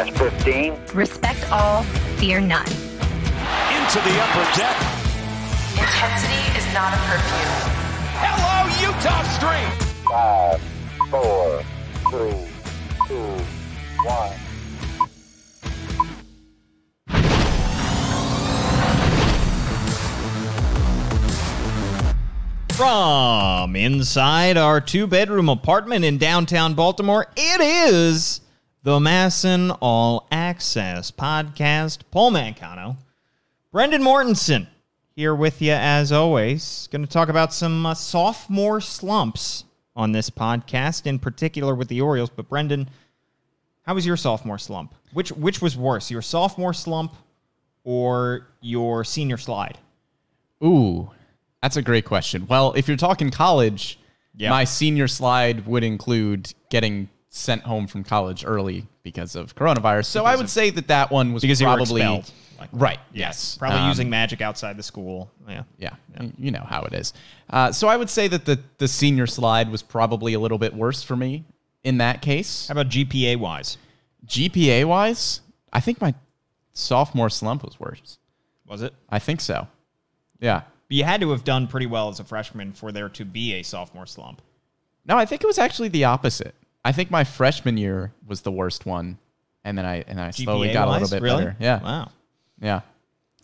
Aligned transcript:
Minus 0.00 0.18
15. 0.18 0.80
Respect 0.94 1.52
all, 1.52 1.82
fear 2.16 2.40
none. 2.40 2.64
Into 2.64 3.98
the 4.00 4.16
upper 4.22 4.46
deck. 4.56 4.74
Intensity 5.72 6.40
is 6.56 6.64
not 6.72 6.94
a 6.94 6.96
perfume. 7.04 7.68
Hello, 8.16 8.64
Eutaw 8.80 9.22
Street. 9.36 9.76
Five, 10.08 10.58
four, 11.10 11.62
three, 12.08 12.48
two, 13.08 13.44
one. 14.06 14.32
From 22.70 23.76
inside 23.76 24.56
our 24.56 24.80
two 24.80 25.06
bedroom 25.06 25.50
apartment 25.50 26.06
in 26.06 26.16
downtown 26.16 26.72
Baltimore, 26.72 27.26
it 27.36 27.60
is 27.60 28.40
the 28.82 28.98
MASN 28.98 29.76
All 29.80 30.26
Access 30.30 31.10
podcast. 31.10 32.00
Paul 32.10 32.32
Mancano, 32.32 32.96
Brendan 33.72 34.02
Mortensen 34.02 34.66
here 35.14 35.34
with 35.34 35.60
you 35.60 35.72
as 35.72 36.12
always. 36.12 36.88
Going 36.90 37.04
to 37.04 37.10
talk 37.10 37.28
about 37.28 37.52
some 37.52 37.84
uh, 37.86 37.94
sophomore 37.94 38.80
slumps 38.80 39.64
on 39.94 40.12
this 40.12 40.30
podcast, 40.30 41.06
in 41.06 41.18
particular 41.18 41.74
with 41.74 41.88
the 41.88 42.00
Orioles. 42.00 42.30
But 42.30 42.48
Brendan, 42.48 42.88
how 43.82 43.94
was 43.94 44.06
your 44.06 44.16
sophomore 44.16 44.58
slump? 44.58 44.94
Which 45.12 45.30
which 45.32 45.60
was 45.60 45.76
worse, 45.76 46.10
your 46.10 46.22
sophomore 46.22 46.74
slump 46.74 47.14
or 47.84 48.46
your 48.60 49.04
senior 49.04 49.36
slide? 49.36 49.78
Ooh, 50.64 51.10
that's 51.62 51.76
a 51.76 51.82
great 51.82 52.04
question. 52.04 52.46
Well, 52.46 52.72
if 52.74 52.88
you're 52.88 52.96
talking 52.96 53.30
college, 53.30 53.98
Yeah. 54.36 54.50
my 54.50 54.64
senior 54.64 55.08
slide 55.08 55.66
would 55.66 55.82
include 55.84 56.52
getting 56.70 57.08
sent 57.30 57.62
home 57.62 57.86
from 57.86 58.02
college 58.04 58.44
early 58.44 58.86
because 59.02 59.36
of 59.36 59.54
coronavirus. 59.54 60.06
So 60.06 60.24
I 60.24 60.36
would 60.36 60.50
say 60.50 60.70
that 60.70 60.88
that 60.88 61.10
one 61.10 61.32
was 61.32 61.42
Because 61.42 61.62
probably 61.62 62.02
expelled. 62.02 62.30
Like- 62.58 62.68
right. 62.72 62.98
Yes, 63.14 63.56
Probably 63.56 63.78
Um, 63.78 63.88
using 63.88 64.10
magic 64.10 64.40
outside 64.42 64.76
the 64.76 64.82
school. 64.82 65.30
Yeah. 65.48 65.62
Yeah, 65.78 65.94
you 66.36 66.50
know 66.50 66.66
how 66.68 66.82
it 66.82 66.92
is. 66.92 67.14
Uh, 67.48 67.72
so 67.72 67.88
I 67.88 67.96
would 67.96 68.10
say 68.10 68.28
that 68.28 68.44
the 68.44 68.58
the 68.78 68.86
senior 68.88 69.26
slide 69.26 69.70
was 69.70 69.80
probably 69.82 70.34
a 70.34 70.40
little 70.40 70.58
bit 70.58 70.74
worse 70.74 71.02
for 71.02 71.16
me 71.16 71.44
in 71.84 71.98
that 71.98 72.20
case. 72.20 72.66
How 72.68 72.72
about 72.72 72.88
GPA 72.88 73.36
wise? 73.36 73.78
GPA 74.26 74.84
wise, 74.84 75.40
I 75.72 75.80
think 75.80 76.00
my 76.00 76.14
sophomore 76.74 77.30
slump 77.30 77.64
was 77.64 77.78
worse. 77.80 78.18
Was 78.66 78.82
it? 78.82 78.92
I 79.08 79.18
think 79.20 79.40
so. 79.40 79.68
Yeah. 80.40 80.62
But 80.88 80.96
you 80.96 81.04
had 81.04 81.20
to 81.22 81.30
have 81.30 81.44
done 81.44 81.66
pretty 81.68 81.86
well 81.86 82.08
as 82.08 82.20
a 82.20 82.24
freshman 82.24 82.72
for 82.72 82.92
there 82.92 83.08
to 83.10 83.24
be 83.24 83.54
a 83.54 83.62
sophomore 83.62 84.06
slump. 84.06 84.42
No, 85.06 85.16
I 85.16 85.24
think 85.24 85.42
it 85.42 85.46
was 85.46 85.58
actually 85.58 85.88
the 85.88 86.04
opposite. 86.04 86.54
I 86.84 86.92
think 86.92 87.10
my 87.10 87.24
freshman 87.24 87.76
year 87.76 88.12
was 88.26 88.42
the 88.42 88.52
worst 88.52 88.86
one, 88.86 89.18
and 89.64 89.76
then 89.76 89.84
I 89.84 90.04
and 90.06 90.20
I 90.20 90.30
slowly 90.30 90.68
GPA 90.68 90.72
got 90.72 90.88
a 90.88 90.90
little 90.92 91.08
bit 91.08 91.22
really? 91.22 91.44
better. 91.44 91.56
Yeah, 91.60 91.82
Wow. 91.82 92.10
yeah. 92.60 92.80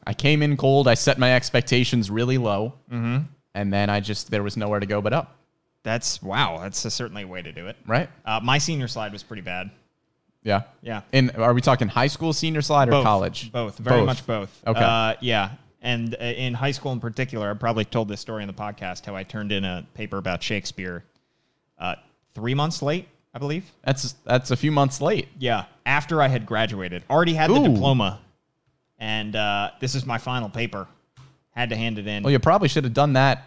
I 0.07 0.15
came 0.15 0.43
in 0.43 0.57
cold. 0.57 0.87
I 0.87 0.95
set 0.95 1.19
my 1.19 1.35
expectations 1.35 2.11
really 2.11 2.39
low, 2.39 2.75
mm-hmm. 2.91 3.25
and 3.55 3.73
then 3.73 3.91
I 3.91 4.01
just 4.01 4.31
there 4.31 4.43
was 4.43 4.57
nowhere 4.57 4.81
to 4.81 4.87
go 4.87 5.01
but 5.01 5.13
up. 5.13 5.37
That's 5.83 6.23
wow. 6.23 6.59
That's 6.61 6.85
a, 6.85 6.91
certainly 6.91 7.23
a 7.23 7.27
way 7.27 7.43
to 7.43 7.53
do 7.53 7.67
it. 7.69 7.77
Right? 7.87 8.09
Uh, 8.25 8.41
my 8.43 8.59
senior 8.59 8.89
slide 8.89 9.13
was 9.13 9.23
pretty 9.23 9.43
bad. 9.43 9.71
Yeah. 10.43 10.63
Yeah. 10.81 11.03
And 11.13 11.33
are 11.37 11.53
we 11.55 11.61
talking 11.61 11.89
high 11.89 12.07
school 12.07 12.33
senior 12.33 12.63
slide 12.63 12.89
or 12.89 12.93
Both. 12.93 13.05
college? 13.05 13.53
Both. 13.53 13.79
Very 13.79 13.99
Both. 14.01 14.07
much 14.07 14.27
both. 14.27 14.63
Okay. 14.67 14.81
Uh, 14.81 15.15
yeah. 15.21 15.53
And 15.83 16.15
uh, 16.15 16.25
in 16.25 16.55
high 16.55 16.71
school 16.71 16.93
in 16.93 17.01
particular, 17.01 17.51
I 17.51 17.55
probably 17.55 17.85
told 17.85 18.09
this 18.09 18.21
story 18.21 18.43
in 18.43 18.47
the 18.47 18.53
podcast 18.53 19.05
how 19.07 19.15
I 19.15 19.23
turned 19.23 19.53
in 19.53 19.65
a 19.65 19.87
paper 19.95 20.19
about 20.19 20.43
Shakespeare 20.43 21.05
uh, 21.79 21.97
three 22.35 22.55
months 22.55 22.81
late, 22.83 23.09
I 23.37 23.39
believe. 23.39 23.71
That's 23.85 24.13
that's 24.25 24.51
a 24.51 24.57
few 24.57 24.73
months 24.73 25.03
late. 25.03 25.29
Yeah, 25.39 25.67
after 25.85 26.23
I 26.23 26.29
had 26.29 26.47
graduated, 26.47 27.03
already 27.11 27.35
had 27.35 27.51
the 27.51 27.61
Ooh. 27.61 27.69
diploma, 27.69 28.19
and 28.99 29.37
uh, 29.37 29.73
this 29.79 29.95
is 29.95 30.07
my 30.07 30.17
final 30.17 30.49
paper. 30.49 30.89
Had 31.51 31.69
to 31.69 31.77
hand 31.77 31.99
it 31.99 32.07
in. 32.07 32.23
Well, 32.23 32.33
you 32.33 32.39
probably 32.39 32.69
should 32.69 32.85
have 32.85 32.95
done 32.95 33.13
that 33.13 33.45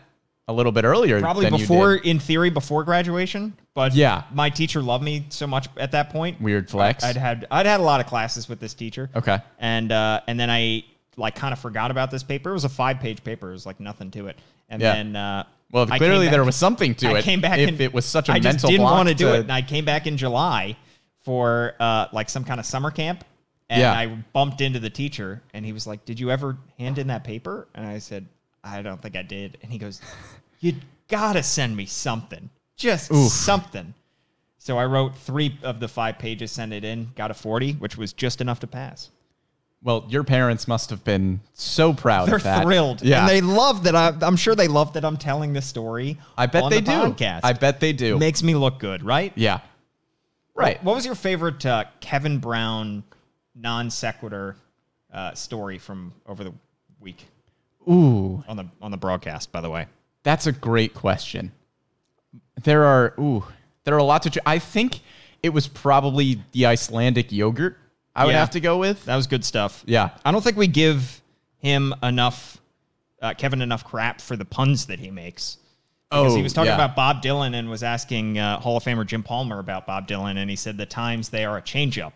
a 0.47 0.53
little 0.53 0.71
bit 0.71 0.85
earlier. 0.85 1.19
Probably 1.19 1.45
than 1.45 1.55
you 1.55 1.59
before, 1.61 1.97
did. 1.97 2.05
in 2.05 2.19
theory, 2.19 2.51
before 2.51 2.83
graduation. 2.83 3.53
But 3.73 3.93
Yeah. 3.95 4.23
my 4.31 4.49
teacher 4.51 4.81
loved 4.81 5.03
me 5.03 5.25
so 5.29 5.47
much 5.47 5.67
at 5.77 5.91
that 5.93 6.11
point. 6.11 6.39
Weird 6.39 6.69
flex. 6.69 7.03
I'd 7.03 7.15
had 7.17 7.47
I'd 7.49 7.65
had 7.65 7.79
a 7.79 7.83
lot 7.83 7.99
of 7.99 8.05
classes 8.05 8.47
with 8.47 8.59
this 8.59 8.75
teacher. 8.75 9.09
Okay. 9.15 9.39
and 9.57 9.91
uh, 9.91 10.21
and 10.27 10.39
then 10.39 10.51
I 10.51 10.83
like 11.17 11.33
kind 11.35 11.51
of 11.51 11.57
forgot 11.59 11.89
about 11.89 12.11
this 12.11 12.21
paper. 12.23 12.51
It 12.51 12.53
was 12.53 12.63
a 12.63 12.69
five 12.69 12.99
page 12.99 13.23
paper. 13.23 13.49
It 13.49 13.53
was 13.53 13.65
like 13.65 13.79
nothing 13.79 14.11
to 14.11 14.27
it. 14.27 14.37
And 14.69 14.81
Yeah. 14.83 14.93
then 14.93 15.15
uh, 15.15 15.43
Well, 15.71 15.87
I 15.91 15.97
clearly 15.97 16.29
there 16.29 16.43
was 16.43 16.55
something 16.55 16.95
to 16.95 17.09
I 17.09 17.19
it. 17.19 17.23
came 17.23 17.41
back 17.41 17.59
if 17.59 17.69
in- 17.69 17.81
it 17.81 17.93
was 17.93 18.05
such 18.05 18.29
a 18.29 18.33
I 18.33 18.39
mental 18.39 18.69
didn't 18.69 18.83
block 18.85 18.93
want 18.95 19.09
to 19.09 19.15
do 19.15 19.33
it, 19.33 19.41
and 19.41 19.51
I 19.51 19.61
came 19.61 19.85
back 19.85 20.07
in 20.07 20.17
July 20.17 20.75
for 21.23 21.75
uh, 21.79 22.07
like 22.11 22.29
some 22.29 22.43
kind 22.43 22.59
of 22.59 22.65
summer 22.65 22.91
camp. 22.91 23.23
And 23.71 23.81
Yeah. 23.81 23.93
I 23.93 24.07
bumped 24.33 24.61
into 24.61 24.79
the 24.79 24.89
teacher, 24.89 25.43
and 25.53 25.63
he 25.63 25.73
was 25.73 25.85
like, 25.85 26.03
"Did 26.05 26.19
you 26.19 26.31
ever 26.31 26.57
hand 26.79 26.97
in 26.97 27.07
that 27.07 27.23
paper?" 27.23 27.67
And 27.75 27.85
I 27.85 27.99
said, 27.99 28.25
"I 28.63 28.81
don't 28.81 28.99
think 28.99 29.15
I 29.15 29.21
did." 29.21 29.59
And 29.61 29.71
he 29.71 29.77
goes, 29.77 30.01
"You 30.59 30.73
gotta 31.07 31.43
send 31.43 31.77
me 31.77 31.85
something, 31.85 32.49
just 32.77 33.13
something." 33.29 33.93
So 34.57 34.79
I 34.79 34.85
wrote 34.85 35.15
three 35.15 35.55
of 35.61 35.79
the 35.79 35.87
five 35.87 36.17
pages, 36.17 36.51
sent 36.51 36.73
it 36.73 36.83
in, 36.83 37.11
got 37.15 37.29
a 37.29 37.35
forty, 37.35 37.73
which 37.73 37.95
was 37.95 38.11
just 38.11 38.41
enough 38.41 38.59
to 38.61 38.67
pass. 38.67 39.11
Well, 39.81 40.05
your 40.09 40.25
parents 40.25 40.67
must 40.67 40.89
have 40.89 41.05
been 41.05 41.39
so 41.53 41.93
proud 41.93 42.27
They're 42.27 42.35
of 42.35 42.43
that. 42.43 42.63
thrilled. 42.63 43.01
Yeah. 43.01 43.21
And 43.21 43.29
they 43.29 43.39
love 43.39 43.83
that 43.85 43.95
I, 43.95 44.13
I'm 44.21 44.35
sure 44.35 44.53
they 44.53 44.67
love 44.67 44.93
that 44.93 45.05
I'm 45.05 45.15
telling 45.15 45.53
this 45.53 45.65
story. 45.65 46.17
I 46.37 46.47
bet 46.47 46.69
they 46.69 46.81
the 46.81 46.91
do. 46.91 46.91
Podcast. 46.91 47.41
I 47.43 47.53
bet 47.53 47.79
they 47.79 47.93
do. 47.93 48.17
Makes 48.17 48.43
me 48.43 48.55
look 48.55 48.79
good, 48.79 49.03
right? 49.03 49.31
yeah. 49.35 49.61
Right. 50.53 50.83
What 50.83 50.95
was 50.95 51.05
your 51.05 51.15
favorite 51.15 51.65
uh, 51.65 51.85
Kevin 52.01 52.39
Brown 52.39 53.03
non 53.55 53.89
sequitur 53.89 54.57
uh, 55.13 55.33
story 55.33 55.77
from 55.77 56.13
over 56.27 56.43
the 56.43 56.53
week 56.99 57.25
Ooh, 57.89 58.43
on 58.45 58.57
the 58.57 58.65
on 58.81 58.91
the 58.91 58.97
broadcast? 58.97 59.53
By 59.53 59.61
the 59.61 59.69
way, 59.69 59.87
that's 60.23 60.47
a 60.47 60.51
great 60.51 60.93
question. 60.93 61.53
There 62.61 62.83
are 62.83 63.13
ooh, 63.17 63.45
there 63.85 63.95
are 63.95 63.99
a 63.99 64.03
lot 64.03 64.23
to. 64.23 64.41
I 64.45 64.59
think 64.59 64.99
it 65.41 65.49
was 65.49 65.65
probably 65.65 66.43
the 66.51 66.65
Icelandic 66.65 67.31
yogurt. 67.31 67.77
I 68.19 68.25
would 68.25 68.33
Yeah. 68.33 68.39
have 68.39 68.51
to 68.51 68.59
go 68.59 68.77
with. 68.77 69.05
that 69.05 69.15
was 69.15 69.27
good 69.27 69.43
stuff. 69.45 69.83
Yeah. 69.87 70.09
I 70.25 70.31
don't 70.31 70.43
think 70.43 70.57
we 70.57 70.67
give 70.67 71.21
him 71.57 71.93
enough, 72.03 72.57
uh, 73.21 73.33
Kevin 73.33 73.61
enough 73.61 73.83
crap 73.85 74.21
for 74.21 74.35
the 74.35 74.45
puns 74.45 74.85
that 74.87 74.99
he 74.99 75.09
makes. 75.11 75.57
Because 76.09 76.33
Oh, 76.33 76.35
he 76.35 76.41
was 76.41 76.53
talking 76.53 76.69
yeah. 76.69 76.75
about 76.75 76.95
Bob 76.95 77.21
Dylan 77.21 77.53
and 77.55 77.69
was 77.69 77.83
asking 77.83 78.39
uh, 78.39 78.59
Hall 78.59 78.77
of 78.77 78.83
Famer 78.83 79.05
Jim 79.05 79.21
Palmer 79.23 79.59
about 79.59 79.85
Bob 79.85 80.07
Dylan, 80.07 80.37
and 80.37 80.49
he 80.49 80.55
said 80.55 80.75
the 80.77 80.85
times 80.85 81.29
they 81.29 81.45
are 81.45 81.57
a 81.57 81.61
changeup, 81.61 82.13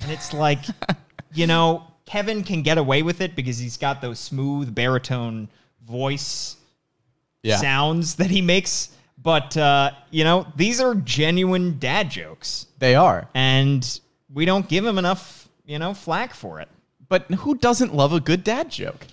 and 0.00 0.10
it's 0.10 0.32
like, 0.32 0.58
you 1.32 1.46
know, 1.46 1.84
Kevin 2.06 2.42
can 2.42 2.62
get 2.62 2.76
away 2.76 3.02
with 3.02 3.20
it 3.20 3.36
because 3.36 3.56
he's 3.56 3.76
got 3.76 4.00
those 4.02 4.18
smooth 4.18 4.74
baritone 4.74 5.48
voice 5.86 6.56
Yeah. 7.42 7.56
sounds 7.58 8.16
that 8.16 8.30
he 8.30 8.42
makes, 8.42 8.88
but 9.22 9.56
uh, 9.56 9.92
you 10.10 10.24
know, 10.24 10.46
these 10.56 10.80
are 10.80 10.94
genuine 10.96 11.78
dad 11.78 12.10
jokes, 12.10 12.66
They 12.80 12.94
are. 12.96 13.28
and 13.34 14.00
we 14.34 14.44
don't 14.44 14.68
give 14.68 14.84
him 14.84 14.98
enough, 14.98 15.48
you 15.64 15.78
know, 15.78 15.94
flack 15.94 16.34
for 16.34 16.60
it. 16.60 16.68
But 17.08 17.30
who 17.30 17.54
doesn't 17.56 17.94
love 17.94 18.12
a 18.12 18.20
good 18.20 18.44
dad 18.44 18.70
joke? 18.70 19.06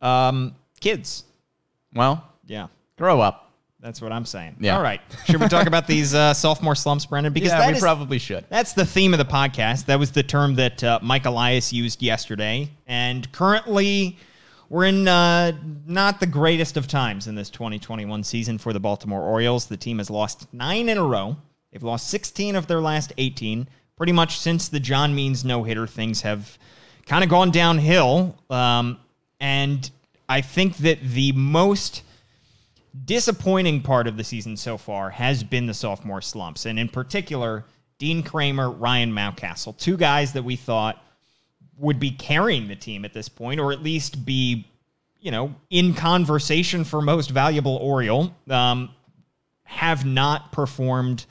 Um, 0.00 0.54
kids, 0.80 1.24
Well, 1.94 2.24
yeah. 2.46 2.68
grow 2.98 3.20
up. 3.20 3.42
That's 3.80 4.00
what 4.00 4.10
I'm 4.10 4.24
saying. 4.24 4.56
Yeah. 4.58 4.76
All 4.76 4.82
right. 4.82 5.00
Should 5.26 5.40
we 5.40 5.46
talk 5.48 5.66
about 5.66 5.86
these 5.86 6.12
uh, 6.14 6.34
sophomore 6.34 6.74
slumps, 6.74 7.06
Brendan? 7.06 7.32
Because 7.32 7.50
yeah, 7.50 7.66
we 7.68 7.74
is- 7.74 7.80
probably 7.80 8.18
should. 8.18 8.44
that's 8.48 8.72
the 8.72 8.84
theme 8.86 9.12
of 9.14 9.18
the 9.18 9.24
podcast. 9.24 9.84
That 9.86 9.98
was 9.98 10.10
the 10.10 10.22
term 10.22 10.54
that 10.56 10.82
uh, 10.82 10.98
Mike 11.02 11.24
Elias 11.26 11.72
used 11.72 12.02
yesterday. 12.02 12.68
And 12.86 13.30
currently, 13.32 14.16
we're 14.70 14.86
in 14.86 15.06
uh, 15.06 15.52
not 15.86 16.18
the 16.18 16.26
greatest 16.26 16.76
of 16.76 16.88
times 16.88 17.28
in 17.28 17.34
this 17.36 17.48
2021 17.50 18.24
season 18.24 18.58
for 18.58 18.72
the 18.72 18.80
Baltimore 18.80 19.22
Orioles. 19.22 19.66
The 19.66 19.76
team 19.76 19.98
has 19.98 20.10
lost 20.10 20.52
nine 20.52 20.88
in 20.88 20.98
a 20.98 21.04
row. 21.04 21.36
They've 21.70 21.82
lost 21.82 22.08
16 22.08 22.56
of 22.56 22.66
their 22.66 22.80
last 22.80 23.12
18. 23.18 23.68
Pretty 23.96 24.12
much 24.12 24.38
since 24.38 24.68
the 24.68 24.80
John 24.80 25.14
Means 25.14 25.44
no 25.44 25.62
hitter, 25.64 25.86
things 25.86 26.20
have 26.22 26.58
kind 27.06 27.24
of 27.24 27.30
gone 27.30 27.50
downhill. 27.50 28.36
Um, 28.50 28.98
and 29.40 29.90
I 30.28 30.40
think 30.40 30.76
that 30.78 31.00
the 31.00 31.32
most 31.32 32.02
disappointing 33.04 33.82
part 33.82 34.06
of 34.06 34.16
the 34.16 34.24
season 34.24 34.56
so 34.56 34.76
far 34.76 35.10
has 35.10 35.42
been 35.42 35.66
the 35.66 35.74
sophomore 35.74 36.20
slumps, 36.20 36.66
and 36.66 36.78
in 36.78 36.88
particular, 36.88 37.64
Dean 37.98 38.22
Kremer, 38.22 38.70
Ryan 38.70 39.12
Mountcastle, 39.12 39.76
two 39.78 39.96
guys 39.96 40.32
that 40.34 40.42
we 40.42 40.56
thought 40.56 41.02
would 41.78 41.98
be 41.98 42.10
carrying 42.10 42.68
the 42.68 42.76
team 42.76 43.04
at 43.04 43.12
this 43.12 43.28
point, 43.28 43.60
or 43.60 43.72
at 43.72 43.82
least 43.82 44.24
be, 44.24 44.66
you 45.20 45.30
know, 45.30 45.54
in 45.70 45.94
conversation 45.94 46.84
for 46.84 47.00
most 47.00 47.30
valuable 47.30 47.76
Oriole, 47.76 48.34
um, 48.50 48.90
have 49.64 50.04
not 50.04 50.52
performed 50.52 51.26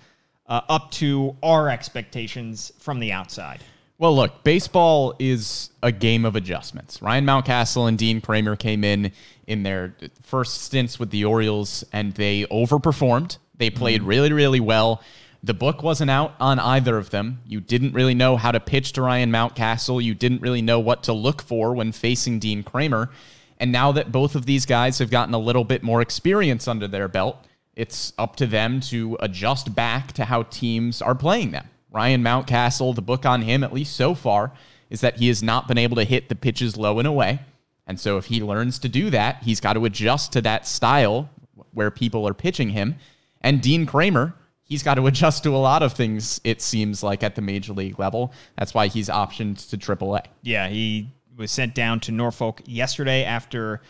uh, 0.48 0.62
up 0.70 0.92
to 0.92 1.36
our 1.42 1.70
expectations 1.70 2.72
from 2.80 3.00
the 3.00 3.12
outside. 3.12 3.62
Well, 3.98 4.16
look, 4.16 4.44
baseball 4.44 5.16
is 5.20 5.70
a 5.82 5.92
game 5.92 6.26
of 6.26 6.36
adjustments. 6.36 7.02
Ryan 7.02 7.26
Mountcastle 7.26 7.88
and 7.88 7.98
Dean 7.98 8.20
Kremer 8.20 8.58
came 8.58 8.84
in 8.84 9.14
in 9.48 9.64
their 9.64 9.96
first 10.22 10.64
stints 10.64 11.00
with 11.00 11.12
the 11.12 11.24
Orioles 11.24 11.86
and 11.94 12.14
they 12.14 12.44
overperformed. 12.46 13.38
They 13.58 13.70
played 13.70 14.04
really, 14.04 14.34
really 14.34 14.60
well. 14.60 15.02
The 15.44 15.54
book 15.54 15.82
wasn't 15.82 16.12
out 16.12 16.34
on 16.42 16.60
either 16.60 16.98
of 16.98 17.12
them. 17.12 17.40
You 17.48 17.62
didn't 17.62 17.94
really 17.94 18.16
know 18.16 18.36
how 18.36 18.52
to 18.52 18.60
pitch 18.60 18.94
to 18.94 19.02
Ryan 19.02 19.32
Mountcastle. 19.32 20.04
You 20.04 20.14
didn't 20.14 20.42
really 20.42 20.62
know 20.62 20.80
what 20.80 21.04
to 21.04 21.14
look 21.14 21.42
for 21.42 21.74
when 21.74 21.94
facing 21.94 22.40
Dean 22.40 22.64
Kremer. 22.64 23.12
And 23.60 23.72
now 23.72 23.94
that 23.94 24.12
both 24.12 24.36
of 24.36 24.46
these 24.46 24.66
guys 24.66 25.00
have 25.00 25.10
gotten 25.10 25.34
a 25.34 25.40
little 25.40 25.64
bit 25.64 25.84
more 25.84 26.02
experience 26.02 26.68
under 26.68 26.88
their 26.88 27.08
belt, 27.08 27.46
it's 27.76 28.14
up 28.18 28.36
to 28.38 28.48
them 28.48 28.80
to 28.80 29.18
adjust 29.20 29.76
back 29.76 30.14
to 30.14 30.26
how 30.26 30.44
teams 30.44 31.02
are 31.02 31.16
playing 31.16 31.52
them. 31.52 31.68
Ryan 31.92 32.24
Mountcastle, 32.24 32.96
the 32.96 33.02
book 33.02 33.26
on 33.26 33.42
him, 33.42 33.64
at 33.64 33.74
least 33.74 33.96
so 33.96 34.16
far, 34.16 34.52
is 34.90 35.02
that 35.02 35.18
he 35.18 35.28
has 35.28 35.42
not 35.42 35.68
been 35.68 35.78
able 35.78 35.96
to 35.96 36.04
hit 36.04 36.30
the 36.30 36.36
pitches 36.36 36.78
low 36.78 37.00
and 37.00 37.08
away. 37.08 37.40
And 37.88 38.00
so 38.00 38.18
if 38.18 38.26
he 38.26 38.42
learns 38.42 38.80
to 38.80 38.90
do 38.90 39.10
that, 39.12 39.44
he's 39.44 39.60
got 39.60 39.74
to 39.74 39.86
adjust 39.86 40.34
to 40.34 40.42
that 40.42 40.68
style 40.68 41.30
where 41.72 41.92
people 41.92 42.28
are 42.28 42.34
pitching 42.34 42.70
him. 42.70 42.96
And 43.42 43.62
Dean 43.62 43.86
Kremer, 43.86 44.34
he's 44.64 44.84
got 44.84 44.96
to 44.96 45.08
adjust 45.08 45.44
to 45.44 45.56
a 45.56 45.58
lot 45.58 45.84
of 45.84 45.94
things, 45.94 46.42
it 46.44 46.62
seems 46.62 47.04
like, 47.04 47.24
at 47.24 47.36
the 47.36 47.42
major 47.42 47.74
league 47.74 48.00
level. 48.00 48.34
That's 48.58 48.74
why 48.74 48.88
he's 48.88 49.10
optioned 49.10 49.70
to 49.70 49.78
AAA. 49.78 50.26
Yeah, 50.42 50.68
he 50.68 51.10
was 51.38 51.52
sent 51.52 51.76
down 51.76 52.00
to 52.02 52.12
Norfolk 52.12 52.62
yesterday 52.66 53.24
after 53.24 53.82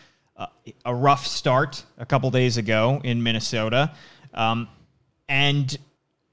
a 0.84 0.94
rough 0.94 1.26
start 1.26 1.84
a 1.98 2.06
couple 2.06 2.30
days 2.30 2.56
ago 2.56 3.00
in 3.04 3.22
Minnesota. 3.22 3.92
Um, 4.34 4.68
and 5.28 5.76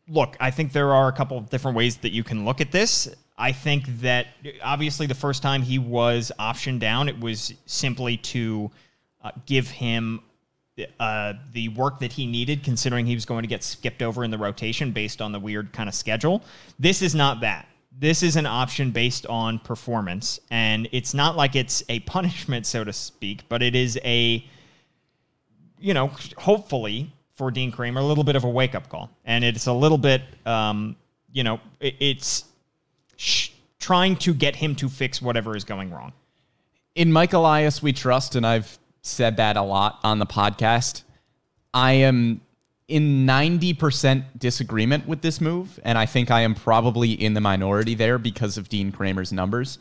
look, 0.07 0.35
I 0.39 0.51
think 0.51 0.73
there 0.73 0.93
are 0.93 1.07
a 1.07 1.13
couple 1.13 1.37
of 1.37 1.49
different 1.49 1.77
ways 1.77 1.97
that 1.97 2.11
you 2.11 2.23
can 2.23 2.45
look 2.45 2.61
at 2.61 2.71
this. 2.71 3.09
I 3.37 3.51
think 3.51 3.87
that 4.01 4.27
obviously 4.61 5.07
the 5.07 5.15
first 5.15 5.41
time 5.41 5.61
he 5.61 5.79
was 5.79 6.31
optioned 6.39 6.79
down, 6.79 7.09
it 7.09 7.19
was 7.19 7.53
simply 7.65 8.17
to 8.17 8.69
uh, 9.23 9.31
give 9.45 9.69
him 9.69 10.21
uh, 10.99 11.33
the 11.51 11.69
work 11.69 11.99
that 11.99 12.11
he 12.11 12.25
needed, 12.25 12.63
considering 12.63 13.05
he 13.05 13.13
was 13.13 13.25
going 13.25 13.43
to 13.43 13.47
get 13.47 13.63
skipped 13.63 14.01
over 14.01 14.23
in 14.23 14.31
the 14.31 14.37
rotation 14.37 14.91
based 14.91 15.21
on 15.21 15.31
the 15.31 15.39
weird 15.39 15.71
kind 15.71 15.87
of 15.87 15.95
schedule. 15.95 16.43
This 16.79 17.01
is 17.01 17.15
not 17.15 17.41
that. 17.41 17.67
This 17.99 18.23
is 18.23 18.35
an 18.35 18.45
option 18.45 18.91
based 18.91 19.25
on 19.27 19.59
performance, 19.59 20.39
and 20.49 20.89
it's 20.91 21.13
not 21.13 21.35
like 21.35 21.55
it's 21.55 21.83
a 21.89 21.99
punishment, 22.15 22.65
so 22.65 22.83
to 22.83 22.93
speak, 22.93 23.43
but 23.49 23.61
it 23.61 23.75
is 23.75 23.99
a, 24.03 24.45
you 25.79 25.93
know, 25.93 26.11
hopefully 26.37 27.11
for 27.35 27.51
Dean 27.51 27.71
Kremer, 27.71 28.01
a 28.01 28.03
little 28.03 28.23
bit 28.23 28.35
of 28.35 28.43
a 28.43 28.49
wake 28.49 28.75
up 28.75 28.89
call, 28.89 29.09
and 29.25 29.43
it's 29.43 29.67
a 29.67 29.73
little 29.73 29.97
bit, 29.97 30.21
um, 30.45 30.95
you 31.31 31.43
know, 31.43 31.59
it, 31.79 31.95
it's 31.99 32.45
sh- 33.15 33.49
trying 33.79 34.15
to 34.17 34.33
get 34.33 34.55
him 34.55 34.75
to 34.75 34.89
fix 34.89 35.21
whatever 35.21 35.55
is 35.55 35.63
going 35.63 35.91
wrong. 35.91 36.13
In 36.95 37.11
Mike 37.11 37.33
Elias, 37.33 37.81
we 37.81 37.91
trust, 37.91 38.35
and 38.35 38.45
I've 38.45 38.77
said 39.01 39.37
that 39.37 39.57
a 39.57 39.61
lot 39.61 39.99
on 40.03 40.19
the 40.19 40.25
podcast. 40.25 41.03
I 41.73 41.93
am 41.93 42.41
in 42.93 43.25
90% 43.25 44.23
disagreement 44.37 45.07
with 45.07 45.21
this 45.21 45.41
move, 45.41 45.79
and 45.83 45.97
I 45.97 46.05
think 46.05 46.29
I 46.29 46.41
am 46.41 46.53
probably 46.53 47.11
in 47.11 47.33
the 47.33 47.41
minority 47.41 47.95
there 47.95 48.19
because 48.19 48.55
of 48.55 48.69
Dean 48.69 48.91
Kremer's 48.91 49.33
numbers. 49.33 49.79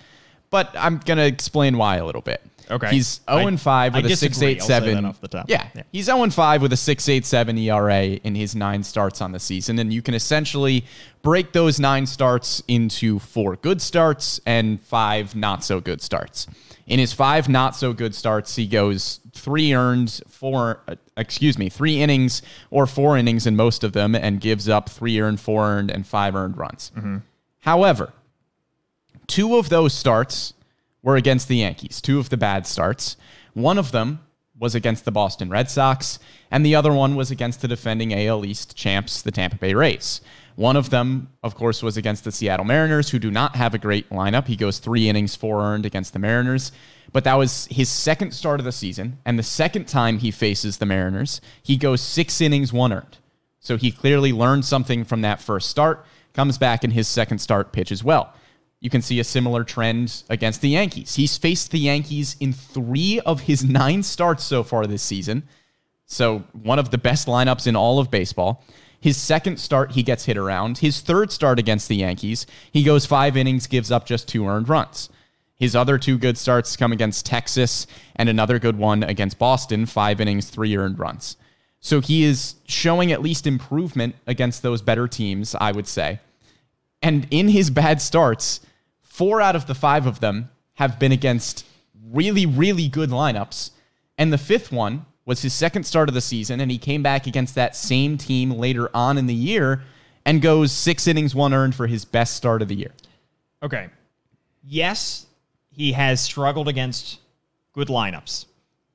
But 0.49 0.71
I'm 0.75 0.97
going 0.97 1.19
to 1.19 1.27
explain 1.27 1.77
why 1.77 1.97
a 1.97 2.07
little 2.07 2.23
bit. 2.23 2.43
Okay. 2.71 2.89
He's 2.89 3.21
0 3.31 3.49
and 3.49 3.61
5 3.61 3.95
with 3.95 4.07
a 4.07 4.09
disagree. 4.09 4.55
I'll 4.59 4.67
say 4.67 4.81
6.87 4.81 4.95
that 4.95 5.05
off 5.05 5.21
the 5.21 5.29
top. 5.29 5.51
Yeah, 5.51 5.69
Yeah. 5.75 5.83
He's 5.93 6.07
0 6.07 6.23
and 6.23 6.33
5 6.33 6.63
with 6.63 6.73
a 6.73 6.77
6.87 6.77 7.67
ERA 7.67 8.03
in 8.03 8.35
his 8.35 8.55
9 8.55 8.83
starts 8.83 9.21
on 9.21 9.33
the 9.33 9.41
season 9.41 9.79
and 9.79 9.93
you 9.93 10.01
can 10.01 10.15
essentially 10.15 10.87
break 11.21 11.53
those 11.53 11.79
9 11.79 12.07
starts 12.07 12.63
into 12.69 13.19
4 13.19 13.57
good 13.57 13.83
starts 13.83 14.41
and 14.47 14.81
5 14.81 15.37
not 15.37 15.65
so 15.65 15.81
good 15.81 16.01
starts. 16.01 16.47
In 16.87 16.99
his 16.99 17.13
5 17.13 17.49
not 17.49 17.77
so 17.77 17.93
good 17.93 18.15
starts, 18.15 18.57
he 18.57 18.67
goes 18.67 19.21
3 19.35 19.75
earned, 19.75 20.21
4 20.29 20.81
uh, 20.89 20.95
excuse 21.17 21.59
me, 21.59 21.69
3 21.69 22.01
innings 22.01 22.43
or 22.71 22.87
4 22.87 23.17
innings 23.17 23.47
in 23.47 23.57
most 23.57 23.83
of 23.85 23.93
them 23.93 24.15
and 24.15 24.41
gives 24.41 24.69
up 24.69 24.89
3 24.89 25.21
earned, 25.21 25.41
4 25.41 25.67
earned 25.67 25.91
and 25.91 26.07
5 26.07 26.35
earned 26.37 26.57
runs. 26.57 26.93
However, 27.61 28.13
two 29.27 29.57
of 29.57 29.69
those 29.69 29.95
starts 29.95 30.55
were 31.03 31.17
against 31.17 31.49
the 31.49 31.57
Yankees, 31.57 32.01
two 32.01 32.19
of 32.19 32.29
the 32.29 32.37
bad 32.37 32.67
starts. 32.67 33.17
One 33.55 33.79
of 33.79 33.93
them 33.93 34.21
was 34.63 34.77
against 34.77 35.05
the 35.05 35.11
Boston 35.11 35.51
Red 35.51 35.69
Sox, 35.69 36.21
and 36.49 36.65
the 36.65 36.77
other 36.77 36.93
one 36.93 37.17
was 37.17 37.33
against 37.33 37.63
the 37.63 37.69
defending 37.69 38.15
AL 38.15 38.47
East 38.47 38.77
champs, 38.77 39.21
the 39.21 39.33
Tampa 39.33 39.57
Bay 39.57 39.75
Rays. 39.75 40.21
One 40.55 40.77
of 40.77 40.91
them, 40.91 41.31
of 41.43 41.57
course, 41.57 41.83
was 41.83 41.97
against 41.97 42.23
the 42.23 42.31
Seattle 42.31 42.65
Mariners, 42.65 43.11
who 43.11 43.19
do 43.19 43.29
not 43.29 43.57
have 43.57 43.75
a 43.75 43.79
great 43.79 44.09
lineup. 44.11 44.47
He 44.47 44.55
goes 44.55 44.79
three 44.79 45.09
innings, 45.09 45.35
four 45.35 45.63
earned 45.63 45.85
against 45.85 46.13
the 46.13 46.21
Mariners. 46.21 46.71
But 47.13 47.25
that 47.25 47.35
was 47.35 47.67
his 47.73 47.89
second 47.89 48.35
start 48.35 48.61
of 48.61 48.65
the 48.65 48.71
season. 48.71 49.19
And 49.25 49.37
the 49.37 49.43
second 49.43 49.89
time 49.89 50.19
he 50.19 50.31
faces 50.31 50.79
the 50.79 50.87
Mariners, 50.87 51.41
he 51.61 51.77
goes 51.77 52.01
six 52.01 52.41
innings, 52.41 52.73
one 52.73 52.93
earned. 52.93 53.19
So 53.59 53.77
he 53.77 53.91
clearly 53.91 54.33
learned 54.33 54.65
something 54.65 55.05
from 55.05 55.23
that 55.23 55.41
first 55.41 55.71
start, 55.71 56.07
comes 56.35 56.57
back 56.57 56.85
in 56.85 56.93
his 56.93 57.09
second 57.09 57.39
start 57.41 57.73
pitch 57.73 57.91
as 57.91 58.05
well. 58.05 58.33
You 58.83 58.91
can 58.91 59.01
see 59.01 59.21
a 59.21 59.25
similar 59.25 59.63
trend 59.63 60.25
against 60.29 60.61
the 60.61 60.71
Yankees. 60.71 61.15
He's 61.15 61.39
faced 61.39 61.71
the 61.71 61.79
Yankees 61.79 62.35
in 62.41 62.53
three 62.53 63.21
of 63.21 63.43
his 63.43 63.65
nine 63.81 64.03
starts 64.03 64.43
so 64.43 64.65
far 64.65 64.89
this 64.89 65.05
season. 65.05 65.45
So, 66.07 66.43
one 66.53 66.81
of 66.81 66.91
the 66.91 66.99
best 66.99 67.29
lineups 67.29 67.69
in 67.69 67.77
all 67.77 68.01
of 68.01 68.11
baseball. 68.11 68.65
His 69.01 69.17
second 69.17 69.59
start, 69.59 69.93
he 69.93 70.03
gets 70.03 70.25
hit 70.25 70.37
around. 70.37 70.79
His 70.79 71.01
third 71.01 71.31
start 71.31 71.61
against 71.61 71.89
the 71.89 71.97
Yankees, 71.97 72.45
he 72.73 72.83
goes 72.83 73.07
five 73.07 73.37
innings, 73.37 73.69
gives 73.69 73.93
up 73.93 74.05
just 74.05 74.29
two 74.29 74.47
earned 74.47 74.69
runs. 74.69 75.09
His 75.55 75.77
other 75.77 75.97
two 75.97 76.19
good 76.19 76.37
starts 76.37 76.77
come 76.77 76.91
against 76.91 77.25
Texas 77.25 77.87
and 78.17 78.29
another 78.29 78.59
good 78.59 78.77
one 78.77 79.05
against 79.05 79.39
Boston, 79.39 79.87
five 79.87 80.21
innings, 80.21 80.51
three 80.51 80.77
earned 80.77 80.99
runs. 80.99 81.37
So 81.79 82.01
he 82.01 82.25
is 82.25 82.57
showing 82.67 83.13
at 83.13 83.23
least 83.23 83.47
improvement 83.47 84.17
against 84.27 84.63
those 84.63 84.83
better 84.83 85.07
teams, 85.07 85.55
I 85.55 85.71
would 85.71 85.87
say. 85.87 86.19
And 87.01 87.29
in 87.31 87.49
his 87.49 87.71
bad 87.71 88.01
starts, 88.01 88.61
four 89.13 89.43
out 89.43 89.55
of 89.55 89.67
the 89.67 89.75
five 89.75 90.07
of 90.07 90.21
them 90.21 90.49
have 90.75 90.99
been 90.99 91.13
against 91.13 91.67
really, 92.11 92.47
really 92.47 92.89
good 92.89 93.11
lineups. 93.11 93.71
And 94.17 94.33
the 94.33 94.39
fifth 94.39 94.73
one 94.73 95.05
was 95.27 95.43
his 95.43 95.53
second 95.53 95.85
start 95.85 96.09
of 96.09 96.15
the 96.15 96.21
season, 96.23 96.61
and 96.61 96.71
he 96.71 96.79
came 96.79 97.03
back 97.03 97.27
against 97.27 97.55
that 97.55 97.77
same 97.77 98.17
team 98.17 98.51
later 98.51 98.89
on 98.95 99.19
in 99.19 99.27
the 99.27 99.35
year 99.35 99.83
and 100.25 100.41
goes 100.41 100.73
six 100.73 101.07
innings, 101.07 101.35
one 101.35 101.53
earned 101.53 101.75
for 101.75 101.87
his 101.87 102.07
best 102.07 102.35
start 102.37 102.63
of 102.63 102.69
the 102.69 102.75
year. 102.75 102.93
Okay. 103.63 103.91
Yes, 104.65 105.27
he 105.71 105.93
has 105.93 106.19
struggled 106.23 106.69
against 106.69 107.21
good 107.75 107.89
lineups. 107.89 108.47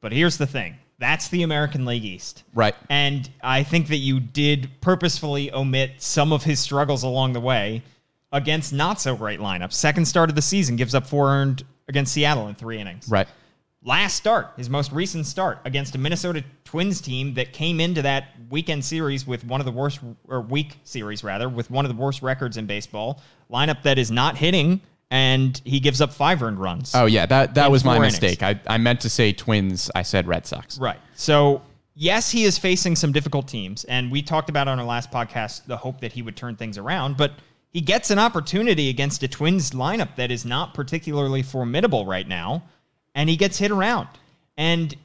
But 0.01 0.13
here's 0.13 0.37
the 0.37 0.47
thing 0.47 0.77
that's 0.97 1.27
the 1.27 1.43
American 1.43 1.85
League 1.85 2.05
East. 2.05 2.43
Right. 2.55 2.73
And 2.89 3.29
I 3.43 3.61
think 3.61 3.89
that 3.89 3.97
you 3.97 4.19
did 4.19 4.69
purposefully 4.81 5.53
omit 5.53 5.91
some 5.97 6.33
of 6.33 6.43
his 6.43 6.59
struggles 6.59 7.03
along 7.03 7.33
the 7.33 7.39
way 7.39 7.83
against 8.31 8.73
not 8.73 8.99
so 8.99 9.15
great 9.15 9.39
lineups. 9.39 9.73
Second 9.73 10.05
start 10.05 10.29
of 10.29 10.35
the 10.35 10.41
season 10.41 10.75
gives 10.75 10.93
up 10.93 11.07
four 11.07 11.29
earned 11.29 11.63
against 11.87 12.13
Seattle 12.13 12.47
in 12.47 12.55
three 12.55 12.79
innings. 12.79 13.07
Right. 13.09 13.27
Last 13.83 14.15
start, 14.15 14.53
his 14.57 14.69
most 14.69 14.91
recent 14.91 15.25
start 15.25 15.59
against 15.63 15.95
a 15.95 15.97
Minnesota 15.97 16.43
Twins 16.65 16.99
team 16.99 17.33
that 17.35 17.53
came 17.53 17.79
into 17.79 18.01
that 18.01 18.29
weekend 18.49 18.83
series 18.83 19.25
with 19.25 19.45
one 19.45 19.61
of 19.61 19.65
the 19.65 19.71
worst, 19.71 19.99
or 20.27 20.41
week 20.41 20.77
series 20.83 21.23
rather, 21.23 21.47
with 21.47 21.71
one 21.71 21.85
of 21.85 21.89
the 21.89 21.95
worst 21.95 22.21
records 22.21 22.57
in 22.57 22.65
baseball. 22.65 23.21
Lineup 23.49 23.83
that 23.83 23.97
is 23.97 24.11
not 24.11 24.35
hitting, 24.35 24.81
and 25.09 25.61
he 25.63 25.79
gives 25.79 26.01
up 26.01 26.11
five 26.11 26.43
earned 26.43 26.59
runs. 26.59 26.91
Oh, 26.95 27.05
yeah. 27.05 27.25
That, 27.27 27.53
that 27.55 27.71
was 27.71 27.85
my 27.85 27.95
innings. 27.95 28.19
mistake. 28.19 28.43
I, 28.43 28.59
I 28.67 28.77
meant 28.77 28.99
to 29.01 29.09
say 29.09 29.31
Twins. 29.31 29.89
I 29.95 30.01
said 30.01 30.27
Red 30.27 30.45
Sox. 30.45 30.77
Right. 30.79 30.99
So, 31.13 31.61
yes, 31.93 32.29
he 32.29 32.43
is 32.43 32.57
facing 32.57 32.95
some 32.97 33.13
difficult 33.13 33.47
teams. 33.47 33.85
And 33.85 34.11
we 34.11 34.21
talked 34.21 34.49
about 34.49 34.67
on 34.67 34.79
our 34.79 34.85
last 34.85 35.11
podcast 35.11 35.65
the 35.65 35.77
hope 35.77 36.01
that 36.01 36.11
he 36.11 36.23
would 36.23 36.35
turn 36.35 36.57
things 36.57 36.77
around. 36.77 37.15
But 37.15 37.33
he 37.77 37.81
gets 37.81 38.09
an 38.09 38.17
opportunity 38.17 38.89
against 38.89 39.21
a 39.21 39.27
Twins 39.27 39.69
lineup 39.69 40.15
that 40.15 40.31
is 40.31 40.45
not 40.45 40.73
particularly 40.73 41.43
formidable 41.43 42.07
right 42.07 42.27
now. 42.27 42.63
And 43.13 43.29
he 43.29 43.37
gets 43.37 43.59
hit 43.59 43.69
around. 43.69 44.07
And 44.57 44.95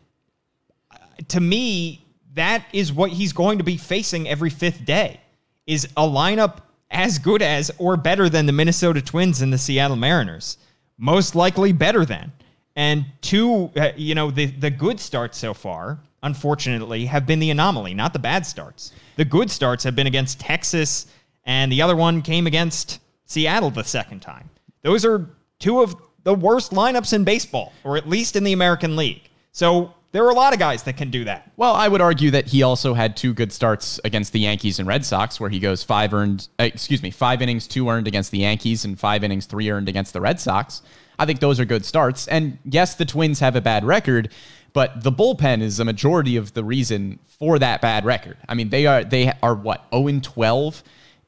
uh, 0.90 0.96
to 1.28 1.40
me, 1.40 2.02
that 2.32 2.64
is 2.72 2.90
what 2.90 3.10
he's 3.10 3.34
going 3.34 3.58
to 3.58 3.64
be 3.64 3.76
facing 3.76 4.26
every 4.26 4.48
fifth 4.48 4.86
day 4.86 5.20
is 5.66 5.84
a 5.98 6.00
lineup 6.00 6.60
as 6.90 7.18
good 7.18 7.42
as 7.42 7.70
or 7.76 7.98
better 7.98 8.30
than 8.30 8.46
the 8.46 8.52
Minnesota 8.52 9.02
Twins 9.02 9.42
and 9.42 9.52
the 9.52 9.58
Seattle 9.58 9.96
Mariners. 9.96 10.56
Most 10.96 11.34
likely 11.34 11.72
better 11.72 12.06
than. 12.06 12.32
And 12.74 13.04
two, 13.20 13.70
uh, 13.76 13.90
you 13.96 14.14
know, 14.14 14.30
the 14.30 14.46
the 14.46 14.70
good 14.70 14.98
starts 14.98 15.36
so 15.36 15.52
far, 15.52 15.98
unfortunately, 16.22 17.04
have 17.04 17.26
been 17.26 17.38
the 17.38 17.50
anomaly, 17.50 17.92
not 17.92 18.14
the 18.14 18.18
bad 18.18 18.46
starts. 18.46 18.92
The 19.16 19.26
good 19.26 19.50
starts 19.50 19.84
have 19.84 19.94
been 19.94 20.06
against 20.06 20.40
Texas, 20.40 21.08
and 21.44 21.70
the 21.70 21.82
other 21.82 21.96
one 21.96 22.22
came 22.22 22.46
against 22.46 23.00
Seattle 23.26 23.70
the 23.70 23.84
second 23.84 24.20
time. 24.20 24.50
Those 24.82 25.04
are 25.04 25.28
two 25.58 25.80
of 25.82 25.96
the 26.24 26.34
worst 26.34 26.72
lineups 26.72 27.12
in 27.12 27.24
baseball, 27.24 27.72
or 27.84 27.96
at 27.96 28.08
least 28.08 28.36
in 28.36 28.44
the 28.44 28.52
American 28.52 28.96
League. 28.96 29.28
So 29.52 29.94
there 30.12 30.24
are 30.24 30.30
a 30.30 30.34
lot 30.34 30.52
of 30.52 30.58
guys 30.58 30.82
that 30.84 30.96
can 30.96 31.10
do 31.10 31.24
that. 31.24 31.50
Well, 31.56 31.74
I 31.74 31.88
would 31.88 32.00
argue 32.00 32.30
that 32.32 32.46
he 32.46 32.62
also 32.62 32.94
had 32.94 33.16
two 33.16 33.32
good 33.32 33.52
starts 33.52 33.98
against 34.04 34.32
the 34.32 34.40
Yankees 34.40 34.78
and 34.78 34.86
Red 34.86 35.04
Sox, 35.04 35.40
where 35.40 35.50
he 35.50 35.58
goes 35.58 35.82
five 35.82 36.12
earned, 36.12 36.48
uh, 36.60 36.64
excuse 36.64 37.02
me, 37.02 37.10
five 37.10 37.40
innings, 37.42 37.66
two 37.66 37.88
earned 37.88 38.06
against 38.06 38.30
the 38.30 38.38
Yankees, 38.38 38.84
and 38.84 39.00
five 39.00 39.24
innings, 39.24 39.46
three 39.46 39.70
earned 39.70 39.88
against 39.88 40.12
the 40.12 40.20
Red 40.20 40.38
Sox. 40.38 40.82
I 41.18 41.24
think 41.24 41.40
those 41.40 41.58
are 41.58 41.64
good 41.64 41.84
starts. 41.84 42.28
And 42.28 42.58
yes, 42.64 42.94
the 42.94 43.04
Twins 43.04 43.40
have 43.40 43.56
a 43.56 43.60
bad 43.60 43.84
record, 43.84 44.30
but 44.72 45.02
the 45.02 45.12
bullpen 45.12 45.62
is 45.62 45.80
a 45.80 45.84
majority 45.84 46.36
of 46.36 46.52
the 46.52 46.64
reason 46.64 47.18
for 47.26 47.58
that 47.58 47.80
bad 47.80 48.04
record. 48.04 48.36
I 48.48 48.54
mean, 48.54 48.68
they 48.68 48.86
are 48.86 49.04
they 49.04 49.32
are 49.42 49.54
what 49.54 49.86
zero 49.92 50.08
and 50.08 50.22
twelve 50.22 50.82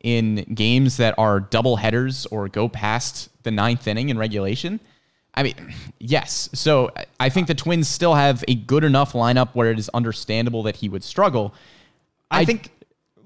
in 0.04 0.36
games 0.54 0.98
that 0.98 1.14
are 1.18 1.40
double 1.40 1.76
headers 1.76 2.26
or 2.26 2.46
go 2.48 2.68
past 2.68 3.30
the 3.42 3.50
ninth 3.50 3.88
inning 3.88 4.10
in 4.10 4.18
regulation? 4.18 4.78
I 5.34 5.42
mean, 5.42 5.74
yes. 5.98 6.50
So 6.52 6.92
I 7.18 7.30
think 7.30 7.48
the 7.48 7.54
Twins 7.54 7.88
still 7.88 8.14
have 8.14 8.44
a 8.46 8.54
good 8.54 8.84
enough 8.84 9.14
lineup 9.14 9.48
where 9.54 9.70
it 9.72 9.78
is 9.78 9.88
understandable 9.88 10.62
that 10.64 10.76
he 10.76 10.88
would 10.88 11.02
struggle. 11.02 11.52
I, 12.30 12.40
I- 12.40 12.44
think. 12.44 12.70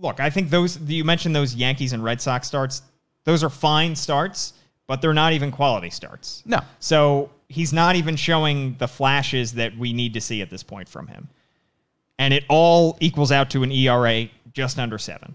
Look, 0.00 0.20
I 0.20 0.30
think 0.30 0.50
those 0.50 0.78
you 0.82 1.02
mentioned 1.02 1.34
those 1.34 1.56
Yankees 1.56 1.92
and 1.92 2.04
Red 2.04 2.20
Sox 2.20 2.46
starts. 2.46 2.82
Those 3.24 3.42
are 3.42 3.50
fine 3.50 3.96
starts, 3.96 4.52
but 4.86 5.02
they're 5.02 5.12
not 5.12 5.32
even 5.32 5.50
quality 5.50 5.90
starts. 5.90 6.44
No. 6.46 6.60
So 6.78 7.30
he's 7.48 7.72
not 7.72 7.96
even 7.96 8.14
showing 8.14 8.76
the 8.78 8.86
flashes 8.86 9.54
that 9.54 9.76
we 9.76 9.92
need 9.92 10.14
to 10.14 10.20
see 10.20 10.40
at 10.40 10.50
this 10.50 10.62
point 10.62 10.88
from 10.88 11.08
him, 11.08 11.26
and 12.20 12.32
it 12.32 12.44
all 12.48 12.96
equals 13.00 13.32
out 13.32 13.50
to 13.50 13.64
an 13.64 13.72
ERA 13.72 14.28
just 14.52 14.78
under 14.78 14.98
seven. 14.98 15.34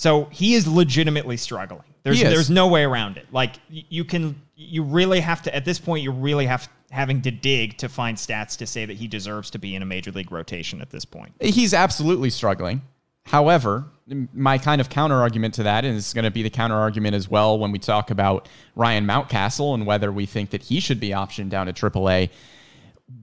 So 0.00 0.28
he 0.30 0.54
is 0.54 0.66
legitimately 0.66 1.36
struggling. 1.36 1.84
There's 2.04 2.22
there's 2.22 2.48
no 2.48 2.68
way 2.68 2.84
around 2.84 3.18
it. 3.18 3.26
Like 3.32 3.56
you 3.68 4.02
can 4.02 4.40
you 4.56 4.82
really 4.82 5.20
have 5.20 5.42
to 5.42 5.54
at 5.54 5.66
this 5.66 5.78
point 5.78 6.02
you 6.02 6.10
really 6.10 6.46
have 6.46 6.70
having 6.90 7.20
to 7.20 7.30
dig 7.30 7.76
to 7.76 7.88
find 7.90 8.16
stats 8.16 8.56
to 8.56 8.66
say 8.66 8.86
that 8.86 8.96
he 8.96 9.06
deserves 9.06 9.50
to 9.50 9.58
be 9.58 9.74
in 9.74 9.82
a 9.82 9.84
major 9.84 10.10
league 10.10 10.32
rotation 10.32 10.80
at 10.80 10.88
this 10.88 11.04
point. 11.04 11.34
He's 11.38 11.74
absolutely 11.74 12.30
struggling. 12.30 12.80
However, 13.26 13.84
my 14.32 14.56
kind 14.56 14.80
of 14.80 14.88
counter 14.88 15.16
argument 15.16 15.52
to 15.54 15.64
that 15.64 15.84
is 15.84 16.14
going 16.14 16.24
to 16.24 16.30
be 16.30 16.42
the 16.42 16.48
counter 16.48 16.76
argument 16.76 17.14
as 17.14 17.28
well 17.28 17.58
when 17.58 17.70
we 17.70 17.78
talk 17.78 18.10
about 18.10 18.48
Ryan 18.76 19.06
Mountcastle 19.06 19.74
and 19.74 19.84
whether 19.84 20.10
we 20.10 20.24
think 20.24 20.48
that 20.48 20.62
he 20.62 20.80
should 20.80 20.98
be 20.98 21.10
optioned 21.10 21.50
down 21.50 21.66
to 21.66 21.74
AAA. 21.74 22.30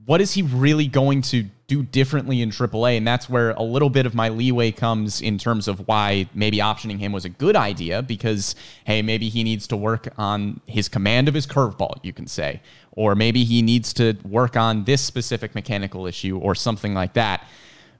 What 0.04 0.20
is 0.20 0.32
he 0.32 0.42
really 0.42 0.86
going 0.86 1.22
to 1.22 1.44
do 1.66 1.82
differently 1.82 2.40
in 2.40 2.50
AAA? 2.50 2.96
And 2.96 3.06
that's 3.06 3.28
where 3.28 3.50
a 3.50 3.62
little 3.62 3.90
bit 3.90 4.06
of 4.06 4.14
my 4.14 4.30
leeway 4.30 4.72
comes 4.72 5.20
in 5.20 5.38
terms 5.38 5.68
of 5.68 5.86
why 5.86 6.28
maybe 6.34 6.58
optioning 6.58 6.98
him 6.98 7.12
was 7.12 7.24
a 7.24 7.28
good 7.28 7.56
idea 7.56 8.02
because, 8.02 8.54
hey, 8.84 9.02
maybe 9.02 9.28
he 9.28 9.44
needs 9.44 9.66
to 9.68 9.76
work 9.76 10.08
on 10.16 10.60
his 10.66 10.88
command 10.88 11.28
of 11.28 11.34
his 11.34 11.46
curveball, 11.46 11.98
you 12.02 12.12
can 12.12 12.26
say. 12.26 12.62
Or 12.92 13.14
maybe 13.14 13.44
he 13.44 13.60
needs 13.60 13.92
to 13.94 14.16
work 14.24 14.56
on 14.56 14.84
this 14.84 15.02
specific 15.02 15.54
mechanical 15.54 16.06
issue 16.06 16.38
or 16.38 16.54
something 16.54 16.94
like 16.94 17.12
that. 17.12 17.46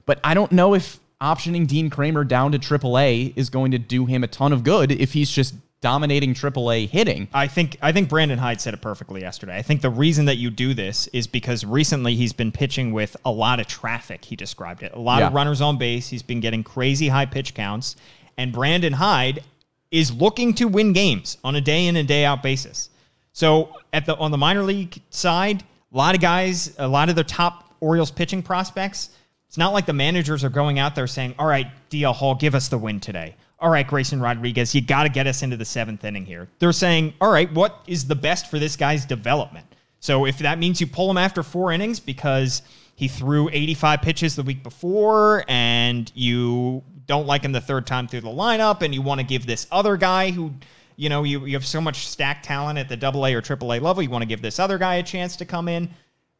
But 0.05 0.19
I 0.23 0.33
don't 0.33 0.51
know 0.51 0.73
if 0.73 0.99
optioning 1.21 1.67
Dean 1.67 1.89
Kremer 1.89 2.23
down 2.23 2.51
to 2.53 2.59
AAA 2.59 3.33
is 3.35 3.49
going 3.49 3.71
to 3.71 3.77
do 3.77 4.05
him 4.05 4.23
a 4.23 4.27
ton 4.27 4.51
of 4.51 4.63
good 4.63 4.91
if 4.91 5.13
he's 5.13 5.29
just 5.29 5.53
dominating 5.81 6.33
AAA 6.33 6.89
hitting. 6.89 7.27
I 7.33 7.47
think 7.47 7.77
I 7.81 7.91
think 7.91 8.09
Brandon 8.09 8.37
Hyde 8.37 8.59
said 8.59 8.73
it 8.73 8.81
perfectly 8.81 9.21
yesterday. 9.21 9.57
I 9.57 9.61
think 9.61 9.81
the 9.81 9.89
reason 9.89 10.25
that 10.25 10.35
you 10.37 10.49
do 10.49 10.73
this 10.73 11.07
is 11.07 11.27
because 11.27 11.63
recently 11.63 12.15
he's 12.15 12.33
been 12.33 12.51
pitching 12.51 12.91
with 12.91 13.15
a 13.25 13.31
lot 13.31 13.59
of 13.59 13.67
traffic. 13.67 14.25
He 14.25 14.35
described 14.35 14.83
it. 14.83 14.93
A 14.93 14.99
lot 14.99 15.21
of 15.21 15.33
runners 15.33 15.61
on 15.61 15.77
base. 15.77 16.09
He's 16.09 16.23
been 16.23 16.41
getting 16.41 16.63
crazy 16.63 17.07
high 17.07 17.25
pitch 17.25 17.53
counts, 17.53 17.95
and 18.37 18.51
Brandon 18.51 18.93
Hyde 18.93 19.43
is 19.91 20.11
looking 20.11 20.53
to 20.55 20.65
win 20.67 20.93
games 20.93 21.37
on 21.43 21.55
a 21.55 21.61
day 21.61 21.87
in 21.87 21.95
and 21.95 22.07
day 22.07 22.25
out 22.25 22.43
basis. 22.43 22.89
So 23.31 23.75
at 23.93 24.05
the 24.05 24.15
on 24.17 24.31
the 24.31 24.37
minor 24.37 24.63
league 24.63 25.01
side, 25.09 25.63
a 25.93 25.97
lot 25.97 26.13
of 26.13 26.21
guys, 26.21 26.75
a 26.77 26.87
lot 26.87 27.09
of 27.09 27.15
their 27.15 27.23
top 27.23 27.73
Orioles 27.79 28.11
pitching 28.11 28.43
prospects. 28.43 29.11
It's 29.47 29.57
not 29.57 29.73
like 29.73 29.85
the 29.85 29.93
managers 29.93 30.43
are 30.43 30.49
going 30.49 30.77
out 30.77 30.93
there 30.93 31.07
saying, 31.07 31.35
"All 31.39 31.47
right, 31.47 31.67
DL 31.89 32.13
Hall, 32.13 32.35
give 32.35 32.53
us 32.53 32.67
the 32.67 32.77
win 32.77 32.99
today." 32.99 33.35
All 33.61 33.69
right, 33.69 33.85
Grayson 33.85 34.21
Rodriguez, 34.21 34.73
you 34.73 34.81
got 34.81 35.03
to 35.03 35.09
get 35.09 35.27
us 35.27 35.43
into 35.43 35.57
the 35.57 35.65
seventh 35.65 36.05
inning 36.05 36.25
here. 36.25 36.47
They're 36.59 36.71
saying, 36.71 37.13
"All 37.19 37.31
right, 37.31 37.51
what 37.53 37.83
is 37.87 38.07
the 38.07 38.15
best 38.15 38.49
for 38.49 38.57
this 38.57 38.75
guy's 38.75 39.05
development?" 39.05 39.65
So 39.99 40.25
if 40.25 40.37
that 40.39 40.59
means 40.59 40.79
you 40.79 40.87
pull 40.87 41.11
him 41.11 41.17
after 41.17 41.43
four 41.43 41.71
innings 41.71 41.99
because 41.99 42.61
he 42.95 43.07
threw 43.07 43.49
85 43.49 44.01
pitches 44.01 44.35
the 44.35 44.43
week 44.43 44.63
before 44.63 45.43
and 45.47 46.11
you 46.15 46.83
don't 47.05 47.25
like 47.25 47.43
him 47.43 47.51
the 47.51 47.61
third 47.61 47.87
time 47.87 48.07
through 48.07 48.21
the 48.21 48.27
lineup 48.27 48.81
and 48.81 48.93
you 48.93 49.01
want 49.01 49.19
to 49.19 49.25
give 49.25 49.45
this 49.45 49.67
other 49.71 49.97
guy 49.97 50.31
who 50.31 50.53
you 50.95 51.09
know 51.09 51.23
you, 51.23 51.45
you 51.45 51.55
have 51.55 51.65
so 51.65 51.81
much 51.81 52.07
stacked 52.07 52.45
talent 52.45 52.77
at 52.77 52.87
the 52.87 52.97
double 52.97 53.25
A 53.25 53.33
or 53.33 53.41
triple 53.41 53.73
A 53.73 53.79
level 53.79 54.03
you 54.03 54.09
want 54.09 54.21
to 54.21 54.27
give 54.27 54.41
this 54.41 54.59
other 54.59 54.77
guy 54.77 54.95
a 54.95 55.03
chance 55.03 55.35
to 55.37 55.45
come 55.45 55.67
in 55.67 55.89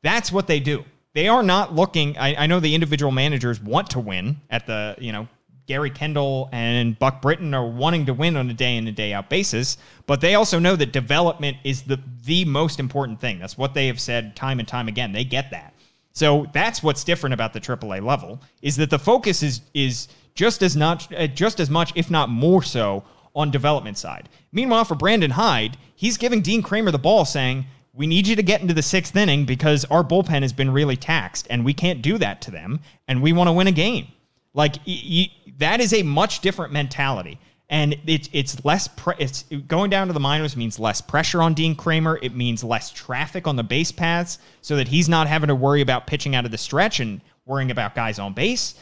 that's 0.03 0.31
what 0.31 0.47
they 0.47 0.59
do 0.59 0.83
they 1.13 1.27
are 1.27 1.43
not 1.43 1.73
looking 1.73 2.17
I, 2.17 2.43
I 2.43 2.47
know 2.47 2.59
the 2.59 2.75
individual 2.75 3.11
managers 3.11 3.61
want 3.61 3.89
to 3.91 3.99
win 3.99 4.37
at 4.49 4.67
the 4.67 4.95
you 4.99 5.11
know 5.11 5.27
Gary 5.69 5.91
Kendall 5.91 6.49
and 6.51 6.97
Buck 6.97 7.21
Britton 7.21 7.53
are 7.53 7.67
wanting 7.67 8.07
to 8.07 8.13
win 8.15 8.35
on 8.35 8.49
a 8.49 8.55
day 8.55 8.75
in 8.75 8.87
and 8.87 8.97
day 8.97 9.13
out 9.13 9.29
basis, 9.29 9.77
but 10.07 10.19
they 10.19 10.33
also 10.33 10.57
know 10.57 10.75
that 10.75 10.91
development 10.91 11.57
is 11.63 11.83
the 11.83 11.99
the 12.25 12.43
most 12.45 12.79
important 12.79 13.21
thing. 13.21 13.37
That's 13.37 13.55
what 13.55 13.75
they 13.75 13.85
have 13.85 13.99
said 13.99 14.35
time 14.35 14.57
and 14.57 14.67
time 14.67 14.87
again. 14.87 15.11
They 15.11 15.23
get 15.23 15.51
that. 15.51 15.75
So 16.11 16.47
that's 16.53 16.81
what's 16.81 17.03
different 17.03 17.35
about 17.35 17.53
the 17.53 17.61
AAA 17.61 18.03
level 18.03 18.41
is 18.63 18.77
that 18.77 18.89
the 18.89 18.97
focus 18.97 19.43
is 19.43 19.61
is 19.75 20.07
just 20.33 20.63
as 20.63 20.75
not 20.75 21.07
uh, 21.15 21.27
just 21.27 21.59
as 21.59 21.69
much, 21.69 21.93
if 21.95 22.09
not 22.09 22.29
more 22.29 22.63
so, 22.63 23.03
on 23.35 23.51
development 23.51 23.99
side. 23.99 24.27
Meanwhile, 24.51 24.85
for 24.85 24.95
Brandon 24.95 25.29
Hyde, 25.29 25.77
he's 25.95 26.17
giving 26.17 26.41
Dean 26.41 26.63
Kremer 26.63 26.89
the 26.89 26.97
ball, 26.97 27.25
saying, 27.25 27.67
"We 27.93 28.07
need 28.07 28.25
you 28.25 28.35
to 28.35 28.41
get 28.41 28.61
into 28.61 28.73
the 28.73 28.81
sixth 28.81 29.15
inning 29.15 29.45
because 29.45 29.85
our 29.85 30.03
bullpen 30.03 30.41
has 30.41 30.51
been 30.51 30.71
really 30.71 30.97
taxed, 30.97 31.45
and 31.47 31.63
we 31.63 31.75
can't 31.75 32.01
do 32.01 32.17
that 32.17 32.41
to 32.41 32.49
them, 32.49 32.79
and 33.07 33.21
we 33.21 33.33
want 33.33 33.49
to 33.49 33.53
win 33.53 33.67
a 33.67 33.71
game." 33.71 34.07
Like 34.53 34.77
y- 34.87 35.03
y- 35.09 35.31
that 35.59 35.79
is 35.79 35.93
a 35.93 36.03
much 36.03 36.39
different 36.39 36.73
mentality. 36.73 37.39
And 37.69 37.95
it's 38.07 38.29
it's 38.33 38.65
less 38.65 38.87
pre- 38.87 39.13
it's 39.19 39.43
going 39.67 39.91
down 39.91 40.07
to 40.07 40.13
the 40.13 40.19
minors 40.19 40.57
means 40.57 40.79
less 40.79 41.01
pressure 41.01 41.41
on 41.41 41.53
Dean 41.53 41.75
Kremer. 41.75 42.17
It 42.23 42.35
means 42.35 42.63
less 42.63 42.89
traffic 42.89 43.45
on 43.47 43.55
the 43.55 43.63
base 43.63 43.91
paths, 43.91 44.39
so 44.61 44.75
that 44.75 44.87
he's 44.87 45.07
not 45.07 45.27
having 45.27 45.49
to 45.49 45.55
worry 45.55 45.81
about 45.81 46.07
pitching 46.07 46.35
out 46.35 46.45
of 46.45 46.51
the 46.51 46.57
stretch 46.57 46.99
and 46.99 47.21
worrying 47.45 47.69
about 47.69 47.93
guys 47.93 48.17
on 48.17 48.33
base. 48.33 48.73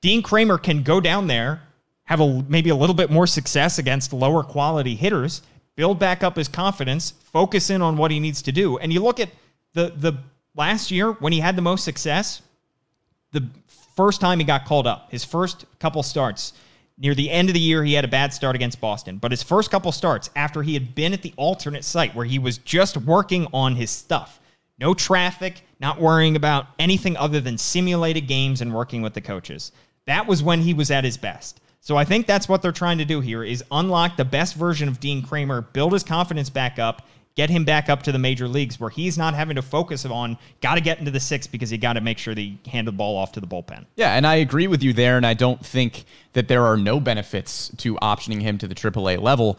Dean 0.00 0.22
Kremer 0.22 0.58
can 0.58 0.84
go 0.84 1.00
down 1.00 1.26
there, 1.26 1.62
have 2.04 2.20
a 2.20 2.44
maybe 2.48 2.70
a 2.70 2.76
little 2.76 2.94
bit 2.94 3.10
more 3.10 3.26
success 3.26 3.80
against 3.80 4.12
lower 4.12 4.44
quality 4.44 4.94
hitters, 4.94 5.42
build 5.74 5.98
back 5.98 6.22
up 6.22 6.36
his 6.36 6.46
confidence, 6.46 7.10
focus 7.10 7.68
in 7.68 7.82
on 7.82 7.96
what 7.96 8.12
he 8.12 8.20
needs 8.20 8.42
to 8.42 8.52
do. 8.52 8.78
And 8.78 8.92
you 8.92 9.02
look 9.02 9.18
at 9.18 9.30
the 9.72 9.92
the 9.96 10.18
last 10.54 10.92
year 10.92 11.12
when 11.14 11.32
he 11.32 11.40
had 11.40 11.56
the 11.56 11.62
most 11.62 11.84
success, 11.84 12.42
the 13.32 13.44
first 13.96 14.20
time 14.20 14.38
he 14.38 14.44
got 14.44 14.64
called 14.64 14.86
up, 14.86 15.10
his 15.10 15.24
first 15.24 15.64
couple 15.78 16.02
starts, 16.02 16.52
near 16.98 17.14
the 17.14 17.30
end 17.30 17.48
of 17.48 17.54
the 17.54 17.60
year, 17.60 17.84
he 17.84 17.94
had 17.94 18.04
a 18.04 18.08
bad 18.08 18.32
start 18.32 18.54
against 18.54 18.80
Boston. 18.80 19.18
But 19.18 19.30
his 19.30 19.42
first 19.42 19.70
couple 19.70 19.92
starts, 19.92 20.30
after 20.36 20.62
he 20.62 20.74
had 20.74 20.94
been 20.94 21.12
at 21.12 21.22
the 21.22 21.34
alternate 21.36 21.84
site 21.84 22.14
where 22.14 22.26
he 22.26 22.38
was 22.38 22.58
just 22.58 22.96
working 22.96 23.46
on 23.52 23.74
his 23.76 23.90
stuff, 23.90 24.40
no 24.78 24.94
traffic, 24.94 25.62
not 25.80 26.00
worrying 26.00 26.36
about 26.36 26.66
anything 26.78 27.16
other 27.16 27.40
than 27.40 27.58
simulated 27.58 28.26
games 28.26 28.60
and 28.60 28.74
working 28.74 29.02
with 29.02 29.14
the 29.14 29.20
coaches, 29.20 29.72
that 30.06 30.26
was 30.26 30.42
when 30.42 30.60
he 30.60 30.74
was 30.74 30.90
at 30.90 31.04
his 31.04 31.16
best. 31.16 31.60
So 31.80 31.96
I 31.96 32.04
think 32.04 32.26
that's 32.26 32.48
what 32.48 32.62
they're 32.62 32.72
trying 32.72 32.98
to 32.98 33.04
do 33.04 33.20
here 33.20 33.44
is 33.44 33.62
unlock 33.70 34.16
the 34.16 34.24
best 34.24 34.54
version 34.54 34.88
of 34.88 35.00
Dean 35.00 35.22
Kremer, 35.22 35.60
build 35.60 35.92
his 35.92 36.02
confidence 36.02 36.48
back 36.48 36.78
up, 36.78 37.06
get 37.36 37.50
him 37.50 37.64
back 37.64 37.88
up 37.88 38.02
to 38.04 38.12
the 38.12 38.18
major 38.18 38.46
leagues 38.46 38.78
where 38.78 38.90
he's 38.90 39.18
not 39.18 39.34
having 39.34 39.56
to 39.56 39.62
focus 39.62 40.04
on 40.04 40.38
got 40.60 40.76
to 40.76 40.80
get 40.80 40.98
into 40.98 41.10
the 41.10 41.20
six 41.20 41.46
because 41.46 41.72
you 41.72 41.78
got 41.78 41.94
to 41.94 42.00
make 42.00 42.18
sure 42.18 42.34
that 42.34 42.40
you 42.40 42.58
hand 42.66 42.86
the 42.86 42.92
ball 42.92 43.16
off 43.16 43.32
to 43.32 43.40
the 43.40 43.46
bullpen. 43.46 43.84
Yeah, 43.96 44.14
and 44.14 44.26
I 44.26 44.36
agree 44.36 44.66
with 44.66 44.82
you 44.82 44.92
there, 44.92 45.16
and 45.16 45.26
I 45.26 45.34
don't 45.34 45.64
think 45.64 46.04
that 46.32 46.48
there 46.48 46.64
are 46.64 46.76
no 46.76 47.00
benefits 47.00 47.70
to 47.78 47.96
optioning 47.96 48.40
him 48.40 48.58
to 48.58 48.68
the 48.68 48.74
AAA 48.74 49.20
level. 49.20 49.58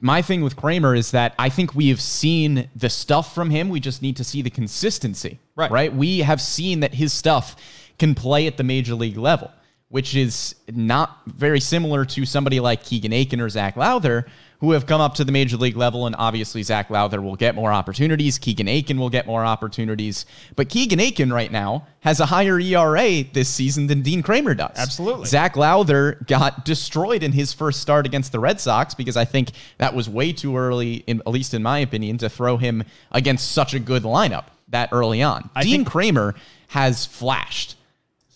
My 0.00 0.22
thing 0.22 0.42
with 0.42 0.56
Kremer 0.56 0.94
is 0.94 1.12
that 1.12 1.34
I 1.38 1.48
think 1.48 1.74
we 1.74 1.88
have 1.88 2.00
seen 2.00 2.68
the 2.76 2.90
stuff 2.90 3.34
from 3.34 3.50
him. 3.50 3.70
We 3.70 3.80
just 3.80 4.02
need 4.02 4.16
to 4.18 4.24
see 4.24 4.42
the 4.42 4.50
consistency. 4.50 5.40
Right. 5.56 5.70
Right. 5.70 5.94
We 5.94 6.18
have 6.18 6.40
seen 6.40 6.80
that 6.80 6.94
his 6.94 7.12
stuff 7.12 7.56
can 7.98 8.14
play 8.14 8.46
at 8.46 8.58
the 8.58 8.62
major 8.62 8.94
league 8.94 9.16
level, 9.16 9.50
which 9.88 10.14
is 10.14 10.54
not 10.70 11.22
very 11.26 11.60
similar 11.60 12.04
to 12.04 12.26
somebody 12.26 12.60
like 12.60 12.84
Keegan 12.84 13.12
Akin 13.12 13.40
or 13.40 13.48
Zac 13.48 13.76
Lowther, 13.76 14.26
who 14.60 14.72
have 14.72 14.86
come 14.86 15.00
up 15.00 15.14
to 15.14 15.24
the 15.24 15.32
major 15.32 15.56
league 15.56 15.76
level. 15.76 16.06
And 16.06 16.16
obviously, 16.18 16.62
Zac 16.62 16.88
Lowther 16.90 17.20
will 17.20 17.36
get 17.36 17.54
more 17.54 17.72
opportunities. 17.72 18.38
Keegan 18.38 18.68
Akin 18.68 18.98
will 18.98 19.10
get 19.10 19.26
more 19.26 19.44
opportunities. 19.44 20.24
But 20.54 20.68
Keegan 20.68 21.00
Akin 21.00 21.32
right 21.32 21.52
now 21.52 21.86
has 22.00 22.20
a 22.20 22.26
higher 22.26 22.58
ERA 22.58 23.24
this 23.32 23.48
season 23.48 23.86
than 23.86 24.02
Dean 24.02 24.22
Kremer 24.22 24.54
does. 24.54 24.76
Absolutely. 24.76 25.26
Zac 25.26 25.56
Lowther 25.56 26.24
got 26.26 26.64
destroyed 26.64 27.22
in 27.22 27.32
his 27.32 27.52
first 27.52 27.80
start 27.80 28.06
against 28.06 28.32
the 28.32 28.38
Red 28.40 28.60
Sox 28.60 28.94
because 28.94 29.16
I 29.16 29.24
think 29.24 29.50
that 29.78 29.94
was 29.94 30.08
way 30.08 30.32
too 30.32 30.56
early, 30.56 31.04
in, 31.06 31.20
at 31.20 31.28
least 31.28 31.52
in 31.54 31.62
my 31.62 31.78
opinion, 31.80 32.18
to 32.18 32.28
throw 32.28 32.56
him 32.56 32.84
against 33.12 33.52
such 33.52 33.74
a 33.74 33.78
good 33.78 34.04
lineup 34.04 34.44
that 34.68 34.88
early 34.92 35.22
on. 35.22 35.50
I 35.54 35.62
Dean 35.62 35.80
think- 35.80 35.88
Kremer 35.88 36.34
has 36.68 37.04
flashed. 37.06 37.76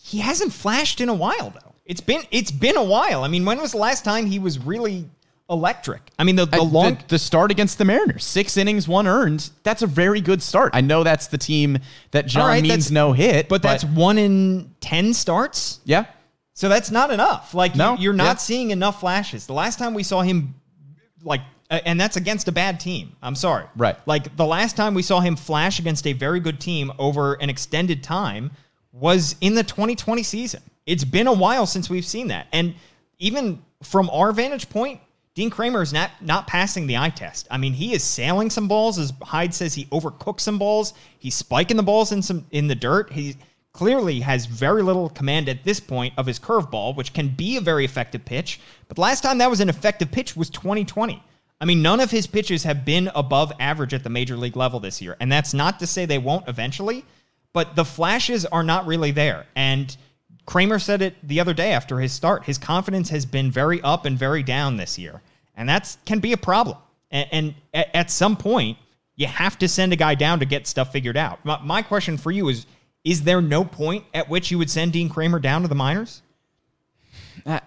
He 0.03 0.19
hasn't 0.19 0.53
flashed 0.53 1.01
in 1.01 1.09
a 1.09 1.15
while 1.15 1.51
though. 1.51 1.75
It's 1.87 2.01
been 2.01 2.23
it's 2.31 2.51
been 2.51 2.77
a 2.77 2.83
while. 2.85 3.25
I 3.25 3.29
mean, 3.29 3.45
when 3.45 3.61
was 3.61 3.73
the 3.73 3.79
last 3.79 4.05
time 4.05 4.27
he 4.27 4.39
was 4.39 4.59
really 4.59 5.07
electric? 5.51 6.01
I 6.19 6.25
mean, 6.25 6.37
the, 6.37 6.47
the 6.47 6.59
Uh, 6.59 6.65
long 6.65 6.95
the, 6.95 7.05
the 7.09 7.19
start 7.19 7.51
against 7.51 7.79
the 7.79 7.85
Mariners, 7.85 8.25
six 8.25 8.57
innings, 8.57 8.87
one 8.89 9.07
earned. 9.07 9.51
That's 9.63 9.83
a 9.83 9.87
very 9.87 10.21
good 10.21 10.43
start. 10.43 10.71
I 10.75 10.81
know 10.81 11.03
that's 11.05 11.27
the 11.27 11.39
team 11.39 11.79
that 12.13 12.27
John 12.27 12.47
right, 12.47 12.63
means 12.63 12.91
no 12.91 13.13
hit, 13.13 13.49
but 13.49 13.63
that's 13.63 13.85
one 13.85 14.17
in 14.19 14.75
10 14.81 15.13
starts. 15.15 15.81
yeah. 15.85 16.07
So 16.55 16.69
that's 16.69 16.91
not 16.91 17.11
enough. 17.11 17.55
Like 17.55 17.75
No, 17.75 17.97
you, 17.97 18.11
are 18.11 18.15
not 18.15 18.25
yeah. 18.25 18.35
seeing 18.35 18.71
enough 18.71 19.01
flashes. 19.01 19.47
The 19.47 19.55
last 19.55 19.79
time 19.79 19.95
we 19.95 20.03
saw 20.03 20.21
him, 20.21 20.55
like, 21.23 21.41
and 21.71 21.99
that's 21.99 22.17
against 22.17 22.49
a 22.49 22.53
bad 22.53 22.81
team. 22.81 23.17
I'm 23.23 23.35
sorry. 23.35 23.65
Right. 23.77 23.97
Like 24.05 24.37
the 24.37 24.45
last 24.45 24.77
time 24.77 24.93
we 24.93 25.03
saw 25.03 25.21
him 25.21 25.37
flash 25.37 25.79
against 25.79 26.07
a 26.07 26.13
very 26.13 26.39
good 26.39 26.61
team 26.61 26.93
over 26.99 27.35
an 27.35 27.49
extended 27.49 28.03
time 28.03 28.51
was 28.93 29.37
in 29.41 29.55
the 29.55 29.63
2020 29.63 30.23
season. 30.23 30.63
It's 30.85 31.05
been 31.05 31.29
a 31.29 31.33
while 31.33 31.65
since 31.65 31.89
we've 31.89 32.05
seen 32.05 32.29
that, 32.29 32.49
and 32.53 32.75
even 33.19 33.63
from 33.83 34.11
our 34.11 34.33
vantage 34.33 34.69
point, 34.69 35.01
Dean 35.35 35.51
Kremer 35.51 35.83
is 35.83 35.93
not 35.93 36.11
not 36.21 36.47
passing 36.47 36.87
the 36.87 36.97
eye 36.97 37.11
test. 37.11 37.47
I 37.51 37.57
mean, 37.57 37.73
he 37.73 37.93
is 37.93 38.03
sailing 38.03 38.51
some 38.51 38.69
balls, 38.69 38.99
as 38.99 39.13
Hyde 39.23 39.55
says. 39.55 39.75
He 39.75 39.87
overcooks 39.87 40.43
some 40.43 40.59
balls. 40.59 40.93
He's 41.19 41.35
spiking 41.35 41.77
the 41.77 41.83
balls 41.83 42.13
in 42.13 42.21
some 42.23 42.47
in 42.51 42.67
the 42.67 42.75
dirt. 42.75 43.13
He 43.13 43.37
clearly 43.73 44.21
has 44.21 44.47
very 44.47 44.83
little 44.83 45.09
command 45.11 45.49
at 45.49 45.63
this 45.63 45.79
point 45.79 46.13
of 46.17 46.27
his 46.27 46.41
curveball, 46.41 46.97
which 46.97 47.13
can 47.13 47.29
be 47.29 47.57
a 47.57 47.61
very 47.61 47.85
effective 47.85 48.25
pitch. 48.25 48.61
But 48.89 48.99
last 48.99 49.23
time 49.23 49.39
that 49.39 49.51
was 49.51 49.61
an 49.61 49.69
effective 49.69 50.11
pitch 50.11 50.37
was 50.37 50.51
2020. 50.51 51.23
I 51.61 51.65
mean, 51.65 51.83
none 51.83 52.01
of 52.01 52.11
his 52.11 52.27
pitches 52.27 52.65
have 52.65 52.85
been 52.85 53.11
above 53.15 53.53
average 53.61 53.95
at 53.95 54.03
the 54.03 54.11
major 54.11 54.37
league 54.37 54.57
level 54.57 54.81
this 54.81 55.01
year. 55.01 55.17
And 55.21 55.31
that's 55.31 55.55
not 55.55 55.79
to 55.81 55.87
say 55.87 56.07
they 56.07 56.19
won't 56.19 56.49
eventually, 56.49 57.05
but 57.53 57.77
the 57.77 57.85
flashes 57.85 58.47
are 58.47 58.63
not 58.63 58.87
really 58.87 59.11
there. 59.11 59.47
And 59.55 59.95
Kremer 60.51 60.81
said 60.81 61.01
it 61.01 61.15
the 61.23 61.39
other 61.39 61.55
day 61.55 61.71
after 61.71 62.01
his 62.01 62.13
start. 62.13 62.45
His 62.45 62.59
confidence 62.59 63.09
has 63.11 63.25
been 63.25 63.53
very 63.53 63.81
up 63.83 64.05
and 64.05 64.19
very 64.19 64.43
down 64.43 64.77
this 64.77 64.99
year. 64.99 65.23
And 65.57 65.69
that 65.69 65.97
can 66.05 66.19
be 66.19 66.33
a 66.33 66.37
problem. 66.37 66.77
And, 67.13 67.55
and 67.73 67.93
at, 67.95 68.11
some 68.11 68.37
point, 68.37 68.77
you 69.15 69.29
have 69.29 69.57
to 69.59 69.69
send 69.69 69.93
a 69.93 69.97
guy 69.97 70.17
down 70.17 70.41
to 70.41 70.45
get 70.45 70.67
stuff 70.67 70.91
figured 70.91 71.17
out. 71.17 71.45
My, 71.45 71.61
my 71.63 71.83
question 71.83 72.17
for 72.19 72.33
you 72.33 72.49
is 72.49 72.67
Is 73.05 73.23
there 73.23 73.41
no 73.41 73.65
point 73.65 74.05
at 74.13 74.29
which 74.29 74.51
you 74.51 74.59
would 74.59 74.69
send 74.69 74.93
Dean 74.93 75.09
Kremer 75.09 75.39
down 75.39 75.63
to 75.63 75.69
the 75.69 75.77
minors? 75.77 76.21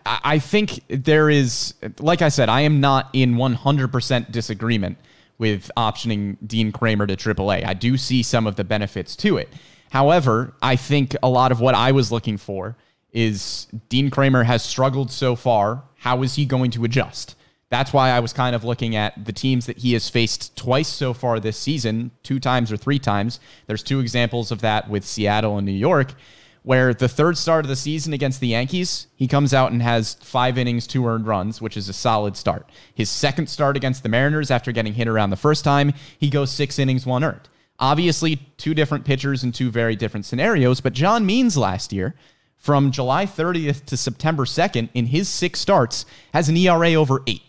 I 0.05 0.39
think 0.39 0.81
there 0.89 1.29
is, 1.29 1.75
like 1.99 2.21
I 2.21 2.27
said, 2.27 2.49
I 2.49 2.61
am 2.61 2.81
not 2.81 3.09
in 3.13 3.35
100% 3.35 4.31
disagreement 4.31 4.97
with 5.37 5.71
optioning 5.77 6.35
Dean 6.45 6.73
Kremer 6.73 7.07
to 7.07 7.15
AAA. 7.15 7.65
I 7.65 7.73
do 7.73 7.95
see 7.95 8.23
some 8.23 8.45
of 8.45 8.57
the 8.57 8.65
benefits 8.65 9.15
to 9.17 9.37
it. 9.37 9.47
However, 9.93 10.55
I 10.59 10.75
think 10.75 11.15
a 11.21 11.29
lot 11.29 11.51
of 11.51 11.59
what 11.59 11.75
I 11.75 11.91
was 11.91 12.12
looking 12.12 12.39
for 12.39 12.75
is 13.12 13.67
Dean 13.89 14.09
Kremer 14.09 14.43
has 14.43 14.63
struggled 14.63 15.12
so 15.12 15.35
far. 15.35 15.83
How 16.00 16.23
is 16.23 16.33
he 16.33 16.45
going 16.45 16.71
to 16.71 16.83
adjust? 16.83 17.35
That's 17.69 17.93
why 17.93 18.09
I 18.09 18.19
was 18.19 18.33
kind 18.33 18.55
of 18.55 18.63
looking 18.63 18.95
at 18.95 19.23
the 19.23 19.31
teams 19.31 19.67
that 19.67 19.77
he 19.77 19.93
has 19.93 20.09
faced 20.09 20.55
twice 20.57 20.88
so 20.88 21.13
far 21.13 21.39
this 21.39 21.57
season, 21.59 22.09
two 22.23 22.39
times 22.39 22.71
or 22.71 22.77
three 22.77 22.97
times. 22.97 23.39
There's 23.67 23.83
two 23.83 24.00
examples 24.00 24.51
of 24.51 24.62
that 24.62 24.89
with 24.89 25.05
Seattle 25.05 25.59
and 25.59 25.65
New 25.67 25.71
York 25.71 26.15
where 26.63 26.95
the 26.95 27.07
third 27.09 27.38
start 27.38 27.63
of 27.63 27.69
the 27.69 27.75
season 27.75 28.13
against 28.13 28.39
the 28.39 28.47
Yankees, 28.47 29.05
he 29.15 29.27
comes 29.27 29.53
out 29.53 29.71
and 29.73 29.83
has 29.83 30.15
five 30.15 30.57
innings, 30.57 30.88
two 30.88 31.05
earned 31.05 31.27
runs, 31.27 31.62
which 31.62 31.77
is 31.77 31.88
a 31.88 31.93
solid 31.93 32.35
start. 32.35 32.67
His 32.95 33.12
second 33.12 33.47
start 33.47 33.77
against 33.77 34.01
the 34.01 34.09
Mariners, 34.09 34.50
after 34.50 34.71
getting 34.71 34.93
hit 34.95 35.07
around 35.07 35.29
the 35.29 35.35
first 35.35 35.63
time, 35.63 35.93
he 36.17 36.31
goes 36.31 36.51
six 36.51 36.79
innings, 36.79 37.05
one 37.05 37.23
earned. 37.23 37.47
Obviously, 37.79 38.37
two 38.57 38.73
different 38.73 39.05
pitchers 39.05 39.43
and 39.43 39.53
two 39.53 39.71
very 39.71 39.95
different 39.95 40.25
scenarios, 40.25 40.79
but 40.79 40.93
John 40.93 41.25
Means 41.25 41.57
last 41.57 41.91
year, 41.91 42.15
from 42.55 42.91
July 42.91 43.25
30th 43.25 43.85
to 43.85 43.97
September 43.97 44.45
2nd, 44.45 44.89
in 44.93 45.07
his 45.07 45.27
six 45.27 45.59
starts, 45.59 46.05
has 46.33 46.47
an 46.49 46.55
ERA 46.55 46.93
over 46.93 47.21
eight. 47.27 47.41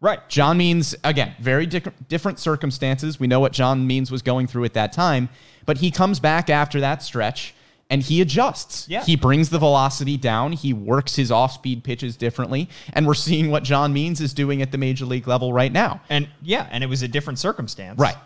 Right. 0.00 0.26
John 0.28 0.56
Means, 0.56 0.96
again, 1.04 1.34
very 1.40 1.66
di- 1.66 1.82
different 2.08 2.38
circumstances. 2.38 3.20
We 3.20 3.26
know 3.26 3.38
what 3.38 3.52
John 3.52 3.86
Means 3.86 4.10
was 4.10 4.22
going 4.22 4.46
through 4.46 4.64
at 4.64 4.72
that 4.74 4.92
time, 4.92 5.28
but 5.66 5.78
he 5.78 5.90
comes 5.90 6.18
back 6.20 6.48
after 6.48 6.80
that 6.80 7.02
stretch 7.02 7.54
and 7.90 8.02
he 8.02 8.20
adjusts. 8.22 8.88
Yeah. 8.88 9.04
He 9.04 9.16
brings 9.16 9.50
the 9.50 9.58
velocity 9.58 10.16
down. 10.16 10.52
He 10.52 10.72
works 10.72 11.16
his 11.16 11.30
off 11.30 11.52
speed 11.52 11.84
pitches 11.84 12.16
differently. 12.16 12.70
And 12.92 13.06
we're 13.06 13.14
seeing 13.14 13.50
what 13.50 13.62
John 13.62 13.92
Means 13.92 14.20
is 14.20 14.32
doing 14.32 14.62
at 14.62 14.72
the 14.72 14.78
major 14.78 15.04
league 15.04 15.28
level 15.28 15.52
right 15.52 15.72
now. 15.72 16.00
And 16.08 16.28
yeah, 16.40 16.66
and 16.70 16.82
it 16.82 16.86
was 16.86 17.02
a 17.02 17.08
different 17.08 17.38
circumstance. 17.38 17.98
Right. 17.98 18.16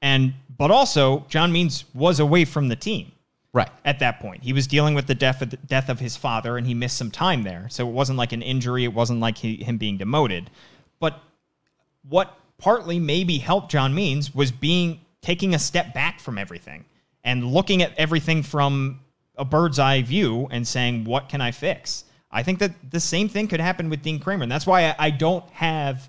And, 0.00 0.34
but 0.58 0.70
also, 0.70 1.24
John 1.28 1.52
Means 1.52 1.84
was 1.94 2.20
away 2.20 2.44
from 2.44 2.68
the 2.68 2.76
team. 2.76 3.12
Right. 3.54 3.70
At 3.84 4.00
that 4.00 4.20
point, 4.20 4.42
he 4.42 4.52
was 4.52 4.66
dealing 4.66 4.94
with 4.94 5.06
the 5.06 5.14
death 5.14 5.40
of, 5.40 5.50
the 5.50 5.56
death 5.56 5.88
of 5.88 5.98
his 5.98 6.16
father 6.16 6.58
and 6.58 6.66
he 6.66 6.74
missed 6.74 6.98
some 6.98 7.10
time 7.10 7.44
there. 7.44 7.66
So 7.70 7.88
it 7.88 7.92
wasn't 7.92 8.18
like 8.18 8.32
an 8.32 8.42
injury, 8.42 8.84
it 8.84 8.92
wasn't 8.92 9.20
like 9.20 9.38
he, 9.38 9.56
him 9.56 9.78
being 9.78 9.96
demoted. 9.96 10.50
But 11.00 11.18
what 12.06 12.38
partly 12.58 12.98
maybe 12.98 13.38
helped 13.38 13.70
John 13.70 13.94
Means 13.94 14.34
was 14.34 14.52
being 14.52 15.00
taking 15.22 15.54
a 15.54 15.58
step 15.58 15.94
back 15.94 16.20
from 16.20 16.36
everything 16.36 16.84
and 17.24 17.46
looking 17.46 17.82
at 17.82 17.92
everything 17.96 18.42
from 18.42 19.00
a 19.36 19.44
bird's 19.44 19.78
eye 19.78 20.02
view 20.02 20.48
and 20.50 20.66
saying, 20.66 21.04
what 21.04 21.28
can 21.28 21.40
I 21.40 21.50
fix? 21.50 22.04
I 22.30 22.42
think 22.42 22.58
that 22.58 22.72
the 22.90 23.00
same 23.00 23.28
thing 23.28 23.48
could 23.48 23.60
happen 23.60 23.88
with 23.88 24.02
Dean 24.02 24.20
Kremer. 24.20 24.42
And 24.42 24.52
that's 24.52 24.66
why 24.66 24.88
I, 24.90 24.96
I 24.98 25.10
don't 25.10 25.48
have, 25.50 26.08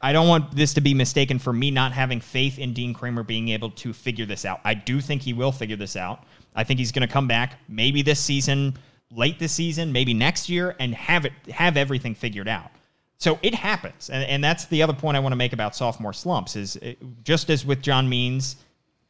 I 0.00 0.12
don't 0.12 0.28
want 0.28 0.54
this 0.56 0.72
to 0.74 0.80
be 0.80 0.94
mistaken 0.94 1.38
for 1.38 1.52
me 1.52 1.70
not 1.70 1.92
having 1.92 2.20
faith 2.20 2.58
in 2.58 2.72
Dean 2.72 2.94
Kremer 2.94 3.22
being 3.22 3.50
able 3.50 3.70
to 3.70 3.92
figure 3.92 4.24
this 4.24 4.44
out. 4.44 4.60
I 4.64 4.74
do 4.74 5.00
think 5.00 5.22
he 5.22 5.32
will 5.32 5.52
figure 5.52 5.76
this 5.76 5.96
out. 5.96 6.24
I 6.54 6.64
think 6.64 6.78
he's 6.78 6.92
going 6.92 7.06
to 7.06 7.12
come 7.12 7.28
back 7.28 7.58
maybe 7.68 8.00
this 8.00 8.20
season, 8.20 8.78
late 9.10 9.38
this 9.38 9.52
season, 9.52 9.92
maybe 9.92 10.14
next 10.14 10.48
year, 10.48 10.74
and 10.78 10.94
have 10.94 11.26
it 11.26 11.32
have 11.50 11.76
everything 11.76 12.14
figured 12.14 12.48
out. 12.48 12.70
So 13.18 13.38
it 13.42 13.54
happens, 13.54 14.10
and, 14.10 14.24
and 14.24 14.42
that's 14.42 14.64
the 14.66 14.82
other 14.82 14.92
point 14.92 15.16
I 15.16 15.20
want 15.20 15.32
to 15.32 15.36
make 15.36 15.52
about 15.52 15.76
sophomore 15.76 16.12
slumps. 16.12 16.56
Is 16.56 16.76
it, 16.76 16.98
just 17.22 17.50
as 17.50 17.66
with 17.66 17.82
John 17.82 18.08
Means, 18.08 18.56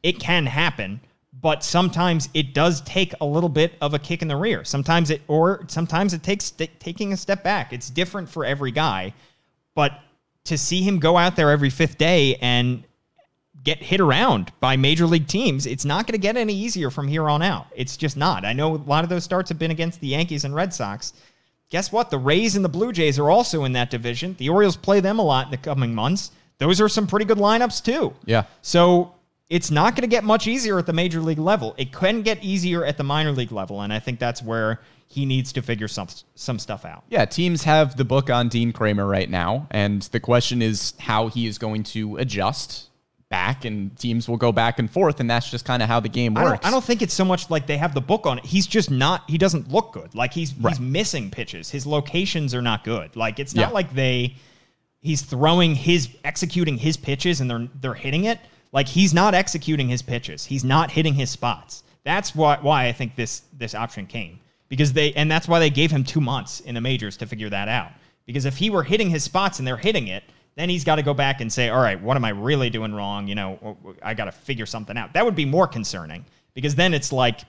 it 0.03 0.19
can 0.19 0.45
happen 0.45 0.99
but 1.41 1.63
sometimes 1.63 2.29
it 2.33 2.53
does 2.53 2.81
take 2.81 3.13
a 3.19 3.25
little 3.25 3.49
bit 3.49 3.73
of 3.81 3.93
a 3.93 3.99
kick 3.99 4.21
in 4.21 4.27
the 4.27 4.35
rear. 4.35 4.63
Sometimes 4.63 5.09
it, 5.09 5.21
or 5.27 5.65
sometimes 5.67 6.13
it 6.13 6.23
takes 6.23 6.51
taking 6.51 7.11
a 7.13 7.17
step 7.17 7.43
back. 7.43 7.73
It's 7.73 7.89
different 7.89 8.29
for 8.29 8.45
every 8.45 8.71
guy, 8.71 9.13
but 9.75 9.99
to 10.45 10.57
see 10.57 10.81
him 10.81 10.99
go 10.99 11.17
out 11.17 11.35
there 11.35 11.51
every 11.51 11.69
fifth 11.69 11.97
day 11.97 12.35
and 12.41 12.83
get 13.63 13.81
hit 13.81 13.99
around 13.99 14.51
by 14.59 14.77
major 14.77 15.05
league 15.05 15.27
teams, 15.27 15.65
it's 15.65 15.85
not 15.85 16.05
going 16.05 16.13
to 16.13 16.19
get 16.19 16.37
any 16.37 16.53
easier 16.53 16.89
from 16.89 17.07
here 17.07 17.27
on 17.27 17.41
out. 17.41 17.67
It's 17.75 17.97
just 17.97 18.15
not. 18.15 18.45
I 18.45 18.53
know 18.53 18.75
a 18.75 18.77
lot 18.77 19.03
of 19.03 19.09
those 19.09 19.23
starts 19.23 19.49
have 19.49 19.59
been 19.59 19.71
against 19.71 19.99
the 19.99 20.07
Yankees 20.07 20.45
and 20.45 20.53
Red 20.53 20.73
Sox. 20.73 21.13
Guess 21.71 21.91
what? 21.91 22.11
The 22.11 22.17
Rays 22.17 22.55
and 22.55 22.63
the 22.63 22.69
Blue 22.69 22.91
Jays 22.91 23.17
are 23.17 23.29
also 23.29 23.63
in 23.63 23.73
that 23.73 23.89
division. 23.89 24.35
The 24.37 24.49
Orioles 24.49 24.77
play 24.77 24.99
them 24.99 25.17
a 25.17 25.23
lot 25.23 25.45
in 25.47 25.51
the 25.51 25.57
coming 25.57 25.95
months. 25.95 26.31
Those 26.59 26.79
are 26.79 26.87
some 26.87 27.07
pretty 27.07 27.25
good 27.25 27.39
lineups 27.39 27.83
too. 27.83 28.13
Yeah. 28.25 28.43
So 28.61 29.15
it's 29.49 29.71
not 29.71 29.95
going 29.95 30.03
to 30.03 30.07
get 30.07 30.23
much 30.23 30.45
easier 30.47 30.77
at 30.77 30.85
the 30.85 30.93
major 30.93 31.19
league 31.19 31.39
level. 31.39 31.73
It 31.77 31.91
can 31.91 32.21
get 32.21 32.43
easier 32.43 32.85
at 32.85 32.97
the 32.97 33.03
minor 33.03 33.31
league 33.31 33.51
level, 33.51 33.81
and 33.81 33.91
I 33.91 33.99
think 33.99 34.19
that's 34.19 34.43
where 34.43 34.79
he 35.07 35.25
needs 35.25 35.53
to 35.53 35.61
figure 35.61 35.87
some 35.87 36.07
some 36.35 36.59
stuff 36.59 36.85
out. 36.85 37.03
Yeah, 37.09 37.25
teams 37.25 37.63
have 37.63 37.95
the 37.95 38.05
book 38.05 38.29
on 38.29 38.49
Dean 38.49 38.71
Kremer 38.71 39.05
right 39.05 39.29
now, 39.29 39.67
and 39.71 40.01
the 40.03 40.19
question 40.19 40.61
is 40.61 40.93
how 40.99 41.27
he 41.27 41.47
is 41.47 41.57
going 41.57 41.83
to 41.83 42.17
adjust 42.17 42.89
back, 43.29 43.65
and 43.65 43.97
teams 43.97 44.27
will 44.27 44.37
go 44.37 44.51
back 44.51 44.79
and 44.79 44.89
forth, 44.89 45.19
and 45.19 45.29
that's 45.29 45.49
just 45.49 45.65
kind 45.65 45.81
of 45.81 45.89
how 45.89 45.99
the 45.99 46.09
game 46.09 46.33
works. 46.33 46.45
I 46.45 46.49
don't, 46.49 46.65
I 46.65 46.71
don't, 46.71 46.83
think 46.83 47.01
it's 47.01 47.13
so 47.13 47.25
much 47.25 47.49
like 47.49 47.67
they 47.67 47.77
have 47.77 47.93
the 47.93 48.01
book 48.01 48.25
on 48.25 48.39
it. 48.39 48.45
He's 48.45 48.67
just 48.67 48.91
not. 48.91 49.29
He 49.29 49.37
doesn't 49.37 49.71
look 49.71 49.93
good. 49.93 50.13
Like 50.15 50.33
he's 50.33 50.53
right. 50.55 50.71
he's 50.71 50.79
missing 50.79 51.31
pitches. 51.31 51.69
His 51.69 51.85
locations 51.85 52.53
are 52.53 52.61
not 52.61 52.83
good. 52.83 53.15
Like 53.15 53.39
it's 53.39 53.55
not 53.55 53.69
yeah. 53.69 53.73
like 53.73 53.93
they. 53.93 54.35
He's 55.01 55.21
throwing 55.21 55.75
his 55.75 56.09
executing 56.23 56.77
his 56.77 56.97
pitches 56.97 57.39
and 57.39 57.49
they're 57.49 57.67
they're 57.79 57.93
hitting 57.93 58.23
it 58.23 58.39
like 58.75 58.89
he's 58.89 59.13
not 59.13 59.33
executing 59.33 59.87
his 59.87 60.01
pitches. 60.01 60.43
He's 60.43 60.65
not 60.65 60.91
hitting 60.91 61.13
his 61.13 61.29
spots. 61.29 61.83
That's 62.03 62.35
why 62.35 62.57
why 62.59 62.87
I 62.87 62.91
think 62.91 63.15
this 63.15 63.43
this 63.57 63.73
option 63.73 64.05
came 64.05 64.39
because 64.69 64.93
they 64.93 65.13
and 65.13 65.29
that's 65.29 65.47
why 65.47 65.59
they 65.59 65.69
gave 65.69 65.91
him 65.91 66.03
two 66.03 66.21
months 66.21 66.59
in 66.61 66.75
the 66.75 66.81
majors 66.81 67.17
to 67.17 67.25
figure 67.25 67.49
that 67.49 67.67
out. 67.67 67.91
Because 68.25 68.45
if 68.45 68.57
he 68.57 68.69
were 68.69 68.83
hitting 68.83 69.09
his 69.09 69.23
spots 69.23 69.59
and 69.59 69.67
they're 69.67 69.77
hitting 69.77 70.07
it, 70.07 70.23
then 70.55 70.69
he's 70.69 70.83
got 70.83 70.95
to 70.95 71.03
go 71.03 71.13
back 71.13 71.41
and 71.41 71.51
say, 71.51 71.69
all 71.69 71.81
right, 71.81 72.01
what 72.01 72.17
am 72.17 72.25
I 72.25 72.29
really 72.29 72.69
doing 72.69 72.93
wrong? 72.93 73.27
You 73.27 73.35
know, 73.35 73.77
I 74.01 74.13
got 74.13 74.25
to 74.25 74.31
figure 74.31 74.65
something 74.65 74.97
out. 74.97 75.13
That 75.13 75.25
would 75.25 75.35
be 75.35 75.45
more 75.45 75.67
concerning 75.67 76.25
because 76.53 76.75
then 76.75 76.93
it's 76.93 77.11
like, 77.11 77.41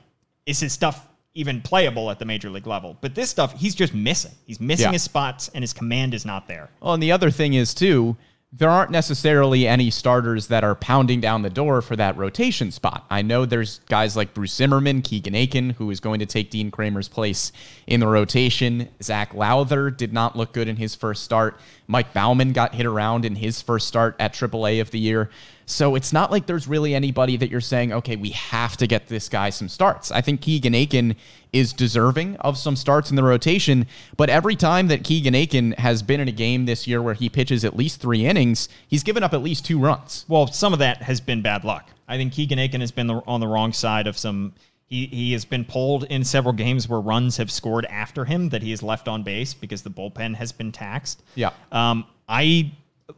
is 0.45 0.61
his 0.61 0.73
stuff 0.73 1.09
even 1.35 1.63
playable 1.63 2.11
at 2.11 2.19
the 2.19 2.25
major 2.25 2.51
league 2.51 2.67
level? 2.67 2.97
But 3.01 3.15
this 3.15 3.31
stuff, 3.31 3.59
he's 3.59 3.75
just 3.75 3.95
missing. 3.95 4.33
He's 4.45 4.61
missing 4.61 4.87
yeah. 4.87 4.93
his 4.93 5.03
spots 5.03 5.49
and 5.55 5.63
his 5.63 5.73
command 5.73 6.15
is 6.15 6.27
not 6.27 6.49
there. 6.49 6.69
Well, 6.81 6.95
and 6.95 7.03
the 7.03 7.13
other 7.13 7.31
thing 7.31 7.55
is 7.55 7.73
too 7.73 8.17
there 8.59 8.71
aren't 8.71 8.91
necessarily 8.91 9.69
any 9.69 9.91
starters 9.91 10.47
that 10.47 10.65
are 10.65 10.75
pounding 10.75 11.21
down 11.21 11.43
the 11.43 11.51
door 11.51 11.83
for 11.83 11.95
that 11.97 12.17
rotation 12.17 12.71
spot. 12.71 13.05
I 13.11 13.21
know 13.21 13.45
there's 13.45 13.81
guys 13.81 14.17
like 14.17 14.33
Bruce 14.33 14.55
Zimmermann, 14.55 15.03
Keegan 15.03 15.35
Akin, 15.35 15.71
who 15.71 15.91
is 15.91 16.01
going 16.01 16.21
to 16.21 16.27
take 16.27 16.51
Dean 16.51 16.71
Kremer's 16.71 17.09
place 17.09 17.53
in 17.87 18.01
the 18.01 18.07
rotation. 18.07 18.89
Zac 19.03 19.35
Lowther 19.35 19.91
did 19.91 20.13
not 20.13 20.37
look 20.37 20.55
good 20.55 20.69
in 20.69 20.77
his 20.77 20.95
first 20.95 21.23
start. 21.23 21.61
Mike 21.87 22.15
Baumann 22.15 22.53
got 22.53 22.75
hit 22.75 22.87
around 22.87 23.27
in 23.27 23.37
his 23.37 23.61
first 23.61 23.89
start 23.89 24.17
at 24.19 24.33
AAA 24.33 24.81
of 24.81 24.91
the 24.91 24.99
year. 25.01 25.29
So 25.67 25.97
it's 25.97 26.13
not 26.13 26.31
like 26.31 26.47
there's 26.47 26.69
really 26.69 26.95
anybody 26.95 27.37
that 27.37 27.51
you're 27.51 27.61
saying, 27.61 27.93
okay, 27.93 28.15
we 28.15 28.31
have 28.31 28.77
to 28.77 28.87
get 28.87 29.09
this 29.09 29.29
guy 29.29 29.51
some 29.51 29.69
starts. 29.69 30.13
I 30.13 30.21
think 30.21 30.41
Keegan 30.41 30.77
Akin 30.77 31.17
is 31.53 31.73
deserving 31.73 32.37
of 32.37 32.57
some 32.57 32.77
starts 32.77 33.11
in 33.11 33.17
the 33.17 33.25
rotation, 33.25 33.87
but 34.17 34.31
every 34.31 34.55
time 34.55 34.87
that 34.89 35.03
Keegan 35.03 35.35
Akin 35.35 35.73
has 35.73 36.05
been 36.05 36.21
in 36.21 36.29
a 36.29 36.33
game 36.33 36.67
this 36.67 36.87
year 36.87 37.03
where 37.03 37.15
he 37.15 37.29
pitches 37.29 37.65
at 37.65 37.77
least 37.77 38.01
three 38.01 38.25
innings, 38.25 38.69
he's 38.87 39.03
given 39.03 39.25
up 39.25 39.35
at 39.35 39.43
least 39.43 39.67
two 39.67 39.79
runs. 39.81 40.25
Well, 40.29 40.47
some 40.47 40.73
of 40.73 40.79
that 40.79 41.03
has 41.03 41.21
been 41.21 41.43
bad 41.43 41.65
luck. 41.65 41.91
I 42.07 42.17
think 42.17 42.33
Keegan 42.33 42.61
Akin 42.61 42.81
has 42.81 42.93
been 42.93 43.11
on 43.11 43.41
the 43.41 43.49
wrong 43.49 43.73
side 43.73 44.07
of 44.07 44.17
some. 44.17 44.55
He, 44.87 45.07
he 45.07 45.33
has 45.33 45.45
been 45.45 45.65
pulled 45.65 46.05
in 46.05 46.23
several 46.23 46.53
games 46.53 46.89
where 46.89 47.01
runs 47.01 47.39
have 47.39 47.51
scored 47.51 47.87
after 47.87 48.25
him 48.25 48.51
that 48.51 48.63
he 48.63 48.71
has 48.71 48.85
left 48.85 49.09
on 49.09 49.25
base 49.25 49.53
because 49.53 49.83
the 49.83 49.91
bullpen 49.91 50.37
has 50.37 50.53
been 50.53 50.71
taxed. 50.71 51.25
Yeah. 51.35 51.51
Um, 51.73 52.07
I 52.29 52.71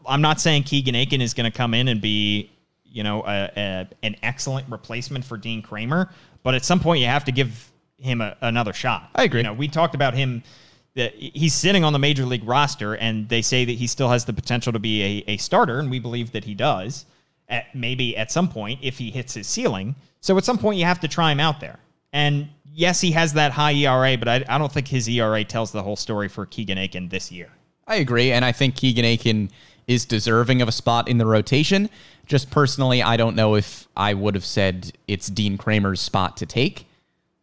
I'm 0.06 0.20
not 0.20 0.40
saying 0.40 0.64
Keegan 0.64 0.94
Akin 0.94 1.20
is 1.20 1.34
going 1.34 1.50
to 1.50 1.56
come 1.56 1.74
in 1.74 1.88
and 1.88 2.00
be, 2.00 2.50
you 2.84 3.02
know, 3.02 3.22
a, 3.26 3.50
a, 3.56 3.88
an 4.02 4.16
excellent 4.22 4.68
replacement 4.68 5.24
for 5.24 5.36
Dean 5.36 5.62
Kremer, 5.62 6.10
but 6.42 6.54
at 6.54 6.64
some 6.64 6.80
point 6.80 7.00
you 7.00 7.06
have 7.06 7.24
to 7.24 7.32
give 7.32 7.70
him 7.98 8.20
a, 8.20 8.36
another 8.40 8.72
shot. 8.72 9.10
I 9.14 9.24
agree. 9.24 9.40
You 9.40 9.44
know, 9.44 9.54
we 9.54 9.68
talked 9.68 9.94
about 9.94 10.14
him 10.14 10.42
that 10.94 11.14
he's 11.14 11.54
sitting 11.54 11.84
on 11.84 11.92
the 11.92 11.98
major 11.98 12.24
league 12.24 12.44
roster, 12.44 12.96
and 12.96 13.28
they 13.28 13.42
say 13.42 13.64
that 13.64 13.72
he 13.72 13.86
still 13.86 14.08
has 14.08 14.24
the 14.24 14.32
potential 14.32 14.72
to 14.72 14.78
be 14.78 15.24
a, 15.28 15.32
a 15.32 15.36
starter, 15.36 15.78
and 15.78 15.90
we 15.90 15.98
believe 15.98 16.32
that 16.32 16.44
he 16.44 16.54
does. 16.54 17.06
At 17.48 17.74
maybe 17.74 18.14
at 18.16 18.30
some 18.30 18.48
point 18.48 18.80
if 18.82 18.98
he 18.98 19.10
hits 19.10 19.32
his 19.32 19.46
ceiling. 19.46 19.94
So 20.20 20.36
at 20.36 20.44
some 20.44 20.58
point 20.58 20.78
you 20.78 20.84
have 20.84 21.00
to 21.00 21.08
try 21.08 21.32
him 21.32 21.40
out 21.40 21.60
there. 21.60 21.78
And 22.12 22.48
yes, 22.74 23.00
he 23.00 23.10
has 23.12 23.32
that 23.34 23.52
high 23.52 23.72
ERA, 23.72 24.18
but 24.18 24.28
I, 24.28 24.44
I 24.48 24.58
don't 24.58 24.70
think 24.70 24.86
his 24.86 25.08
ERA 25.08 25.44
tells 25.44 25.72
the 25.72 25.82
whole 25.82 25.96
story 25.96 26.28
for 26.28 26.44
Keegan 26.44 26.76
Akin 26.76 27.08
this 27.08 27.32
year. 27.32 27.48
I 27.86 27.96
agree, 27.96 28.32
and 28.32 28.44
I 28.44 28.52
think 28.52 28.76
Keegan 28.76 29.04
Akin 29.06 29.50
is 29.88 30.04
deserving 30.04 30.62
of 30.62 30.68
a 30.68 30.72
spot 30.72 31.08
in 31.08 31.18
the 31.18 31.26
rotation. 31.26 31.90
Just 32.26 32.50
personally, 32.50 33.02
I 33.02 33.16
don't 33.16 33.34
know 33.34 33.56
if 33.56 33.88
I 33.96 34.14
would 34.14 34.34
have 34.34 34.44
said 34.44 34.92
it's 35.08 35.28
Dean 35.28 35.56
Kremer's 35.58 36.00
spot 36.00 36.36
to 36.36 36.46
take, 36.46 36.86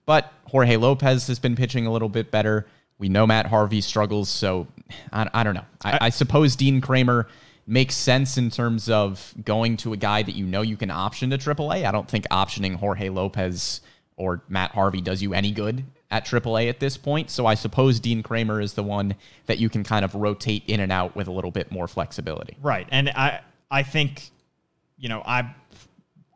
but 0.06 0.32
Jorge 0.46 0.78
Lopez 0.78 1.28
has 1.28 1.40
been 1.40 1.56
pitching 1.56 1.88
a 1.88 1.92
little 1.92 2.08
bit 2.08 2.30
better. 2.30 2.68
We 3.00 3.10
know 3.10 3.26
Matt 3.26 3.48
Harvey 3.48 3.82
struggles, 3.82 4.30
so 4.30 4.68
I, 5.12 5.28
I 5.34 5.44
don't 5.44 5.56
know. 5.56 5.66
I, 5.84 5.98
I 6.02 6.10
suppose 6.10 6.56
Dean 6.56 6.80
Kremer 6.82 7.28
makes 7.68 7.96
sense 7.96 8.38
in 8.38 8.52
terms 8.52 8.90
of 8.90 9.34
going 9.44 9.76
to 9.78 9.94
a 9.94 9.98
guy 9.98 10.22
that 10.22 10.36
you 10.36 10.46
know 10.46 10.62
you 10.62 10.78
can 10.78 10.92
option 10.92 11.32
to 11.32 11.38
AAA. 11.40 11.84
I 11.84 11.92
don't 11.92 12.08
think 12.08 12.26
optioning 12.30 12.76
Jorge 12.76 13.10
Lopez 13.10 13.82
or 14.18 14.44
Matt 14.48 14.72
Harvey 14.72 15.02
does 15.02 15.22
you 15.24 15.34
any 15.34 15.52
good 15.52 15.84
at 16.12 16.26
AAA 16.26 16.70
at 16.70 16.80
this 16.80 16.98
point. 16.98 17.30
So 17.30 17.46
I 17.46 17.56
suppose 17.56 18.00
Dean 18.00 18.24
Kremer 18.24 18.62
is 18.62 18.74
the 18.74 18.84
one 18.84 19.15
that 19.48 19.60
you 19.60 19.70
can 19.70 19.84
kind 19.84 20.06
of 20.06 20.15
rotate 20.15 20.63
in 20.68 20.80
and 20.80 20.91
out 20.91 21.15
with 21.15 21.28
a 21.28 21.32
little 21.32 21.52
bit 21.52 21.72
more 21.72 21.88
flexibility. 21.88 22.58
Right. 22.62 22.88
And 22.91 23.10
I 23.10 23.41
I 23.72 23.84
think, 23.84 24.30
you 24.98 25.10
know, 25.10 25.22
I 25.26 25.54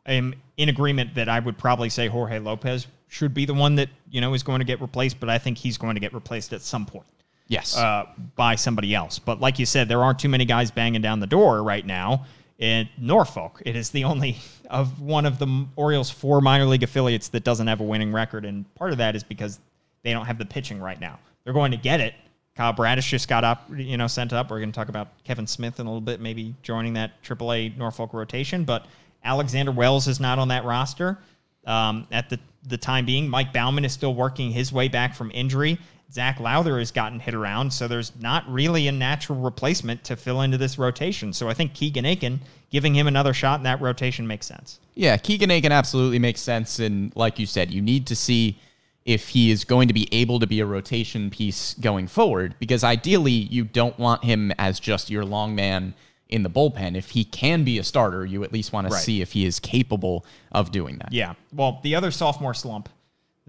am 0.06 0.34
in 0.56 0.68
agreement 0.68 1.14
that 1.14 1.28
I 1.28 1.38
would 1.38 1.56
probably 1.56 1.88
say 1.88 2.08
Jorge 2.08 2.38
Lopez 2.38 2.86
should 3.08 3.34
be 3.34 3.44
the 3.44 3.54
one 3.54 3.76
that, 3.76 3.88
you 4.10 4.20
know, 4.20 4.34
is 4.34 4.42
going 4.42 4.58
to 4.60 4.64
get 4.64 4.80
replaced, 4.80 5.20
but 5.20 5.28
I 5.28 5.38
think 5.38 5.58
he's 5.58 5.78
going 5.78 5.94
to 5.94 6.00
get 6.00 6.12
replaced 6.12 6.52
at 6.52 6.62
some 6.62 6.86
point. 6.86 7.06
Yes. 7.48 7.76
Uh, 7.76 8.06
by 8.36 8.54
somebody 8.54 8.94
else. 8.94 9.18
But 9.18 9.40
like 9.40 9.58
you 9.58 9.66
said, 9.66 9.88
there 9.88 10.02
aren't 10.04 10.20
too 10.20 10.28
many 10.28 10.44
guys 10.44 10.70
banging 10.70 11.02
down 11.02 11.18
the 11.18 11.26
door 11.26 11.64
right 11.64 11.84
now 11.84 12.26
in 12.60 12.88
Norfolk. 12.98 13.60
It 13.66 13.74
is 13.74 13.90
the 13.90 14.04
only 14.04 14.36
of 14.70 15.00
one 15.00 15.26
of 15.26 15.38
the 15.38 15.66
Orioles' 15.74 16.10
four 16.10 16.40
minor 16.40 16.66
league 16.66 16.84
affiliates 16.84 17.28
that 17.28 17.42
doesn't 17.42 17.66
have 17.66 17.80
a 17.80 17.84
winning 17.84 18.12
record, 18.12 18.44
and 18.44 18.72
part 18.76 18.92
of 18.92 18.98
that 18.98 19.16
is 19.16 19.24
because 19.24 19.58
they 20.02 20.12
don't 20.12 20.26
have 20.26 20.38
the 20.38 20.44
pitching 20.44 20.80
right 20.80 21.00
now. 21.00 21.18
They're 21.42 21.52
going 21.52 21.72
to 21.72 21.76
get 21.76 22.00
it. 22.00 22.14
Kyle 22.54 22.72
Bradish 22.72 23.08
just 23.08 23.28
got 23.28 23.42
up, 23.42 23.68
you 23.74 23.96
know, 23.96 24.06
sent 24.06 24.32
up. 24.32 24.50
We're 24.50 24.58
going 24.58 24.72
to 24.72 24.76
talk 24.76 24.88
about 24.88 25.08
Kevin 25.24 25.46
Smith 25.46 25.80
in 25.80 25.86
a 25.86 25.88
little 25.88 26.00
bit, 26.00 26.20
maybe 26.20 26.54
joining 26.62 26.92
that 26.94 27.22
AAA 27.22 27.76
Norfolk 27.76 28.12
rotation. 28.12 28.64
But 28.64 28.86
Alexander 29.24 29.72
Wells 29.72 30.08
is 30.08 30.20
not 30.20 30.38
on 30.38 30.48
that 30.48 30.64
roster 30.64 31.18
um, 31.66 32.06
at 32.12 32.28
the 32.28 32.38
the 32.68 32.76
time 32.76 33.06
being. 33.06 33.28
Mike 33.28 33.52
Baumann 33.54 33.86
is 33.86 33.92
still 33.92 34.14
working 34.14 34.50
his 34.50 34.72
way 34.72 34.88
back 34.88 35.14
from 35.14 35.30
injury. 35.32 35.78
Zac 36.12 36.40
Lowther 36.40 36.78
has 36.78 36.90
gotten 36.90 37.20
hit 37.20 37.34
around, 37.34 37.72
so 37.72 37.86
there's 37.86 38.12
not 38.20 38.44
really 38.50 38.88
a 38.88 38.92
natural 38.92 39.38
replacement 39.38 40.02
to 40.04 40.16
fill 40.16 40.40
into 40.40 40.58
this 40.58 40.78
rotation. 40.78 41.32
So 41.32 41.48
I 41.48 41.54
think 41.54 41.72
Keegan 41.72 42.04
Akin 42.04 42.40
giving 42.70 42.94
him 42.94 43.06
another 43.06 43.32
shot 43.32 43.60
in 43.60 43.64
that 43.64 43.80
rotation 43.80 44.26
makes 44.26 44.46
sense. 44.46 44.80
Yeah, 44.94 45.16
Keegan 45.16 45.50
Akin 45.50 45.72
absolutely 45.72 46.18
makes 46.18 46.40
sense. 46.40 46.80
And 46.80 47.14
like 47.14 47.38
you 47.38 47.46
said, 47.46 47.70
you 47.70 47.80
need 47.80 48.06
to 48.08 48.16
see 48.16 48.58
if 49.04 49.28
he 49.28 49.50
is 49.50 49.64
going 49.64 49.88
to 49.88 49.94
be 49.94 50.08
able 50.12 50.40
to 50.40 50.46
be 50.46 50.60
a 50.60 50.66
rotation 50.66 51.30
piece 51.30 51.74
going 51.74 52.06
forward, 52.06 52.54
because 52.58 52.84
ideally 52.84 53.32
you 53.32 53.64
don't 53.64 53.98
want 53.98 54.24
him 54.24 54.52
as 54.58 54.80
just 54.80 55.10
your 55.10 55.24
long 55.24 55.54
man 55.54 55.94
in 56.28 56.42
the 56.42 56.50
bullpen. 56.50 56.96
If 56.96 57.10
he 57.10 57.24
can 57.24 57.64
be 57.64 57.78
a 57.78 57.84
starter, 57.84 58.26
you 58.26 58.44
at 58.44 58.52
least 58.52 58.72
want 58.72 58.88
to 58.88 58.96
see 58.96 59.20
if 59.20 59.32
he 59.32 59.46
is 59.46 59.58
capable 59.58 60.24
of 60.52 60.70
doing 60.70 60.98
that. 60.98 61.12
Yeah. 61.12 61.34
Well, 61.52 61.80
the 61.82 61.94
other 61.94 62.10
sophomore 62.10 62.54
slump 62.54 62.88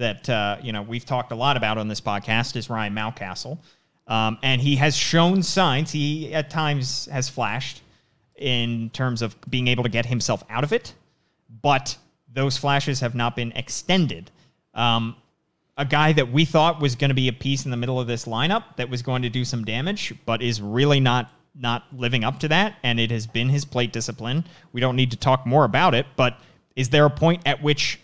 that 0.01 0.29
uh, 0.29 0.57
you 0.61 0.73
know 0.73 0.81
we've 0.81 1.05
talked 1.05 1.31
a 1.31 1.35
lot 1.35 1.55
about 1.55 1.77
on 1.77 1.87
this 1.87 2.01
podcast 2.01 2.55
is 2.55 2.69
Ryan 2.69 2.93
Mountcastle, 2.93 3.57
um, 4.07 4.37
and 4.43 4.61
he 4.61 4.75
has 4.75 4.95
shown 4.95 5.41
signs. 5.41 5.91
He 5.91 6.33
at 6.33 6.49
times 6.49 7.07
has 7.11 7.29
flashed 7.29 7.81
in 8.35 8.89
terms 8.89 9.21
of 9.21 9.35
being 9.49 9.67
able 9.67 9.83
to 9.83 9.89
get 9.89 10.05
himself 10.05 10.43
out 10.49 10.63
of 10.63 10.73
it, 10.73 10.93
but 11.61 11.97
those 12.33 12.57
flashes 12.57 12.99
have 12.99 13.15
not 13.15 13.35
been 13.35 13.51
extended. 13.53 14.31
Um, 14.73 15.15
a 15.77 15.85
guy 15.85 16.13
that 16.13 16.31
we 16.31 16.45
thought 16.45 16.81
was 16.81 16.95
going 16.95 17.09
to 17.09 17.15
be 17.15 17.27
a 17.27 17.33
piece 17.33 17.65
in 17.65 17.71
the 17.71 17.77
middle 17.77 17.99
of 17.99 18.07
this 18.07 18.25
lineup 18.25 18.75
that 18.77 18.89
was 18.89 19.01
going 19.01 19.21
to 19.21 19.29
do 19.29 19.45
some 19.45 19.63
damage, 19.63 20.13
but 20.25 20.41
is 20.41 20.61
really 20.61 20.99
not 20.99 21.31
not 21.53 21.83
living 21.95 22.23
up 22.23 22.39
to 22.39 22.47
that, 22.47 22.75
and 22.83 22.99
it 22.99 23.11
has 23.11 23.27
been 23.27 23.49
his 23.49 23.65
plate 23.65 23.91
discipline. 23.91 24.45
We 24.71 24.81
don't 24.81 24.95
need 24.95 25.11
to 25.11 25.17
talk 25.17 25.45
more 25.45 25.65
about 25.65 25.93
it, 25.93 26.05
but 26.15 26.39
is 26.77 26.89
there 26.89 27.05
a 27.05 27.09
point 27.09 27.41
at 27.45 27.61
which 27.61 27.99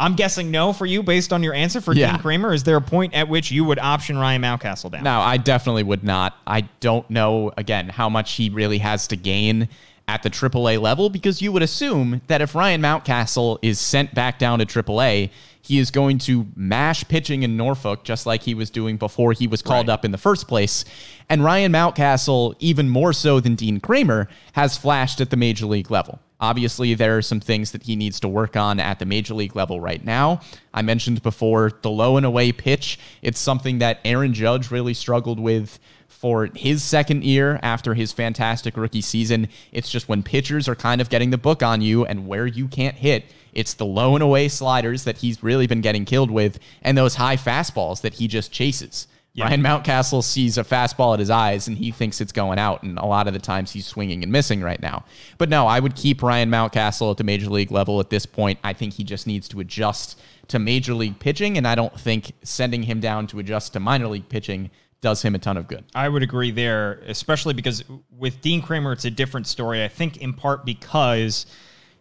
I'm 0.00 0.14
guessing 0.14 0.50
no 0.50 0.72
for 0.72 0.86
you 0.86 1.02
based 1.02 1.32
on 1.32 1.42
your 1.42 1.54
answer 1.54 1.80
for 1.80 1.94
Yeah. 1.94 2.12
Dean 2.12 2.20
Kremer? 2.20 2.52
Is 2.54 2.64
there 2.64 2.76
a 2.76 2.80
point 2.80 3.14
at 3.14 3.28
which 3.28 3.50
you 3.52 3.64
would 3.64 3.78
option 3.78 4.16
Ryan 4.18 4.42
Mountcastle 4.42 4.90
down? 4.90 5.04
No, 5.04 5.20
I 5.20 5.36
definitely 5.36 5.82
would 5.82 6.02
not. 6.02 6.36
I 6.46 6.62
don't 6.80 7.08
know, 7.10 7.52
again, 7.56 7.88
how 7.90 8.08
much 8.08 8.32
he 8.32 8.48
really 8.50 8.78
has 8.78 9.06
to 9.08 9.16
gain 9.16 9.68
at 10.08 10.22
the 10.24 10.30
AAA 10.30 10.80
level 10.80 11.08
because 11.10 11.40
you 11.40 11.52
would 11.52 11.62
assume 11.62 12.20
that 12.26 12.40
if 12.40 12.54
Ryan 12.56 12.80
Mountcastle 12.82 13.58
is 13.62 13.78
sent 13.78 14.12
back 14.14 14.38
down 14.40 14.58
to 14.58 14.66
AAA, 14.66 15.30
he 15.62 15.78
is 15.78 15.90
going 15.92 16.18
to 16.18 16.46
mash 16.56 17.06
pitching 17.06 17.42
in 17.44 17.56
Norfolk 17.56 18.02
just 18.02 18.26
like 18.26 18.42
he 18.42 18.54
was 18.54 18.70
doing 18.70 18.96
before 18.96 19.32
he 19.34 19.46
was 19.46 19.62
called 19.62 19.86
Right. 19.86 19.92
up 19.94 20.04
in 20.04 20.10
the 20.10 20.18
first 20.18 20.48
place. 20.48 20.84
And 21.28 21.44
Ryan 21.44 21.70
Mountcastle, 21.72 22.54
even 22.58 22.88
more 22.88 23.12
so 23.12 23.38
than 23.38 23.54
Dean 23.54 23.78
Kremer, 23.78 24.26
has 24.54 24.76
flashed 24.76 25.20
at 25.20 25.30
the 25.30 25.36
major 25.36 25.66
league 25.66 25.90
level. 25.90 26.18
Obviously, 26.40 26.94
there 26.94 27.18
are 27.18 27.22
some 27.22 27.40
things 27.40 27.72
that 27.72 27.82
he 27.82 27.96
needs 27.96 28.18
to 28.20 28.28
work 28.28 28.56
on 28.56 28.80
at 28.80 28.98
the 28.98 29.04
major 29.04 29.34
league 29.34 29.54
level 29.54 29.80
right 29.80 30.04
now. 30.04 30.40
I 30.72 30.82
mentioned 30.82 31.22
before 31.22 31.72
the 31.82 31.90
low 31.90 32.16
and 32.16 32.24
away 32.24 32.52
pitch. 32.52 32.98
It's 33.22 33.38
something 33.38 33.78
that 33.78 34.00
Aaron 34.04 34.32
Judge 34.32 34.70
really 34.70 34.94
struggled 34.94 35.38
with 35.38 35.78
for 36.08 36.50
his 36.54 36.82
second 36.82 37.24
year 37.24 37.58
after 37.62 37.94
his 37.94 38.12
fantastic 38.12 38.76
rookie 38.76 39.00
season. 39.00 39.48
It's 39.72 39.90
just 39.90 40.08
when 40.08 40.22
pitchers 40.22 40.68
are 40.68 40.74
kind 40.74 41.00
of 41.00 41.08
getting 41.08 41.30
the 41.30 41.38
book 41.38 41.62
on 41.62 41.80
you 41.80 42.04
and 42.04 42.26
where 42.26 42.46
you 42.46 42.68
can't 42.68 42.96
hit, 42.96 43.24
it's 43.52 43.74
the 43.74 43.86
low 43.86 44.14
and 44.14 44.22
away 44.22 44.48
sliders 44.48 45.04
that 45.04 45.18
he's 45.18 45.42
really 45.42 45.66
been 45.66 45.80
getting 45.80 46.04
killed 46.04 46.30
with 46.30 46.58
and 46.82 46.96
those 46.96 47.14
high 47.14 47.36
fastballs 47.36 48.02
that 48.02 48.14
he 48.14 48.28
just 48.28 48.52
chases. 48.52 49.06
Ryan 49.40 49.62
Mountcastle 49.62 50.22
sees 50.22 50.58
a 50.58 50.64
fastball 50.64 51.14
at 51.14 51.20
his 51.20 51.30
eyes 51.30 51.68
and 51.68 51.76
he 51.76 51.90
thinks 51.90 52.20
it's 52.20 52.32
going 52.32 52.58
out, 52.58 52.82
and 52.82 52.98
a 52.98 53.06
lot 53.06 53.26
of 53.26 53.32
the 53.32 53.38
times 53.38 53.72
he's 53.72 53.86
swinging 53.86 54.22
and 54.22 54.30
missing 54.30 54.60
right 54.62 54.80
now. 54.80 55.04
But 55.38 55.48
no, 55.48 55.66
I 55.66 55.80
would 55.80 55.94
keep 55.94 56.22
Ryan 56.22 56.50
Mountcastle 56.50 57.10
at 57.10 57.16
the 57.16 57.24
major 57.24 57.48
league 57.48 57.70
level 57.70 58.00
at 58.00 58.10
this 58.10 58.26
point. 58.26 58.58
I 58.64 58.72
think 58.72 58.94
he 58.94 59.04
just 59.04 59.26
needs 59.26 59.48
to 59.48 59.60
adjust 59.60 60.20
to 60.48 60.58
major 60.58 60.94
league 60.94 61.18
pitching, 61.18 61.56
and 61.56 61.66
I 61.66 61.74
don't 61.74 61.98
think 61.98 62.32
sending 62.42 62.82
him 62.82 63.00
down 63.00 63.26
to 63.28 63.38
adjust 63.38 63.72
to 63.74 63.80
minor 63.80 64.08
league 64.08 64.28
pitching 64.28 64.70
does 65.00 65.22
him 65.22 65.34
a 65.34 65.38
ton 65.38 65.56
of 65.56 65.66
good. 65.66 65.84
I 65.94 66.08
would 66.08 66.22
agree 66.22 66.50
there, 66.50 67.02
especially 67.06 67.54
because 67.54 67.84
with 68.16 68.40
Dean 68.40 68.60
Kremer, 68.60 68.92
it's 68.92 69.04
a 69.06 69.10
different 69.10 69.46
story. 69.46 69.82
I 69.82 69.88
think 69.88 70.18
in 70.18 70.34
part 70.34 70.64
because 70.66 71.46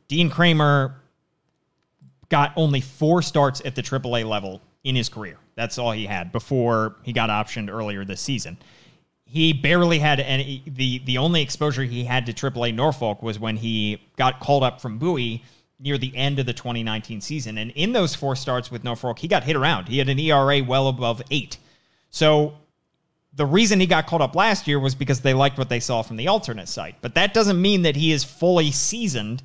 Dean 0.08 0.30
Kremer 0.30 0.96
got 2.30 2.52
only 2.56 2.82
four 2.82 3.22
starts 3.22 3.62
at 3.66 3.76
the 3.76 3.82
AAA 3.82 4.26
level 4.26 4.62
in 4.84 4.96
his 4.96 5.10
career. 5.10 5.38
That's 5.60 5.78
all 5.78 5.92
he 5.92 6.06
had 6.06 6.32
before 6.32 6.96
he 7.04 7.12
got 7.12 7.30
optioned 7.30 7.70
earlier 7.70 8.06
this 8.06 8.22
season. 8.22 8.58
He 9.26 9.52
barely 9.52 10.00
had 10.00 10.22
any. 10.22 10.64
the 10.66 11.00
The 11.00 11.18
only 11.18 11.42
exposure 11.42 11.84
he 11.84 12.06
had 12.06 12.26
to 12.28 12.34
AAA 12.34 12.74
Norfolk 12.74 13.22
was 13.22 13.40
when 13.40 13.58
he 13.58 14.02
got 14.16 14.40
called 14.40 14.64
up 14.64 14.80
from 14.80 14.98
Bowie 14.98 15.44
near 15.78 15.98
the 15.98 16.16
end 16.16 16.40
of 16.40 16.46
the 16.46 16.54
2019 16.54 17.20
season. 17.20 17.58
And 17.58 17.72
in 17.72 17.92
those 17.92 18.16
four 18.16 18.38
starts 18.38 18.72
with 18.72 18.86
Norfolk, 18.86 19.20
he 19.20 19.28
got 19.28 19.44
hit 19.44 19.58
around. 19.58 19.90
He 19.90 19.98
had 19.98 20.08
an 20.08 20.18
ERA 20.18 20.64
well 20.64 20.88
above 20.88 21.22
eight. 21.30 21.58
So 22.10 22.54
the 23.34 23.46
reason 23.46 23.82
he 23.82 23.86
got 23.86 24.08
called 24.08 24.22
up 24.22 24.34
last 24.34 24.66
year 24.66 24.80
was 24.80 24.96
because 24.96 25.20
they 25.20 25.34
liked 25.34 25.58
what 25.58 25.68
they 25.68 25.82
saw 25.82 26.02
from 26.04 26.16
the 26.16 26.30
alternate 26.30 26.70
site. 26.70 26.96
But 27.02 27.16
that 27.16 27.34
doesn't 27.34 27.62
mean 27.62 27.82
that 27.82 27.98
he 27.98 28.14
is 28.14 28.24
fully 28.24 28.72
seasoned, 28.72 29.44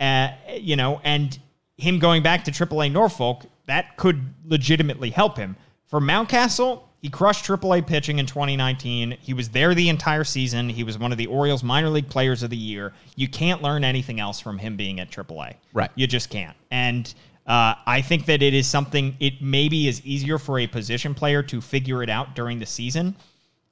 uh, 0.00 0.32
you 0.54 0.76
know, 0.76 1.00
and 1.02 1.38
him 1.78 1.98
going 1.98 2.22
back 2.22 2.44
to 2.44 2.50
AAA 2.50 2.92
Norfolk, 2.92 3.44
that 3.66 3.96
could 3.96 4.34
legitimately 4.44 5.10
help 5.10 5.36
him. 5.36 5.56
For 5.86 6.00
Mountcastle, 6.00 6.82
he 7.02 7.10
crushed 7.10 7.44
AAA 7.44 7.86
pitching 7.86 8.18
in 8.18 8.26
2019. 8.26 9.16
He 9.20 9.34
was 9.34 9.48
there 9.50 9.74
the 9.74 9.88
entire 9.88 10.24
season. 10.24 10.68
He 10.68 10.82
was 10.82 10.98
one 10.98 11.12
of 11.12 11.18
the 11.18 11.26
Orioles 11.26 11.62
minor 11.62 11.88
league 11.88 12.08
players 12.08 12.42
of 12.42 12.50
the 12.50 12.56
year. 12.56 12.92
You 13.14 13.28
can't 13.28 13.62
learn 13.62 13.84
anything 13.84 14.18
else 14.18 14.40
from 14.40 14.58
him 14.58 14.76
being 14.76 14.98
at 14.98 15.10
AAA. 15.10 15.54
Right. 15.72 15.90
You 15.94 16.06
just 16.06 16.30
can't. 16.30 16.56
And 16.70 17.12
uh, 17.46 17.74
I 17.86 18.02
think 18.02 18.26
that 18.26 18.42
it 18.42 18.54
is 18.54 18.66
something, 18.66 19.16
it 19.20 19.40
maybe 19.40 19.86
is 19.86 20.04
easier 20.04 20.38
for 20.38 20.58
a 20.58 20.66
position 20.66 21.14
player 21.14 21.42
to 21.44 21.60
figure 21.60 22.02
it 22.02 22.10
out 22.10 22.34
during 22.34 22.58
the 22.58 22.66
season 22.66 23.14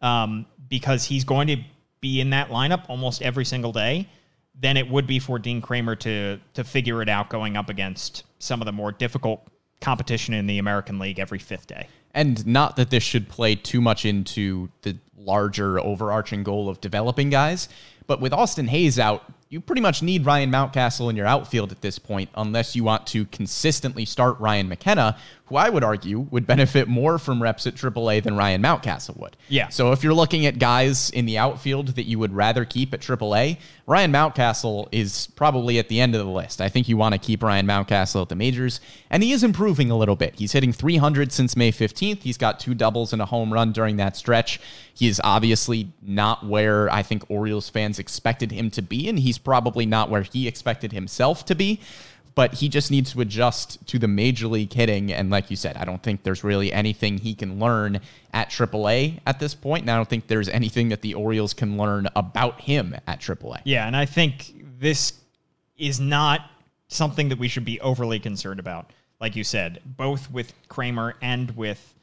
um, 0.01 0.47
because 0.69 1.05
he's 1.05 1.25
going 1.25 1.49
to 1.49 1.57
be 2.01 2.21
in 2.21 2.31
that 2.31 2.51
lineup 2.51 2.85
almost 2.89 3.23
every 3.23 3.45
single 3.45 3.73
day 3.73 4.09
than 4.61 4.77
it 4.77 4.89
would 4.89 5.07
be 5.07 5.19
for 5.19 5.39
Dean 5.39 5.61
Kremer 5.61 5.97
to 5.97 6.39
to 6.53 6.63
figure 6.63 7.03
it 7.03 7.09
out 7.09 7.29
going 7.29 7.57
up 7.57 7.69
against 7.69 8.25
some 8.39 8.61
of 8.61 8.67
the 8.67 8.73
more 8.73 8.93
difficult 8.93 9.49
competition 9.85 10.35
in 10.35 10.47
the 10.47 10.59
American 10.59 10.99
League 10.99 11.19
every 11.19 11.39
fifth 11.39 11.67
day. 11.67 11.89
And 12.15 12.45
not 12.47 12.77
that 12.77 12.91
this 12.91 13.03
should 13.03 13.29
play 13.29 13.55
too 13.55 13.81
much 13.81 14.05
into 14.05 14.71
the 14.83 14.97
larger 15.17 15.79
overarching 15.79 16.43
goal 16.43 16.69
of 16.69 16.81
developing 16.81 17.31
guys, 17.31 17.69
but 18.07 18.21
with 18.21 18.33
Austin 18.33 18.69
Hays 18.69 18.99
out, 18.99 19.25
you 19.49 19.61
pretty 19.61 19.81
much 19.81 20.03
need 20.03 20.27
Ryan 20.27 20.51
Mountcastle 20.51 21.09
in 21.11 21.17
your 21.17 21.27
outfield 21.27 21.71
at 21.71 21.81
this 21.81 21.99
point, 21.99 22.29
unless 22.35 22.75
you 22.75 22.83
want 22.85 23.07
to 23.09 23.25
consistently 23.27 24.05
start 24.05 24.39
Ryan 24.41 24.69
McKenna, 24.69 25.17
who 25.47 25.57
I 25.57 25.69
would 25.69 25.85
argue 25.85 26.21
would 26.31 26.47
benefit 26.47 26.89
more 26.89 27.19
from 27.19 27.43
reps 27.43 27.67
at 27.67 27.75
AAA 27.75 28.23
than 28.23 28.35
Ryan 28.35 28.63
Mountcastle 28.63 29.19
would. 29.19 29.37
Yeah. 29.49 29.69
So 29.69 29.93
if 29.93 30.03
you're 30.03 30.15
looking 30.15 30.47
at 30.47 30.59
guys 30.59 31.11
in 31.11 31.27
the 31.27 31.37
outfield 31.37 31.89
that 31.89 32.05
you 32.05 32.19
would 32.19 32.33
rather 32.33 32.65
keep 32.65 32.95
at 32.95 33.01
AAA, 33.01 33.59
Ryan 33.87 34.11
Mountcastle 34.11 34.89
is 34.91 35.29
probably 35.37 35.79
at 35.79 35.89
the 35.89 36.01
end 36.01 36.15
of 36.15 36.25
the 36.25 36.33
list. 36.33 36.63
I 36.63 36.71
think 36.71 36.89
you 36.89 36.97
want 36.97 37.13
to 37.13 37.19
keep 37.19 37.43
Ryan 37.43 37.67
Mountcastle 37.67 38.23
at 38.23 38.31
the 38.31 38.35
majors, 38.35 38.81
and 39.11 39.23
he 39.23 39.33
is 39.33 39.45
improving 39.45 39.91
a 39.91 39.99
little 39.99 40.17
bit. 40.17 40.37
He's 40.37 40.53
hitting 40.53 40.73
300 40.73 41.31
since 41.31 41.57
May 41.57 41.71
15th. 41.71 42.23
He's 42.23 42.39
got 42.39 42.59
two 42.59 42.73
doubles 42.73 43.13
and 43.13 43.21
a 43.21 43.27
home 43.27 43.53
run 43.53 43.73
during 43.73 43.99
that 43.99 44.17
stretch. 44.17 44.59
He 44.95 45.09
is 45.09 45.21
obviously 45.23 45.93
not 46.01 46.47
where 46.47 46.91
I 46.91 47.03
think 47.03 47.25
Orioles 47.29 47.69
fans 47.69 47.99
expected 47.99 48.51
him 48.51 48.71
to 48.71 48.81
be, 48.81 49.11
and 49.11 49.19
he's 49.19 49.37
probably 49.37 49.85
not 49.85 50.09
where 50.09 50.23
he 50.23 50.49
expected 50.49 50.93
himself 50.93 51.45
to 51.47 51.55
be 51.55 51.81
but 52.35 52.55
he 52.55 52.69
just 52.69 52.91
needs 52.91 53.13
to 53.13 53.21
adjust 53.21 53.87
to 53.87 53.99
the 53.99 54.09
major 54.09 54.47
league 54.47 54.73
hitting. 54.73 55.13
And 55.13 55.31
like 55.31 55.51
you 55.51 55.57
said, 55.57 55.77
I 55.77 55.85
don't 55.85 56.03
think 56.03 56.23
there's 56.23 56.43
really 56.43 56.73
anything 56.73 57.19
he 57.19 57.35
can 57.35 57.59
learn 57.61 58.01
at 58.33 58.51
AAA 58.51 59.21
at 59.27 59.39
this 59.39 59.55
point. 59.55 59.83
And 59.83 59.91
I 59.91 59.97
don't 59.97 60.09
think 60.09 60.27
there's 60.27 60.49
anything 60.49 60.89
that 60.89 61.03
the 61.03 61.15
Orioles 61.15 61.55
can 61.55 61.77
learn 61.77 62.09
about 62.17 62.61
him 62.61 62.97
at 63.07 63.21
AAA. 63.21 63.61
Yeah, 63.65 63.87
and 63.87 63.97
I 63.97 64.07
think 64.07 64.55
this 64.79 65.15
is 65.77 66.01
not 66.01 66.51
something 66.89 67.29
that 67.29 67.39
we 67.39 67.49
should 67.49 67.65
be 67.65 67.81
overly 67.81 68.19
concerned 68.19 68.61
about. 68.61 68.93
Like 69.21 69.37
you 69.37 69.45
said, 69.45 69.81
both 69.85 70.31
with 70.31 70.53
Kremer 70.69 71.15
and 71.23 71.51
with 71.57 71.95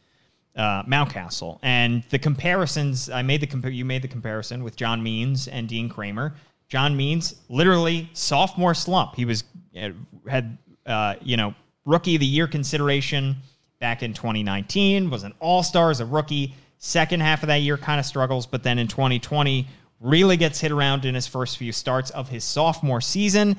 uh, 0.56 0.84
Mountcastle, 0.84 1.60
and 1.62 2.04
the 2.10 2.20
comparisons. 2.20 3.10
I 3.10 3.22
made 3.22 3.41
the 3.41 3.72
you 3.72 3.86
made 3.86 4.02
the 4.02 4.08
comparison 4.08 4.63
with 4.63 4.76
John 4.76 5.02
Means 5.02 5.48
and 5.48 5.67
Dean 5.67 5.89
Kremer. 5.89 6.34
John 6.71 6.95
Means, 6.95 7.36
literally 7.49 8.10
sophomore 8.13 8.73
slump. 8.73 9.15
He 9.15 9.25
was 9.25 9.43
uh, 9.77 9.89
had 10.25 10.57
uh, 10.86 11.15
you 11.21 11.36
know 11.36 11.53
rookie 11.84 12.15
of 12.15 12.21
the 12.21 12.25
year 12.25 12.47
consideration 12.47 13.36
back 13.79 14.03
in 14.03 14.13
2019. 14.13 15.10
Was 15.10 15.23
an 15.23 15.34
All 15.41 15.63
Star 15.63 15.91
as 15.91 15.99
a 15.99 16.05
rookie. 16.05 16.55
Second 16.77 17.19
half 17.19 17.43
of 17.43 17.47
that 17.47 17.57
year 17.57 17.75
kind 17.75 17.99
of 17.99 18.05
struggles, 18.05 18.45
but 18.45 18.63
then 18.63 18.79
in 18.79 18.88
2020 18.88 19.67
really 19.99 20.38
gets 20.38 20.62
hit 20.62 20.71
around 20.71 21.03
in 21.03 21.13
his 21.13 21.27
first 21.27 21.57
few 21.57 21.73
starts 21.73 22.10
of 22.12 22.29
his 22.29 22.45
sophomore 22.45 23.01
season. 23.01 23.57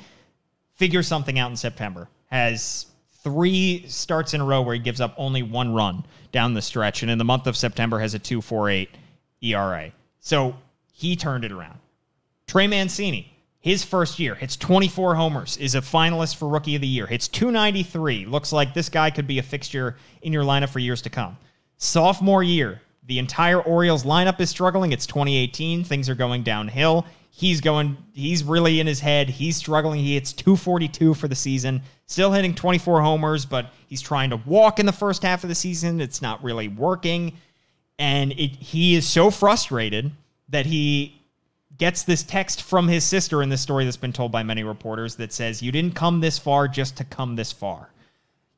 Figures 0.76 1.06
something 1.06 1.38
out 1.38 1.50
in 1.50 1.56
September. 1.56 2.08
Has 2.28 2.86
three 3.22 3.84
starts 3.88 4.32
in 4.32 4.40
a 4.40 4.44
row 4.44 4.62
where 4.62 4.74
he 4.74 4.80
gives 4.80 5.02
up 5.02 5.14
only 5.18 5.42
one 5.42 5.74
run 5.74 6.02
down 6.32 6.54
the 6.54 6.62
stretch, 6.62 7.02
and 7.02 7.10
in 7.10 7.18
the 7.18 7.24
month 7.24 7.46
of 7.46 7.58
September 7.58 7.98
has 7.98 8.14
a 8.14 8.18
2.48 8.18 8.88
ERA. 9.42 9.92
So 10.20 10.56
he 10.94 11.14
turned 11.14 11.44
it 11.44 11.52
around. 11.52 11.78
Trey 12.52 12.66
Mancini, 12.66 13.32
his 13.60 13.82
first 13.82 14.18
year, 14.18 14.34
hits 14.34 14.56
24 14.56 15.14
homers, 15.14 15.56
is 15.56 15.74
a 15.74 15.80
finalist 15.80 16.36
for 16.36 16.48
Rookie 16.50 16.74
of 16.74 16.82
the 16.82 16.86
Year, 16.86 17.06
hits 17.06 17.26
293. 17.26 18.26
Looks 18.26 18.52
like 18.52 18.74
this 18.74 18.90
guy 18.90 19.08
could 19.08 19.26
be 19.26 19.38
a 19.38 19.42
fixture 19.42 19.96
in 20.20 20.34
your 20.34 20.44
lineup 20.44 20.68
for 20.68 20.78
years 20.78 21.00
to 21.00 21.08
come. 21.08 21.38
Sophomore 21.78 22.42
year, 22.42 22.82
the 23.06 23.18
entire 23.18 23.62
Orioles 23.62 24.04
lineup 24.04 24.38
is 24.38 24.50
struggling. 24.50 24.92
It's 24.92 25.06
2018. 25.06 25.82
Things 25.82 26.10
are 26.10 26.14
going 26.14 26.42
downhill. 26.42 27.06
He's 27.30 27.62
going, 27.62 27.96
he's 28.12 28.44
really 28.44 28.80
in 28.80 28.86
his 28.86 29.00
head. 29.00 29.30
He's 29.30 29.56
struggling. 29.56 30.00
He 30.00 30.12
hits 30.12 30.34
242 30.34 31.14
for 31.14 31.28
the 31.28 31.34
season, 31.34 31.80
still 32.04 32.32
hitting 32.32 32.54
24 32.54 33.00
homers, 33.00 33.46
but 33.46 33.70
he's 33.86 34.02
trying 34.02 34.28
to 34.28 34.36
walk 34.36 34.78
in 34.78 34.84
the 34.84 34.92
first 34.92 35.22
half 35.22 35.42
of 35.42 35.48
the 35.48 35.54
season. 35.54 36.02
It's 36.02 36.20
not 36.20 36.44
really 36.44 36.68
working. 36.68 37.32
And 37.98 38.32
it, 38.32 38.56
he 38.56 38.94
is 38.94 39.08
so 39.08 39.30
frustrated 39.30 40.10
that 40.50 40.66
he 40.66 41.21
gets 41.78 42.02
this 42.02 42.22
text 42.22 42.62
from 42.62 42.88
his 42.88 43.04
sister 43.04 43.42
in 43.42 43.48
this 43.48 43.60
story 43.60 43.84
that's 43.84 43.96
been 43.96 44.12
told 44.12 44.32
by 44.32 44.42
many 44.42 44.62
reporters 44.62 45.16
that 45.16 45.32
says, 45.32 45.62
You 45.62 45.72
didn't 45.72 45.94
come 45.94 46.20
this 46.20 46.38
far 46.38 46.68
just 46.68 46.96
to 46.98 47.04
come 47.04 47.36
this 47.36 47.52
far. 47.52 47.90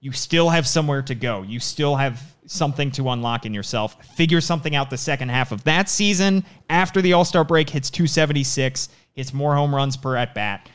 You 0.00 0.12
still 0.12 0.50
have 0.50 0.66
somewhere 0.66 1.03
to 1.03 1.14
go. 1.14 1.42
You 1.42 1.61
still 1.61 1.96
have 1.96 2.20
something 2.46 2.90
to 2.92 3.09
unlock 3.09 3.46
in 3.46 3.55
yourself. 3.55 4.05
Figure 4.16 4.40
something 4.40 4.74
out 4.74 4.90
the 4.90 4.98
second 4.98 5.31
half 5.31 5.50
of 5.50 5.64
that 5.64 5.88
season. 5.88 6.44
After 6.68 7.00
the 7.00 7.14
All 7.14 7.24
Star 7.24 7.44
break, 7.44 7.70
hits 7.70 7.88
276, 7.90 8.90
hits 9.14 9.33
more 9.33 9.55
home 9.55 9.74
runs 9.74 9.96
per 9.96 10.16
at 10.16 10.35
bat. 10.35 10.68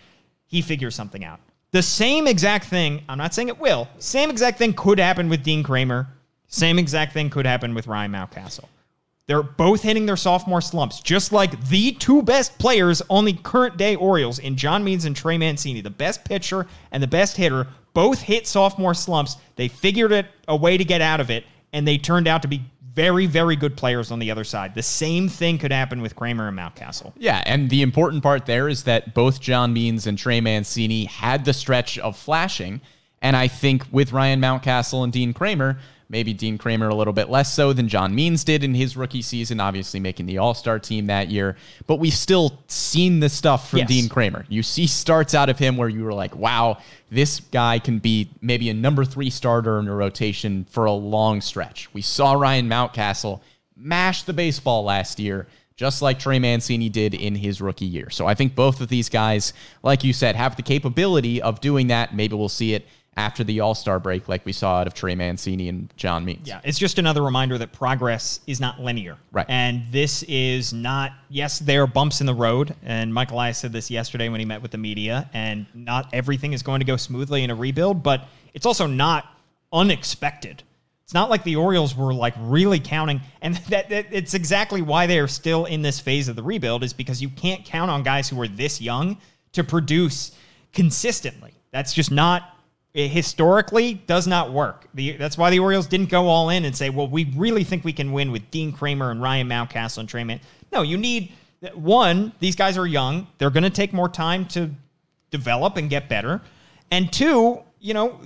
He 0.47 0.61
figures 0.61 0.95
something 0.95 1.23
out. 1.23 1.39
The 1.71 1.83
same 1.83 2.25
exact 2.25 2.65
thing, 2.65 3.03
I'm 3.07 3.19
not 3.19 3.35
saying 3.35 3.49
it 3.49 3.59
will, 3.59 3.87
same 3.99 4.31
exact 4.31 4.57
thing 4.57 4.73
could 4.73 4.99
happen 4.99 5.29
with 5.29 5.43
Dean 5.43 5.61
Kremer. 5.61 6.07
Same 6.51 6.79
exact 6.79 7.13
thing 7.13 7.29
could 7.29 7.45
happen 7.45 7.75
with 7.75 7.85
Ryan 7.85 8.11
Mountcastle. 8.11 8.65
They're 9.29 9.43
both 9.43 9.83
hitting 9.83 10.07
their 10.07 10.17
sophomore 10.17 10.59
slumps, 10.59 11.01
just 11.01 11.31
like 11.31 11.67
the 11.67 11.91
two 11.91 12.23
best 12.23 12.57
players 12.57 13.03
on 13.11 13.25
the 13.25 13.33
current 13.33 13.77
day 13.77 13.95
Orioles 13.95 14.39
in 14.39 14.55
John 14.55 14.83
Means 14.83 15.05
and 15.05 15.15
Trey 15.15 15.37
Mancini, 15.37 15.81
the 15.81 15.91
best 15.91 16.25
pitcher 16.25 16.65
and 16.91 17.03
the 17.03 17.07
best 17.07 17.37
hitter, 17.37 17.67
both 17.93 18.19
hit 18.21 18.47
sophomore 18.47 18.95
slumps. 18.95 19.37
They 19.55 19.67
figured 19.67 20.11
it 20.11 20.25
a 20.47 20.55
way 20.55 20.77
to 20.77 20.83
get 20.83 21.01
out 21.01 21.19
of 21.19 21.29
it, 21.29 21.43
and 21.73 21.87
they 21.87 21.99
turned 21.99 22.27
out 22.27 22.41
to 22.41 22.47
be 22.47 22.63
very, 22.95 23.27
very 23.27 23.55
good 23.55 23.77
players 23.77 24.09
on 24.09 24.17
the 24.17 24.31
other 24.31 24.43
side. 24.43 24.73
The 24.73 24.81
same 24.81 25.29
thing 25.29 25.59
could 25.59 25.71
happen 25.71 26.01
with 26.01 26.15
Kremer 26.15 26.47
and 26.47 26.57
Mountcastle. 26.57 27.13
Yeah, 27.15 27.43
and 27.45 27.69
the 27.69 27.83
important 27.83 28.23
part 28.23 28.47
there 28.47 28.67
is 28.67 28.85
that 28.85 29.13
both 29.13 29.39
John 29.39 29.73
Means 29.73 30.07
and 30.07 30.17
Trey 30.17 30.41
Mancini 30.41 31.05
had 31.05 31.45
the 31.45 31.53
stretch 31.53 31.99
of 31.99 32.17
flashing. 32.17 32.81
And 33.21 33.35
I 33.35 33.47
think 33.47 33.85
with 33.91 34.11
Ryan 34.11 34.41
Mountcastle 34.41 35.03
and 35.03 35.13
Dean 35.13 35.33
Kremer, 35.33 35.77
maybe 36.09 36.33
Dean 36.33 36.57
Kremer 36.57 36.89
a 36.89 36.95
little 36.95 37.13
bit 37.13 37.29
less 37.29 37.53
so 37.53 37.71
than 37.71 37.87
John 37.87 38.13
Means 38.13 38.43
did 38.43 38.63
in 38.63 38.73
his 38.73 38.97
rookie 38.97 39.21
season, 39.21 39.59
obviously 39.59 39.99
making 39.99 40.25
the 40.25 40.39
All 40.39 40.53
Star 40.53 40.79
team 40.79 41.05
that 41.05 41.29
year. 41.29 41.55
But 41.87 41.97
we've 41.97 42.13
still 42.13 42.59
seen 42.67 43.19
the 43.19 43.29
stuff 43.29 43.69
from 43.69 43.79
Yes. 43.79 43.87
Dean 43.87 44.09
Kremer. 44.09 44.45
You 44.49 44.63
see 44.63 44.87
starts 44.87 45.35
out 45.35 45.49
of 45.49 45.59
him 45.59 45.77
where 45.77 45.89
you 45.89 46.03
were 46.03 46.13
like, 46.13 46.35
wow, 46.35 46.79
this 47.11 47.39
guy 47.39 47.79
can 47.79 47.99
be 47.99 48.29
maybe 48.41 48.69
a 48.69 48.73
number 48.73 49.05
three 49.05 49.29
starter 49.29 49.79
in 49.79 49.87
a 49.87 49.95
rotation 49.95 50.65
for 50.69 50.85
a 50.85 50.91
long 50.91 51.41
stretch. 51.41 51.93
We 51.93 52.01
saw 52.01 52.33
Ryan 52.33 52.67
Mountcastle 52.67 53.41
mash 53.77 54.23
the 54.23 54.33
baseball 54.33 54.83
last 54.83 55.19
year. 55.19 55.47
Just 55.75 56.01
like 56.01 56.19
Trey 56.19 56.39
Mancini 56.39 56.89
did 56.89 57.13
in 57.13 57.35
his 57.35 57.61
rookie 57.61 57.85
year. 57.85 58.09
So 58.09 58.27
I 58.27 58.33
think 58.33 58.53
both 58.53 58.81
of 58.81 58.89
these 58.89 59.07
guys, 59.07 59.53
like 59.81 60.03
you 60.03 60.11
said, 60.11 60.35
have 60.35 60.57
the 60.57 60.61
capability 60.61 61.41
of 61.41 61.61
doing 61.61 61.87
that. 61.87 62.13
Maybe 62.13 62.35
we'll 62.35 62.49
see 62.49 62.73
it 62.73 62.85
after 63.17 63.43
the 63.43 63.59
All 63.59 63.75
Star 63.75 63.99
break, 63.99 64.27
like 64.27 64.45
we 64.45 64.53
saw 64.53 64.77
out 64.77 64.87
of 64.87 64.93
Trey 64.93 65.15
Mancini 65.15 65.67
and 65.69 65.93
John 65.97 66.23
Means. 66.23 66.47
Yeah, 66.47 66.61
it's 66.63 66.79
just 66.79 66.99
another 66.99 67.21
reminder 67.21 67.57
that 67.57 67.73
progress 67.73 68.39
is 68.47 68.59
not 68.59 68.79
linear. 68.79 69.17
Right. 69.31 69.45
And 69.49 69.83
this 69.91 70.23
is 70.23 70.73
not, 70.73 71.11
yes, 71.29 71.59
there 71.59 71.83
are 71.83 71.87
bumps 71.87 72.21
in 72.21 72.27
the 72.27 72.33
road. 72.33 72.75
And 72.83 73.13
Michael 73.13 73.37
Elias 73.37 73.57
said 73.57 73.73
this 73.73 73.91
yesterday 73.91 74.29
when 74.29 74.39
he 74.39 74.45
met 74.45 74.61
with 74.61 74.71
the 74.71 74.77
media, 74.77 75.29
and 75.33 75.65
not 75.73 76.07
everything 76.13 76.53
is 76.53 76.63
going 76.63 76.79
to 76.79 76.85
go 76.85 76.97
smoothly 76.97 77.43
in 77.43 77.49
a 77.49 77.55
rebuild, 77.55 78.03
but 78.03 78.27
it's 78.53 78.65
also 78.65 78.87
not 78.87 79.25
unexpected. 79.73 80.63
It's 81.03 81.13
not 81.13 81.29
like 81.29 81.43
the 81.43 81.55
Orioles 81.55 81.95
were 81.95 82.13
like 82.13 82.35
really 82.37 82.79
counting, 82.79 83.21
and 83.41 83.55
that, 83.69 83.89
that 83.89 84.05
it's 84.11 84.33
exactly 84.35 84.81
why 84.81 85.07
they 85.07 85.19
are 85.19 85.27
still 85.27 85.65
in 85.65 85.81
this 85.81 85.99
phase 85.99 86.27
of 86.27 86.35
the 86.35 86.43
rebuild 86.43 86.83
is 86.83 86.93
because 86.93 87.21
you 87.21 87.29
can't 87.29 87.65
count 87.65 87.89
on 87.89 88.03
guys 88.03 88.29
who 88.29 88.39
are 88.39 88.47
this 88.47 88.79
young 88.79 89.17
to 89.53 89.63
produce 89.63 90.33
consistently. 90.71 91.53
That's 91.71 91.93
just 91.93 92.11
not 92.11 92.58
it 92.93 93.09
historically 93.09 93.93
does 93.93 94.25
not 94.27 94.51
work. 94.51 94.87
The, 94.93 95.13
that's 95.13 95.37
why 95.37 95.49
the 95.51 95.59
Orioles 95.59 95.87
didn't 95.87 96.09
go 96.09 96.27
all 96.27 96.49
in 96.49 96.65
and 96.65 96.75
say, 96.75 96.89
"Well, 96.89 97.07
we 97.07 97.25
really 97.35 97.63
think 97.63 97.83
we 97.83 97.93
can 97.93 98.11
win 98.11 98.31
with 98.31 98.49
Dean 98.51 98.71
Kremer 98.71 99.11
and 99.11 99.21
Ryan 99.21 99.47
Mountcastle 99.47 99.99
and 99.99 100.09
Trey 100.09 100.23
Man." 100.23 100.39
No, 100.71 100.81
you 100.81 100.97
need 100.97 101.31
one. 101.73 102.31
These 102.39 102.55
guys 102.55 102.77
are 102.77 102.87
young; 102.87 103.27
they're 103.37 103.51
going 103.51 103.63
to 103.63 103.69
take 103.69 103.93
more 103.93 104.09
time 104.09 104.45
to 104.47 104.69
develop 105.29 105.77
and 105.77 105.89
get 105.89 106.09
better. 106.09 106.41
And 106.91 107.11
two, 107.13 107.59
you 107.79 107.93
know, 107.93 108.19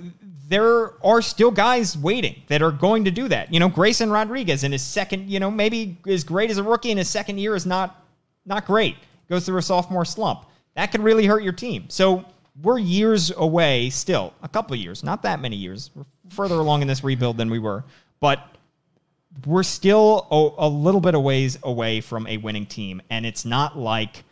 there 0.48 0.92
are 1.04 1.22
still 1.22 1.50
guys 1.50 1.96
waiting 1.96 2.42
that 2.48 2.62
are 2.62 2.70
going 2.70 3.04
to 3.04 3.10
do 3.10 3.28
that. 3.28 3.52
You 3.52 3.60
know, 3.60 3.68
Grayson 3.68 4.10
Rodriguez 4.10 4.64
in 4.64 4.72
his 4.72 4.82
second, 4.82 5.30
you 5.30 5.40
know, 5.40 5.50
maybe 5.50 5.98
as 6.06 6.24
great 6.24 6.50
as 6.50 6.58
a 6.58 6.62
rookie 6.62 6.90
in 6.90 6.98
his 6.98 7.08
second 7.08 7.38
year 7.38 7.54
is 7.54 7.66
not 7.66 8.04
not 8.46 8.66
great. 8.66 8.96
Goes 9.28 9.46
through 9.46 9.58
a 9.58 9.62
sophomore 9.62 10.04
slump. 10.04 10.46
That 10.74 10.90
could 10.90 11.02
really 11.02 11.26
hurt 11.26 11.42
your 11.42 11.52
team. 11.52 11.84
So 11.88 12.24
we're 12.62 12.78
years 12.78 13.32
away 13.36 13.90
still, 13.90 14.32
a 14.42 14.48
couple 14.48 14.76
years, 14.76 15.02
not 15.02 15.22
that 15.22 15.40
many 15.40 15.56
years. 15.56 15.90
We're 15.94 16.04
further 16.30 16.56
along 16.56 16.82
in 16.82 16.88
this 16.88 17.02
rebuild 17.02 17.36
than 17.36 17.50
we 17.50 17.58
were, 17.58 17.84
but 18.20 18.56
we're 19.46 19.64
still 19.64 20.26
a, 20.30 20.66
a 20.66 20.68
little 20.68 21.00
bit 21.00 21.14
of 21.14 21.22
ways 21.22 21.58
away 21.64 22.00
from 22.00 22.26
a 22.26 22.36
winning 22.36 22.66
team. 22.66 23.02
And 23.10 23.26
it's 23.26 23.44
not 23.44 23.76
like 23.76 24.22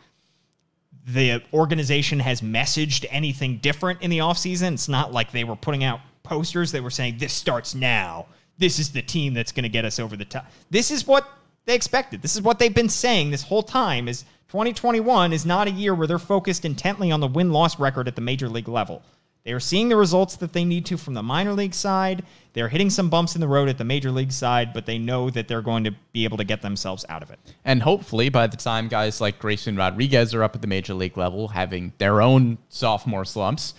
the 1.06 1.42
organization 1.52 2.20
has 2.20 2.40
messaged 2.40 3.04
anything 3.10 3.58
different 3.58 4.02
in 4.02 4.10
the 4.10 4.18
offseason. 4.18 4.74
It's 4.74 4.88
not 4.88 5.12
like 5.12 5.32
they 5.32 5.44
were 5.44 5.56
putting 5.56 5.82
out 5.82 6.00
posters 6.22 6.70
that 6.72 6.82
were 6.82 6.90
saying, 6.90 7.18
this 7.18 7.32
starts 7.32 7.74
now. 7.74 8.26
This 8.58 8.78
is 8.78 8.92
the 8.92 9.02
team 9.02 9.34
that's 9.34 9.50
going 9.50 9.64
to 9.64 9.68
get 9.68 9.84
us 9.84 9.98
over 9.98 10.16
the 10.16 10.24
top. 10.24 10.46
This 10.70 10.92
is 10.92 11.06
what 11.06 11.28
they 11.64 11.74
expected. 11.74 12.22
This 12.22 12.36
is 12.36 12.42
what 12.42 12.60
they've 12.60 12.72
been 12.72 12.88
saying 12.88 13.30
this 13.30 13.42
whole 13.42 13.62
time 13.62 14.06
is 14.06 14.24
2021 14.52 15.32
is 15.32 15.46
not 15.46 15.66
a 15.66 15.70
year 15.70 15.94
where 15.94 16.06
they're 16.06 16.18
focused 16.18 16.66
intently 16.66 17.10
on 17.10 17.20
the 17.20 17.26
win-loss 17.26 17.78
record 17.78 18.06
at 18.06 18.14
the 18.14 18.20
major 18.20 18.50
league 18.50 18.68
level. 18.68 19.00
They 19.44 19.52
are 19.52 19.58
seeing 19.58 19.88
the 19.88 19.96
results 19.96 20.36
that 20.36 20.52
they 20.52 20.62
need 20.62 20.84
to 20.86 20.98
from 20.98 21.14
the 21.14 21.22
minor 21.22 21.54
league 21.54 21.72
side. 21.72 22.22
They're 22.52 22.68
hitting 22.68 22.90
some 22.90 23.08
bumps 23.08 23.34
in 23.34 23.40
the 23.40 23.48
road 23.48 23.70
at 23.70 23.78
the 23.78 23.84
major 23.84 24.10
league 24.10 24.30
side, 24.30 24.74
but 24.74 24.84
they 24.84 24.98
know 24.98 25.30
that 25.30 25.48
they're 25.48 25.62
going 25.62 25.84
to 25.84 25.94
be 26.12 26.24
able 26.24 26.36
to 26.36 26.44
get 26.44 26.60
themselves 26.60 27.02
out 27.08 27.22
of 27.22 27.30
it. 27.30 27.38
And 27.64 27.82
hopefully, 27.82 28.28
by 28.28 28.46
the 28.46 28.58
time 28.58 28.88
guys 28.88 29.22
like 29.22 29.38
Grayson 29.38 29.74
Rodriguez 29.74 30.34
are 30.34 30.42
up 30.42 30.54
at 30.54 30.60
the 30.60 30.68
major 30.68 30.92
league 30.92 31.16
level, 31.16 31.48
having 31.48 31.94
their 31.96 32.20
own 32.20 32.58
sophomore 32.68 33.24
slumps, 33.24 33.72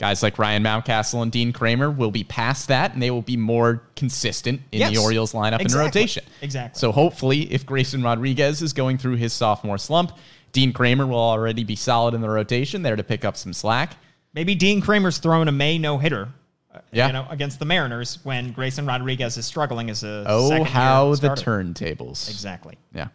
Guys 0.00 0.22
like 0.22 0.38
Ryan 0.38 0.64
Mountcastle 0.64 1.22
and 1.22 1.30
Dean 1.30 1.52
Kremer 1.52 1.90
will 1.90 2.10
be 2.10 2.24
past 2.24 2.68
that, 2.68 2.94
and 2.94 3.02
they 3.02 3.10
will 3.10 3.20
be 3.20 3.36
more 3.36 3.82
consistent 3.96 4.62
in 4.72 4.80
Yes. 4.80 4.90
the 4.92 4.96
Orioles 4.96 5.34
lineup 5.34 5.60
Exactly. 5.60 5.64
and 5.64 5.74
rotation. 5.94 6.24
Exactly. 6.40 6.78
So 6.80 6.90
hopefully, 6.90 7.42
if 7.52 7.66
Grayson 7.66 8.02
Rodriguez 8.02 8.62
is 8.62 8.72
going 8.72 8.96
through 8.96 9.16
his 9.16 9.34
sophomore 9.34 9.76
slump, 9.76 10.12
Dean 10.52 10.72
Kremer 10.72 11.06
will 11.06 11.18
already 11.18 11.64
be 11.64 11.76
solid 11.76 12.14
in 12.14 12.22
the 12.22 12.30
rotation 12.30 12.80
there 12.82 12.96
to 12.96 13.04
pick 13.04 13.26
up 13.26 13.36
some 13.36 13.52
slack. 13.52 13.94
Maybe 14.32 14.54
Dean 14.54 14.80
Kremer's 14.80 15.18
throwing 15.18 15.48
a 15.48 15.52
May 15.52 15.76
no 15.76 15.98
hitter. 15.98 16.30
Uh, 16.74 16.78
yeah. 16.92 17.08
You 17.08 17.12
know, 17.12 17.26
against 17.28 17.58
the 17.58 17.66
Mariners 17.66 18.20
when 18.22 18.52
Grayson 18.52 18.86
Rodriguez 18.86 19.36
is 19.36 19.44
struggling 19.44 19.90
as 19.90 20.02
a 20.02 20.24
Oh, 20.26 20.64
how 20.64 21.10
the 21.10 21.16
starter. 21.36 21.42
turntables. 21.44 22.30
Exactly. 22.30 22.78
Yeah. 22.94 23.08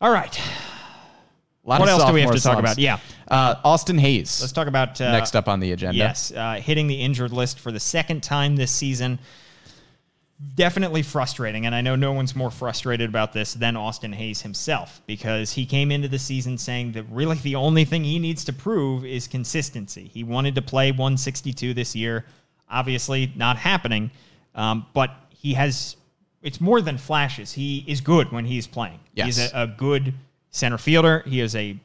All 0.00 0.12
right. 0.12 0.38
What 1.64 1.88
else 1.88 2.04
do 2.04 2.12
we 2.12 2.20
have 2.20 2.34
to 2.34 2.40
talk 2.40 2.58
about? 2.58 2.78
Yeah. 2.78 2.98
Uh, 3.26 3.54
Austin 3.64 3.96
Hays. 3.98 4.40
Let's 4.40 4.52
talk 4.52 4.68
about 4.68 5.00
uh, 5.00 5.12
next 5.12 5.34
up 5.34 5.48
on 5.48 5.60
the 5.60 5.72
agenda. 5.72 5.96
Yes, 5.96 6.30
uh, 6.30 6.54
hitting 6.54 6.86
the 6.86 7.00
injured 7.00 7.32
list 7.32 7.58
for 7.58 7.72
the 7.72 7.80
second 7.80 8.22
time 8.22 8.54
this 8.56 8.70
season. 8.70 9.18
Definitely 10.56 11.02
frustrating, 11.02 11.64
and 11.64 11.74
I 11.74 11.80
know 11.80 11.96
no 11.96 12.12
one's 12.12 12.36
more 12.36 12.50
frustrated 12.50 13.08
about 13.08 13.32
this 13.32 13.54
than 13.54 13.76
Austin 13.76 14.12
Hays 14.12 14.42
himself 14.42 15.00
because 15.06 15.52
he 15.52 15.64
came 15.64 15.90
into 15.90 16.08
the 16.08 16.18
season 16.18 16.58
saying 16.58 16.92
that 16.92 17.04
really 17.04 17.36
the 17.38 17.54
only 17.54 17.86
thing 17.86 18.04
he 18.04 18.18
needs 18.18 18.44
to 18.44 18.52
prove 18.52 19.06
is 19.06 19.26
consistency. 19.26 20.10
He 20.12 20.22
wanted 20.22 20.56
to 20.56 20.62
play 20.62 20.90
162 20.90 21.72
this 21.72 21.96
year, 21.96 22.26
obviously 22.68 23.32
not 23.36 23.56
happening, 23.56 24.10
um, 24.54 24.84
but 24.92 25.14
he 25.30 25.54
has. 25.54 25.96
It's 26.42 26.60
more 26.60 26.82
than 26.82 26.98
flashes. 26.98 27.52
He 27.52 27.82
is 27.86 28.02
good 28.02 28.30
when 28.30 28.44
he's 28.44 28.66
playing. 28.66 29.00
He's 29.14 29.38
a, 29.38 29.62
a 29.62 29.66
good 29.66 30.12
center 30.54 30.78
fielder. 30.78 31.22
He 31.26 31.40
is 31.40 31.56
a 31.56 31.76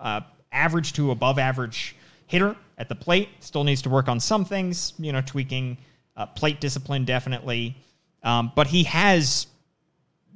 uh, 0.00 0.20
average 0.52 0.92
to 0.94 1.12
above 1.12 1.38
average 1.38 1.94
hitter 2.26 2.56
at 2.76 2.88
the 2.88 2.94
plate. 2.94 3.28
Still 3.40 3.64
needs 3.64 3.82
to 3.82 3.88
work 3.88 4.08
on 4.08 4.18
some 4.18 4.44
things, 4.44 4.92
you 4.98 5.12
know, 5.12 5.20
tweaking 5.20 5.78
uh, 6.16 6.26
plate 6.26 6.60
discipline 6.60 7.04
definitely. 7.04 7.76
Um, 8.22 8.52
but 8.56 8.66
he 8.66 8.82
has 8.84 9.46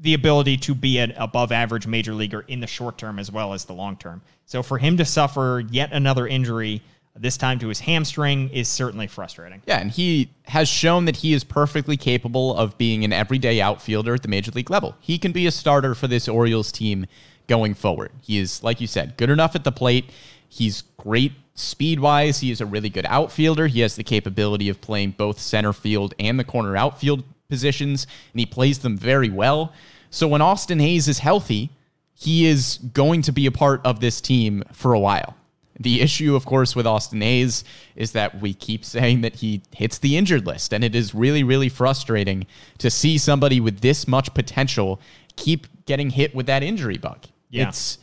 the 0.00 0.14
ability 0.14 0.56
to 0.58 0.74
be 0.74 0.98
an 0.98 1.12
above 1.16 1.50
average 1.50 1.86
major 1.86 2.14
leaguer 2.14 2.44
in 2.46 2.60
the 2.60 2.66
short 2.66 2.96
term 2.96 3.18
as 3.18 3.32
well 3.32 3.52
as 3.52 3.64
the 3.64 3.72
long 3.72 3.96
term. 3.96 4.22
So 4.46 4.62
for 4.62 4.78
him 4.78 4.96
to 4.96 5.04
suffer 5.04 5.64
yet 5.70 5.92
another 5.92 6.28
injury, 6.28 6.80
this 7.16 7.36
time 7.36 7.58
to 7.58 7.68
his 7.68 7.80
hamstring, 7.80 8.50
is 8.50 8.68
certainly 8.68 9.08
frustrating. 9.08 9.60
Yeah, 9.66 9.80
and 9.80 9.90
he 9.90 10.30
has 10.44 10.68
shown 10.68 11.06
that 11.06 11.16
he 11.16 11.32
is 11.32 11.42
perfectly 11.42 11.96
capable 11.96 12.56
of 12.56 12.78
being 12.78 13.02
an 13.02 13.12
everyday 13.12 13.60
outfielder 13.60 14.14
at 14.14 14.22
the 14.22 14.28
major 14.28 14.52
league 14.52 14.70
level. 14.70 14.94
He 15.00 15.18
can 15.18 15.32
be 15.32 15.48
a 15.48 15.50
starter 15.50 15.96
for 15.96 16.06
this 16.06 16.28
Orioles 16.28 16.70
team 16.70 17.06
going 17.48 17.74
forward. 17.74 18.12
He 18.22 18.38
is, 18.38 18.62
like 18.62 18.80
you 18.80 18.86
said, 18.86 19.16
good 19.16 19.30
enough 19.30 19.56
at 19.56 19.64
the 19.64 19.72
plate. 19.72 20.10
He's 20.48 20.82
great 20.96 21.32
speed 21.54 21.98
wise. 21.98 22.40
He 22.40 22.50
is 22.50 22.60
a 22.60 22.66
really 22.66 22.88
good 22.88 23.06
outfielder. 23.06 23.66
He 23.66 23.80
has 23.80 23.96
the 23.96 24.04
capability 24.04 24.68
of 24.68 24.80
playing 24.80 25.12
both 25.12 25.40
center 25.40 25.72
field 25.72 26.14
and 26.20 26.38
the 26.38 26.44
corner 26.44 26.76
outfield 26.76 27.24
positions, 27.48 28.06
and 28.32 28.40
he 28.40 28.46
plays 28.46 28.78
them 28.78 28.96
very 28.96 29.30
well. 29.30 29.72
So 30.10 30.28
when 30.28 30.40
Austin 30.40 30.78
Hays 30.78 31.08
is 31.08 31.18
healthy, 31.18 31.70
he 32.14 32.46
is 32.46 32.78
going 32.92 33.22
to 33.22 33.32
be 33.32 33.46
a 33.46 33.52
part 33.52 33.80
of 33.84 34.00
this 34.00 34.20
team 34.20 34.62
for 34.72 34.92
a 34.92 35.00
while. 35.00 35.36
The 35.80 36.00
issue, 36.00 36.34
of 36.34 36.44
course, 36.44 36.74
with 36.74 36.86
Austin 36.86 37.20
Hays 37.20 37.62
is 37.94 38.12
that 38.12 38.40
we 38.40 38.52
keep 38.52 38.84
saying 38.84 39.20
that 39.20 39.36
he 39.36 39.62
hits 39.72 39.98
the 39.98 40.16
injured 40.16 40.46
list, 40.46 40.74
and 40.74 40.82
it 40.82 40.94
is 40.94 41.14
really, 41.14 41.44
really 41.44 41.68
frustrating 41.68 42.46
to 42.78 42.90
see 42.90 43.18
somebody 43.18 43.60
with 43.60 43.80
this 43.80 44.08
much 44.08 44.34
potential 44.34 45.00
keep 45.36 45.66
getting 45.86 46.10
hit 46.10 46.34
with 46.34 46.46
that 46.46 46.64
injury 46.64 46.98
bug. 46.98 47.26
Yeah. 47.50 47.68
It's 47.68 47.98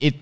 it 0.00 0.14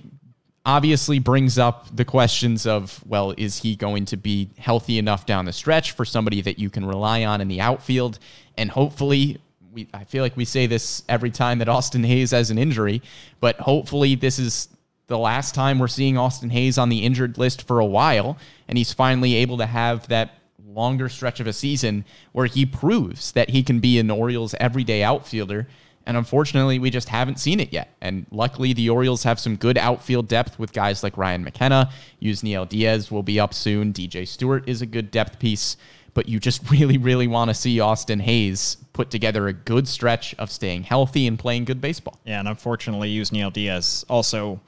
obviously 0.65 1.19
brings 1.19 1.59
up 1.59 1.95
the 1.95 2.05
questions 2.05 2.67
of 2.67 3.03
well, 3.07 3.35
is 3.37 3.59
he 3.59 3.77
going 3.77 4.05
to 4.07 4.17
be 4.17 4.51
healthy 4.59 4.99
enough 4.99 5.27
down 5.27 5.45
the 5.45 5.53
stretch 5.53 5.93
for 5.93 6.05
somebody 6.05 6.41
that 6.43 6.59
you 6.59 6.71
can 6.71 6.85
rely 6.85 7.25
on 7.25 7.41
in 7.41 7.49
the 7.49 7.61
outfield? 7.61 8.19
And 8.57 8.71
hopefully, 8.71 9.41
we 9.73 9.89
I 9.95 10.05
feel 10.05 10.23
like 10.23 10.37
we 10.37 10.45
say 10.45 10.67
this 10.67 11.03
every 11.09 11.31
time 11.31 11.59
that 11.59 11.69
Austin 11.69 12.05
Hays 12.05 12.33
has 12.33 12.51
an 12.51 12.59
injury, 12.59 13.03
but 13.41 13.57
hopefully 13.57 14.15
this 14.15 14.39
is 14.39 14.69
the 15.07 15.19
last 15.19 15.55
time 15.55 15.79
we're 15.79 15.89
seeing 15.89 16.19
Austin 16.19 16.51
Hays 16.51 16.79
on 16.79 16.91
the 16.91 17.05
injured 17.05 17.39
list 17.39 17.67
for 17.67 17.81
a 17.81 17.87
while, 17.87 18.37
and 18.69 18.77
he's 18.77 18.93
finally 18.93 19.37
able 19.37 19.57
to 19.59 19.67
have 19.67 20.07
that 20.09 20.35
longer 20.67 21.09
stretch 21.09 21.41
of 21.41 21.47
a 21.47 21.53
season 21.53 22.05
where 22.33 22.47
he 22.47 22.65
proves 22.67 23.33
that 23.33 23.51
he 23.51 23.63
can 23.63 23.81
be 23.81 23.99
an 23.99 24.11
Orioles 24.11 24.55
everyday 24.61 25.03
outfielder. 25.03 25.67
And 26.09 26.17
unfortunately, 26.17 26.79
we 26.79 26.89
just 26.89 27.11
haven't 27.11 27.39
seen 27.39 27.61
it 27.61 27.71
yet. 27.71 27.95
And 28.01 28.25
luckily, 28.33 28.73
the 28.73 28.89
Orioles 28.89 29.23
have 29.25 29.39
some 29.39 29.57
good 29.57 29.77
outfield 29.77 30.27
depth 30.27 30.59
with 30.59 30.73
guys 30.73 31.03
like 31.03 31.19
Ryan 31.19 31.45
McKenna. 31.45 31.91
Yusniel 32.21 32.67
Diaz 32.67 33.11
will 33.13 33.23
be 33.23 33.39
up 33.39 33.53
soon. 33.53 33.93
DJ 33.93 34.27
Stewart 34.27 34.67
is 34.67 34.81
a 34.81 34.87
good 34.87 35.11
depth 35.11 35.39
piece. 35.39 35.77
But 36.15 36.27
you 36.27 36.41
just 36.41 36.69
really, 36.71 36.97
really 36.97 37.27
want 37.27 37.51
to 37.51 37.55
see 37.55 37.79
Austin 37.79 38.21
Hays 38.21 38.79
put 38.95 39.11
together 39.11 39.49
a 39.49 39.53
good 39.53 39.87
stretch 39.87 40.35
of 40.37 40.51
staying 40.51 40.85
healthy 40.85 41.27
and 41.27 41.39
playing 41.39 41.67
good 41.67 41.81
baseball. 41.83 42.19
Yeah, 42.25 42.39
and 42.41 42.49
unfortunately, 42.49 43.15
Yusniel 43.15 43.53
Diaz 43.53 44.07
also 44.09 44.61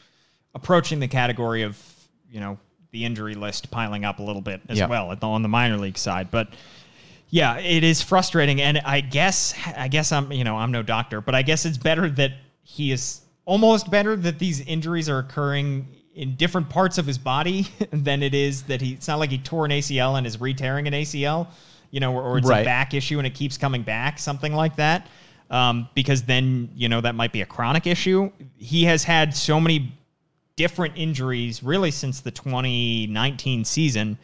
approaching 0.55 1.00
the 1.00 1.09
category 1.09 1.62
of 1.62 1.81
you 2.31 2.40
know 2.40 2.59
the 2.92 3.05
injury 3.05 3.35
list 3.35 3.70
piling 3.70 4.05
up 4.05 4.18
a 4.18 4.22
little 4.22 4.42
bit 4.42 4.61
as 4.68 4.76
Yeah. 4.79 4.88
well 4.88 5.14
the, 5.16 5.26
on 5.26 5.42
the 5.42 5.48
minor 5.48 5.79
league 5.79 5.96
side. 5.96 6.31
But 6.31 6.48
yeah, 7.31 7.59
it 7.59 7.85
is 7.85 8.03
frustrating, 8.03 8.61
and 8.61 8.79
I 8.79 9.01
guess 9.01 9.55
I 9.77 9.88
guess 9.88 10.12
I'm 10.12 10.31
you 10.33 10.45
know 10.45 10.57
I'm 10.57 10.73
no 10.73 10.83
doctor, 10.83 11.21
but 11.21 11.35
I 11.35 11.43
guess 11.43 11.64
it's 11.64 11.79
better 11.79 12.11
that 12.11 12.33
he 12.62 12.93
is 12.93 13.21
almost 13.45 13.90
better 13.90 14.16
that 14.16 14.38
these 14.38 14.61
injuries 14.62 15.09
are 15.09 15.19
occurring 15.19 15.87
in 16.14 16.35
different 16.37 16.69
parts 16.69 16.99
of 16.99 17.07
his 17.07 17.19
body 17.19 17.69
than 17.93 18.23
it 18.23 18.35
is 18.35 18.64
that 18.64 18.81
he. 18.81 18.93
It's 18.93 19.09
not 19.09 19.19
like 19.19 19.31
he 19.31 19.38
tore 19.38 19.64
an 19.64 19.71
ACL 19.71 20.19
and 20.19 20.27
is 20.27 20.40
re-tearing 20.40 20.87
an 20.88 20.93
ACL, 20.93 21.47
you 21.90 22.01
know, 22.01 22.12
or, 22.14 22.23
or 22.23 22.38
it's 22.38 22.49
Right. 22.49 22.62
a 22.62 22.64
back 22.64 22.95
issue 22.95 23.19
and 23.19 23.27
it 23.27 23.35
keeps 23.35 23.57
coming 23.57 23.83
back, 23.83 24.19
something 24.19 24.53
like 24.55 24.77
that. 24.77 25.07
Um, 25.51 25.88
because 25.95 26.23
then 26.23 26.69
you 26.77 26.88
know 26.88 27.01
that 27.01 27.14
might 27.16 27.33
be 27.33 27.43
a 27.43 27.47
chronic 27.47 27.87
issue. 27.87 28.31
He 28.57 28.85
has 28.85 29.03
had 29.05 29.35
so 29.35 29.61
many 29.61 29.93
different 30.57 30.95
injuries 30.97 31.62
really 31.62 31.90
since 31.90 32.21
the 32.21 32.31
2019 32.31 33.64
season. 33.64 34.19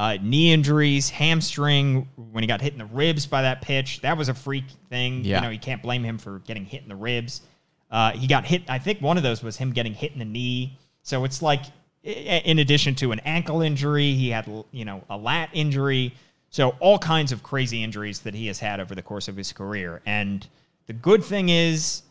Uh, 0.00 0.16
knee 0.22 0.50
injuries, 0.50 1.10
hamstring, 1.10 2.08
when 2.32 2.42
he 2.42 2.48
got 2.48 2.62
hit 2.62 2.72
in 2.72 2.78
the 2.78 2.86
ribs 2.86 3.26
by 3.26 3.42
that 3.42 3.60
pitch, 3.60 4.00
that 4.00 4.16
was 4.16 4.30
a 4.30 4.34
freak 4.34 4.64
thing. 4.88 5.22
Yeah. 5.22 5.36
You 5.36 5.42
know, 5.42 5.50
you 5.50 5.58
can't 5.58 5.82
blame 5.82 6.02
him 6.02 6.16
for 6.16 6.38
getting 6.38 6.64
hit 6.64 6.82
in 6.82 6.88
the 6.88 6.96
ribs. 6.96 7.42
Uh, 7.90 8.12
he 8.12 8.26
got 8.26 8.46
hit. 8.46 8.62
I 8.66 8.78
think 8.78 9.02
one 9.02 9.18
of 9.18 9.22
those 9.22 9.42
was 9.42 9.58
him 9.58 9.72
getting 9.72 9.92
hit 9.92 10.12
in 10.12 10.18
the 10.18 10.24
knee. 10.24 10.78
So 11.02 11.24
it's 11.24 11.42
like, 11.42 11.64
in 12.02 12.60
addition 12.60 12.94
to 12.94 13.12
an 13.12 13.20
ankle 13.26 13.60
injury, 13.60 14.14
he 14.14 14.30
had 14.30 14.46
you 14.70 14.86
know 14.86 15.04
a 15.10 15.18
lat 15.18 15.50
injury. 15.52 16.14
So 16.48 16.70
all 16.80 16.98
kinds 16.98 17.30
of 17.30 17.42
crazy 17.42 17.84
injuries 17.84 18.20
that 18.20 18.32
he 18.32 18.46
has 18.46 18.58
had 18.58 18.80
over 18.80 18.94
the 18.94 19.02
course 19.02 19.28
of 19.28 19.36
his 19.36 19.52
career. 19.52 20.00
And 20.06 20.48
the 20.86 20.94
good 20.94 21.22
thing 21.22 21.50
is, 21.50 22.04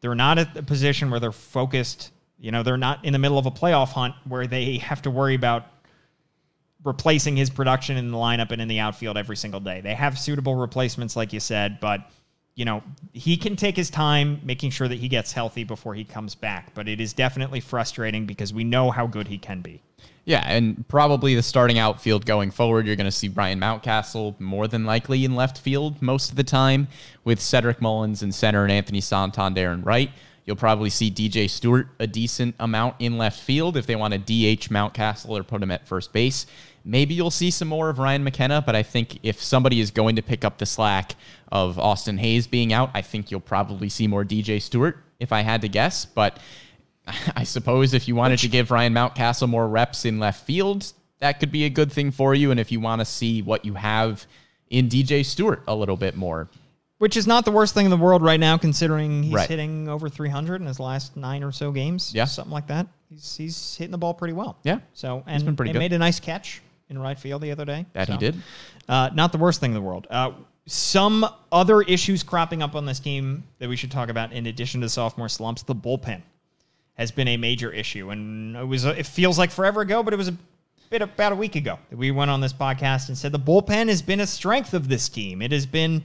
they're 0.00 0.14
not 0.14 0.38
at 0.38 0.54
the 0.54 0.62
position 0.62 1.10
where 1.10 1.20
they're 1.20 1.32
focused. 1.32 2.12
You 2.40 2.50
know, 2.50 2.62
they're 2.62 2.78
not 2.78 3.04
in 3.04 3.12
the 3.12 3.18
middle 3.18 3.38
of 3.38 3.44
a 3.44 3.50
playoff 3.50 3.88
hunt 3.88 4.14
where 4.24 4.46
they 4.46 4.78
have 4.78 5.02
to 5.02 5.10
worry 5.10 5.34
about 5.34 5.66
replacing 6.86 7.36
his 7.36 7.50
production 7.50 7.96
in 7.96 8.10
the 8.10 8.16
lineup 8.16 8.52
and 8.52 8.62
in 8.62 8.68
the 8.68 8.78
outfield 8.78 9.18
every 9.18 9.36
single 9.36 9.60
day. 9.60 9.80
They 9.80 9.94
have 9.94 10.18
suitable 10.18 10.54
replacements, 10.54 11.16
like 11.16 11.32
you 11.32 11.40
said, 11.40 11.80
but 11.80 12.10
you 12.54 12.64
know 12.64 12.82
he 13.12 13.36
can 13.36 13.56
take 13.56 13.76
his 13.76 13.90
time 13.90 14.40
making 14.42 14.70
sure 14.70 14.88
that 14.88 14.98
he 14.98 15.08
gets 15.08 15.32
healthy 15.32 15.64
before 15.64 15.94
he 15.94 16.04
comes 16.04 16.34
back. 16.34 16.72
But 16.74 16.88
it 16.88 17.00
is 17.00 17.12
definitely 17.12 17.60
frustrating 17.60 18.24
because 18.24 18.54
we 18.54 18.64
know 18.64 18.90
how 18.90 19.06
good 19.06 19.28
he 19.28 19.36
can 19.36 19.60
be. 19.60 19.82
Yeah, 20.24 20.42
and 20.44 20.86
probably 20.88 21.36
the 21.36 21.42
starting 21.42 21.78
outfield 21.78 22.26
going 22.26 22.50
forward, 22.50 22.84
you're 22.86 22.96
going 22.96 23.04
to 23.04 23.12
see 23.12 23.28
Ryan 23.28 23.60
Mountcastle 23.60 24.38
more 24.40 24.66
than 24.66 24.84
likely 24.84 25.24
in 25.24 25.36
left 25.36 25.58
field 25.58 26.02
most 26.02 26.30
of 26.30 26.36
the 26.36 26.42
time, 26.42 26.88
with 27.22 27.40
Cedric 27.40 27.80
Mullins 27.80 28.24
in 28.24 28.32
center 28.32 28.64
and 28.64 28.72
Anthony 28.72 29.00
Santander 29.00 29.70
in 29.70 29.82
right. 29.82 30.10
You'll 30.44 30.56
probably 30.56 30.90
see 30.90 31.10
DJ 31.10 31.50
Stewart 31.50 31.88
a 31.98 32.06
decent 32.06 32.54
amount 32.60 32.96
in 33.00 33.18
left 33.18 33.40
field 33.40 33.76
if 33.76 33.86
they 33.86 33.96
want 33.96 34.14
to 34.14 34.18
DH 34.18 34.68
Mountcastle 34.68 35.30
or 35.30 35.42
put 35.42 35.62
him 35.62 35.72
at 35.72 35.86
first 35.86 36.12
base. 36.12 36.46
Maybe 36.86 37.14
you'll 37.14 37.32
see 37.32 37.50
some 37.50 37.66
more 37.68 37.88
of 37.90 37.98
Ryan 37.98 38.22
McKenna, 38.22 38.62
but 38.64 38.76
I 38.76 38.82
think 38.84 39.18
if 39.24 39.42
somebody 39.42 39.80
is 39.80 39.90
going 39.90 40.16
to 40.16 40.22
pick 40.22 40.44
up 40.44 40.58
the 40.58 40.66
slack 40.66 41.16
of 41.50 41.78
Austin 41.80 42.16
Hays 42.18 42.46
being 42.46 42.72
out, 42.72 42.90
I 42.94 43.02
think 43.02 43.30
you'll 43.30 43.40
probably 43.40 43.88
see 43.88 44.06
more 44.06 44.24
DJ 44.24 44.62
Stewart 44.62 44.96
if 45.18 45.32
I 45.32 45.40
had 45.40 45.62
to 45.62 45.68
guess. 45.68 46.04
But 46.04 46.38
I 47.36 47.42
suppose 47.44 47.92
if 47.92 48.06
you 48.08 48.14
wanted 48.14 48.38
to 48.40 48.48
give 48.48 48.70
Ryan 48.70 48.94
Mountcastle 48.94 49.48
more 49.48 49.66
reps 49.68 50.04
in 50.04 50.20
left 50.20 50.46
field, 50.46 50.92
that 51.18 51.40
could 51.40 51.50
be 51.50 51.64
a 51.64 51.70
good 51.70 51.90
thing 51.90 52.10
for 52.12 52.34
you. 52.34 52.50
And 52.52 52.60
if 52.60 52.70
you 52.70 52.78
want 52.78 53.00
to 53.00 53.04
see 53.04 53.42
what 53.42 53.64
you 53.64 53.74
have 53.74 54.24
in 54.70 54.88
DJ 54.88 55.24
Stewart 55.24 55.62
a 55.66 55.74
little 55.74 55.96
bit 55.96 56.14
more, 56.16 56.48
Which 56.98 57.16
is 57.16 57.26
not 57.26 57.44
the 57.44 57.50
worst 57.50 57.74
thing 57.74 57.84
in 57.84 57.90
the 57.90 57.96
world 57.96 58.22
right 58.22 58.40
now, 58.40 58.56
considering 58.58 59.22
he's 59.24 59.34
Right. 59.34 59.48
hitting 59.48 59.88
over 59.88 60.08
300 60.08 60.60
in 60.60 60.66
his 60.66 60.78
last 60.80 61.16
nine 61.16 61.42
or 61.42 61.52
so 61.52 61.70
games. 61.72 62.12
Yeah. 62.14 62.24
something 62.26 62.52
like 62.52 62.68
that. 62.68 62.86
He's 63.10 63.36
he's 63.36 63.76
hitting 63.76 63.92
the 63.92 63.98
ball 63.98 64.14
pretty 64.14 64.32
well. 64.34 64.56
Yeah. 64.62 64.78
So 64.94 65.22
and 65.26 65.44
been 65.44 65.56
pretty 65.56 65.70
he 65.70 65.72
good. 65.74 65.78
made 65.78 65.92
a 65.92 65.98
nice 65.98 66.18
catch 66.20 66.60
in 66.88 66.98
right 66.98 67.18
field 67.18 67.42
the 67.42 67.50
other 67.50 67.64
day. 67.64 67.86
that 67.92 68.08
he 68.08 68.16
did. 68.16 68.36
Uh, 68.88 69.10
not 69.14 69.32
the 69.32 69.38
worst 69.38 69.60
thing 69.60 69.70
in 69.70 69.74
the 69.74 69.80
world. 69.80 70.06
Uh, 70.10 70.32
some 70.66 71.26
other 71.52 71.82
issues 71.82 72.22
cropping 72.22 72.62
up 72.62 72.74
on 72.74 72.86
this 72.86 72.98
team 72.98 73.44
that 73.58 73.68
we 73.68 73.76
should 73.76 73.90
talk 73.90 74.08
about, 74.08 74.32
in 74.32 74.46
addition 74.46 74.80
to 74.80 74.88
sophomore 74.88 75.28
slumps, 75.28 75.62
the 75.62 75.74
bullpen 75.74 76.22
has 76.94 77.10
been 77.10 77.28
a 77.28 77.36
major 77.36 77.70
issue, 77.72 78.10
and 78.10 78.56
it 78.56 78.64
was 78.64 78.84
it 78.84 79.06
feels 79.06 79.38
like 79.38 79.50
forever 79.50 79.82
ago, 79.82 80.02
but 80.02 80.12
it 80.12 80.16
was 80.16 80.28
a 80.28 80.36
bit 80.90 81.02
about 81.02 81.32
a 81.32 81.36
week 81.36 81.56
ago 81.56 81.78
that 81.90 81.96
we 81.96 82.10
went 82.10 82.30
on 82.30 82.40
this 82.40 82.52
podcast 82.52 83.08
and 83.08 83.18
said 83.18 83.32
the 83.32 83.38
bullpen 83.38 83.88
has 83.88 84.02
been 84.02 84.20
a 84.20 84.26
strength 84.26 84.72
of 84.74 84.88
this 84.88 85.08
team. 85.08 85.42
It 85.42 85.52
has 85.52 85.66
been 85.66 86.02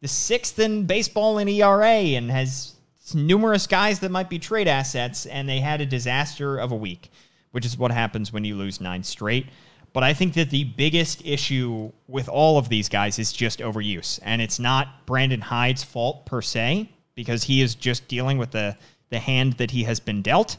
the 0.00 0.08
sixth 0.08 0.58
in 0.58 0.84
baseball 0.86 1.38
in 1.38 1.48
ERA 1.48 1.86
and 1.86 2.30
has 2.30 2.74
numerous 3.14 3.66
guys 3.66 4.00
that 4.00 4.10
might 4.10 4.28
be 4.28 4.38
trade 4.38 4.68
assets, 4.68 5.26
and 5.26 5.48
they 5.48 5.60
had 5.60 5.80
a 5.80 5.86
disaster 5.86 6.58
of 6.58 6.72
a 6.72 6.76
week, 6.76 7.10
which 7.52 7.64
is 7.64 7.78
what 7.78 7.90
happens 7.90 8.32
when 8.32 8.44
you 8.44 8.56
lose 8.56 8.80
nine 8.80 9.02
straight. 9.02 9.46
But 9.92 10.02
I 10.02 10.14
think 10.14 10.34
that 10.34 10.50
the 10.50 10.64
biggest 10.64 11.24
issue 11.24 11.92
with 12.08 12.28
all 12.28 12.56
of 12.58 12.68
these 12.68 12.88
guys 12.88 13.18
is 13.18 13.32
just 13.32 13.58
overuse. 13.58 14.18
And 14.22 14.40
it's 14.40 14.58
not 14.58 15.04
Brandon 15.06 15.40
Hyde's 15.40 15.84
fault 15.84 16.24
per 16.24 16.40
se, 16.40 16.88
because 17.14 17.44
he 17.44 17.60
is 17.60 17.74
just 17.74 18.08
dealing 18.08 18.38
with 18.38 18.52
the, 18.52 18.76
the 19.10 19.18
hand 19.18 19.54
that 19.54 19.70
he 19.70 19.84
has 19.84 20.00
been 20.00 20.22
dealt. 20.22 20.56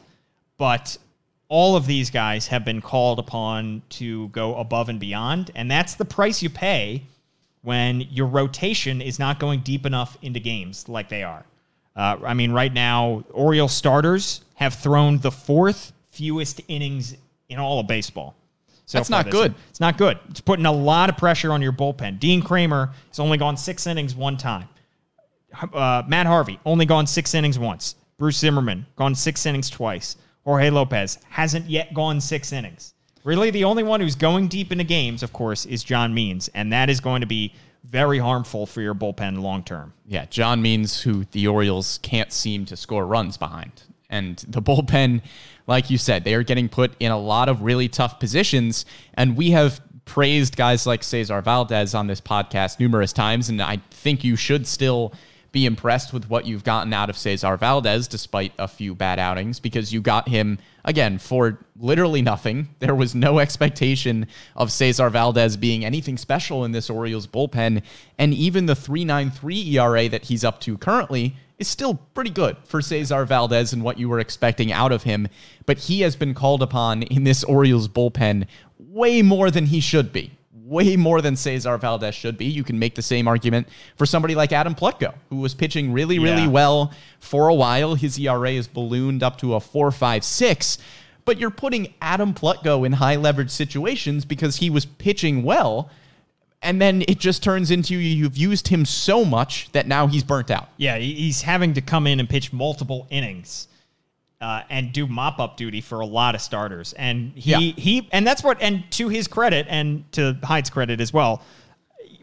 But 0.57 0.97
all 1.49 1.75
of 1.75 1.87
these 1.87 2.09
guys 2.09 2.47
have 2.47 2.63
been 2.63 2.81
called 2.81 3.19
upon 3.19 3.81
to 3.89 4.27
go 4.29 4.55
above 4.55 4.89
and 4.89 4.99
beyond. 4.99 5.51
And 5.55 5.69
that's 5.69 5.95
the 5.95 6.05
price 6.05 6.41
you 6.41 6.49
pay 6.49 7.03
when 7.63 8.01
your 8.01 8.27
rotation 8.27 9.01
is 9.01 9.19
not 9.19 9.39
going 9.39 9.61
deep 9.61 9.85
enough 9.85 10.17
into 10.21 10.39
games 10.39 10.87
like 10.87 11.09
they 11.09 11.23
are. 11.23 11.43
Uh, 11.95 12.17
I 12.25 12.33
mean, 12.33 12.51
right 12.51 12.73
now, 12.73 13.23
Orioles 13.31 13.73
starters 13.73 14.41
have 14.55 14.75
thrown 14.75 15.19
the 15.19 15.31
fourth 15.31 15.93
fewest 16.11 16.61
innings 16.67 17.15
in 17.49 17.59
all 17.59 17.79
of 17.79 17.87
baseball. 17.87 18.35
So 18.85 18.97
That's 18.97 19.09
not 19.09 19.29
good. 19.29 19.53
It's 19.69 19.79
not 19.79 19.97
good. 19.97 20.19
It's 20.29 20.41
putting 20.41 20.65
a 20.65 20.71
lot 20.71 21.09
of 21.09 21.17
pressure 21.17 21.51
on 21.51 21.61
your 21.61 21.71
bullpen. 21.71 22.19
Dean 22.19 22.41
Kremer 22.41 22.91
has 23.07 23.19
only 23.19 23.37
gone 23.37 23.55
six 23.57 23.87
innings 23.87 24.15
one 24.15 24.37
time. 24.37 24.67
Uh, 25.73 26.03
Matt 26.07 26.25
Harvey 26.25 26.59
only 26.65 26.85
gone 26.85 27.07
six 27.07 27.33
innings 27.33 27.57
once. 27.57 27.95
Bruce 28.17 28.37
Zimmermann 28.37 28.85
gone 28.95 29.15
six 29.15 29.45
innings 29.45 29.69
twice. 29.69 30.17
Jorge 30.43 30.69
Lopez 30.69 31.19
hasn't 31.29 31.69
yet 31.69 31.93
gone 31.93 32.19
six 32.19 32.51
innings. 32.51 32.93
Really, 33.23 33.51
the 33.51 33.63
only 33.63 33.83
one 33.83 34.01
who's 34.01 34.15
going 34.15 34.49
deep 34.49 34.71
into 34.71 34.83
games, 34.83 35.23
of 35.23 35.31
course, 35.31 35.65
is 35.65 35.83
John 35.83 36.13
Means, 36.13 36.49
and 36.49 36.73
that 36.73 36.89
is 36.89 36.99
going 36.99 37.21
to 37.21 37.27
be 37.27 37.53
very 37.85 38.19
harmful 38.19 38.65
for 38.65 38.81
your 38.81 38.93
bullpen 38.93 39.41
long 39.41 39.63
term. 39.63 39.93
Yeah, 40.05 40.25
John 40.25 40.61
Means, 40.61 41.01
who 41.01 41.25
the 41.31 41.47
Orioles 41.47 41.99
can't 42.01 42.33
seem 42.33 42.65
to 42.65 42.75
score 42.75 43.05
runs 43.05 43.37
behind. 43.37 43.83
And 44.13 44.37
the 44.47 44.61
bullpen, 44.61 45.21
like 45.65 45.89
you 45.89 45.97
said, 45.97 46.23
they 46.23 46.35
are 46.35 46.43
getting 46.43 46.69
put 46.69 46.93
in 46.99 47.11
a 47.11 47.19
lot 47.19 47.49
of 47.49 47.63
really 47.63 47.89
tough 47.89 48.19
positions. 48.19 48.85
And 49.15 49.35
we 49.35 49.51
have 49.51 49.81
praised 50.05 50.55
guys 50.55 50.85
like 50.85 51.03
Cesar 51.03 51.41
Valdez 51.41 51.95
on 51.95 52.07
this 52.07 52.21
podcast 52.21 52.79
numerous 52.79 53.11
times. 53.11 53.49
And 53.49 53.61
I 53.61 53.77
think 53.89 54.23
you 54.23 54.35
should 54.35 54.67
still 54.67 55.13
be 55.51 55.65
impressed 55.65 56.13
with 56.13 56.29
what 56.29 56.45
you've 56.45 56.63
gotten 56.63 56.93
out 56.93 57.09
of 57.09 57.17
Cesar 57.17 57.57
Valdez, 57.57 58.07
despite 58.07 58.53
a 58.59 58.67
few 58.67 58.93
bad 58.93 59.19
outings, 59.19 59.59
because 59.59 59.93
you 59.93 60.01
got 60.01 60.27
him 60.27 60.59
again 60.85 61.17
for 61.17 61.59
literally 61.75 62.21
nothing. 62.21 62.69
There 62.79 62.95
was 62.95 63.15
no 63.15 63.39
expectation 63.39 64.27
of 64.55 64.71
Cesar 64.71 65.09
Valdez 65.09 65.57
being 65.57 65.85
anything 65.85 66.17
special 66.17 66.65
in 66.65 66.71
this 66.71 66.89
Orioles 66.89 67.25
bullpen. 67.25 67.81
And 68.19 68.33
even 68.33 68.65
the 68.67 68.75
393 68.75 69.77
ERA 69.77 70.09
that 70.09 70.25
he's 70.25 70.43
up 70.43 70.59
to 70.61 70.77
currently 70.77 71.35
is 71.59 71.67
still 71.67 71.95
pretty 72.13 72.29
good 72.31 72.57
for 72.65 72.81
Cesar 72.81 73.25
Valdez 73.25 73.73
and 73.73 73.83
what 73.83 73.97
you 73.99 74.09
were 74.09 74.19
expecting 74.19 74.71
out 74.71 74.91
of 74.91 75.03
him. 75.03 75.27
But 75.65 75.77
he 75.77 76.01
has 76.01 76.15
been 76.15 76.33
called 76.33 76.61
upon 76.63 77.03
in 77.03 77.23
this 77.23 77.43
Orioles 77.43 77.87
bullpen 77.87 78.47
way 78.79 79.21
more 79.21 79.49
than 79.51 79.65
he 79.67 79.79
should 79.79 80.11
be 80.11 80.31
way 80.65 80.95
more 80.95 81.21
than 81.21 81.35
Cesar 81.35 81.77
Valdez 81.77 82.15
should 82.15 82.37
be. 82.37 82.45
You 82.45 82.63
can 82.63 82.79
make 82.79 82.95
the 82.95 83.01
same 83.01 83.27
argument 83.27 83.67
for 83.97 84.05
somebody 84.05 84.33
like 84.33 84.51
Adam 84.53 84.73
Plutko, 84.73 85.13
who 85.29 85.35
was 85.35 85.53
pitching 85.53 85.91
really, 85.91 86.17
really 86.19 86.43
Yeah. 86.43 86.47
well 86.47 86.91
for 87.19 87.47
a 87.49 87.53
while. 87.53 87.95
His 87.95 88.17
ERA 88.17 88.51
is 88.51 88.65
ballooned 88.67 89.21
up 89.21 89.37
to 89.39 89.55
a 89.55 89.59
4.56. 89.59 90.77
But 91.25 91.37
you're 91.37 91.51
putting 91.51 91.93
Adam 92.01 92.33
Plutko 92.33 92.85
in 92.85 92.93
high 92.93 93.17
leverage 93.17 93.51
situations 93.51 94.25
because 94.25 94.57
he 94.57 94.69
was 94.69 94.85
pitching 94.85 95.43
well. 95.43 95.89
And 96.63 96.81
then 96.81 97.03
it 97.07 97.19
just 97.19 97.43
turns 97.43 97.71
into 97.71 97.95
you've 97.95 98.37
used 98.37 98.67
him 98.69 98.85
so 98.85 99.25
much 99.25 99.71
that 99.73 99.87
now 99.87 100.07
he's 100.07 100.23
burnt 100.23 100.49
out. 100.49 100.69
Yeah, 100.77 100.97
he's 100.97 101.41
having 101.41 101.73
to 101.73 101.81
come 101.81 102.07
in 102.07 102.19
and 102.19 102.29
pitch 102.29 102.53
multiple 102.53 103.07
innings 103.09 103.67
uh, 104.41 104.61
and 104.69 104.91
do 104.93 105.05
mop 105.07 105.39
up 105.39 105.57
duty 105.57 105.81
for 105.81 105.99
a 105.99 106.05
lot 106.05 106.35
of 106.35 106.41
starters. 106.41 106.93
And 106.93 107.31
he 107.35 107.51
Yeah. 107.51 107.57
he 107.59 108.07
and 108.11 108.25
that's 108.25 108.43
what 108.43 108.61
and 108.61 108.83
to 108.91 109.09
his 109.09 109.27
credit 109.27 109.67
and 109.69 110.09
to 110.13 110.37
Hyde's 110.43 110.69
credit 110.69 110.99
as 111.01 111.13
well, 111.13 111.41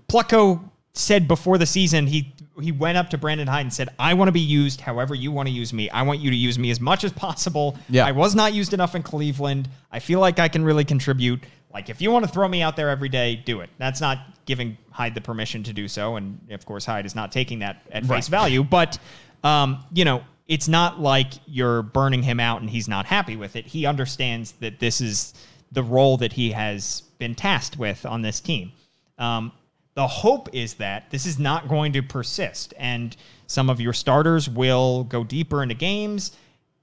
Plutko 0.09 0.61
said 0.93 1.29
before 1.29 1.57
the 1.57 1.67
season 1.67 2.07
he 2.07 2.35
he 2.61 2.73
went 2.73 2.99
up 2.99 3.09
to 3.09 3.17
Brandon 3.17 3.47
Hyde 3.47 3.63
and 3.63 3.73
said, 3.73 3.89
"I 3.99 4.13
want 4.13 4.29
to 4.29 4.33
be 4.33 4.41
used 4.41 4.83
however 4.83 5.15
you 5.15 5.33
want 5.33 5.49
to 5.49 5.55
use 5.55 5.73
me. 5.73 5.89
I 5.89 6.03
want 6.03 6.21
you 6.21 6.29
to 6.31 6.37
use 6.37 6.59
me 6.59 6.71
as 6.71 6.79
much 6.79 7.05
as 7.05 7.13
possible. 7.13 7.79
Yeah. 7.89 8.05
I 8.05 8.13
was 8.13 8.35
not 8.35 8.53
used 8.53 8.75
enough 8.75 8.95
in 8.95 9.03
Cleveland. 9.03 9.69
I 9.91 9.99
feel 9.99 10.21
like 10.21 10.39
I 10.39 10.49
can 10.49 10.63
really 10.63 10.85
contribute. 10.85 11.43
Like 11.73 11.89
if 11.89 12.01
you 12.01 12.11
want 12.11 12.25
to 12.25 12.31
throw 12.31 12.49
me 12.49 12.63
out 12.63 12.77
there 12.77 12.89
every 12.89 13.09
day, 13.09 13.37
do 13.37 13.61
it. 13.61 13.71
That's 13.79 14.01
not 14.01 14.19
giving 14.45 14.77
Hyde 14.91 15.15
the 15.15 15.21
permission 15.21 15.63
to 15.63 15.73
do 15.73 15.87
so, 15.87 16.17
and 16.17 16.39
of 16.51 16.67
course 16.67 16.85
Hyde 16.85 17.07
is 17.07 17.15
not 17.15 17.31
taking 17.31 17.61
that 17.61 17.83
at 17.93 18.05
face 18.05 18.29
value. 18.29 18.65
But 18.65 18.99
um, 19.45 19.85
you 19.93 20.05
know, 20.05 20.23
it's 20.49 20.67
not 20.67 21.01
like 21.01 21.35
you're 21.47 21.83
burning 21.83 22.23
him 22.23 22.41
out 22.41 22.61
and 22.61 22.69
he's 22.69 22.89
not 22.89 23.07
happy 23.07 23.37
with 23.37 23.55
it. 23.55 23.67
He 23.67 23.87
understands 23.87 24.53
that 24.61 24.81
this 24.81 25.01
is 25.01 25.33
the 25.71 25.83
role 25.83 26.17
that 26.17 26.33
he 26.33 26.51
has 26.51 27.03
been 27.19 27.37
tasked 27.37 27.79
with 27.79 28.05
on 28.05 28.23
this 28.23 28.41
team. 28.41 28.73
Um, 29.19 29.53
the 29.95 30.07
hope 30.07 30.49
is 30.53 30.75
that 30.75 31.11
this 31.11 31.25
is 31.25 31.39
not 31.39 31.69
going 31.69 31.93
to 31.93 32.03
persist 32.03 32.75
and 32.79 33.17
some 33.47 33.71
of 33.71 33.81
your 33.81 33.93
starters 33.93 34.49
will 34.49 35.05
go 35.05 35.23
deeper 35.23 35.63
into 35.63 35.75
games. 35.75 36.33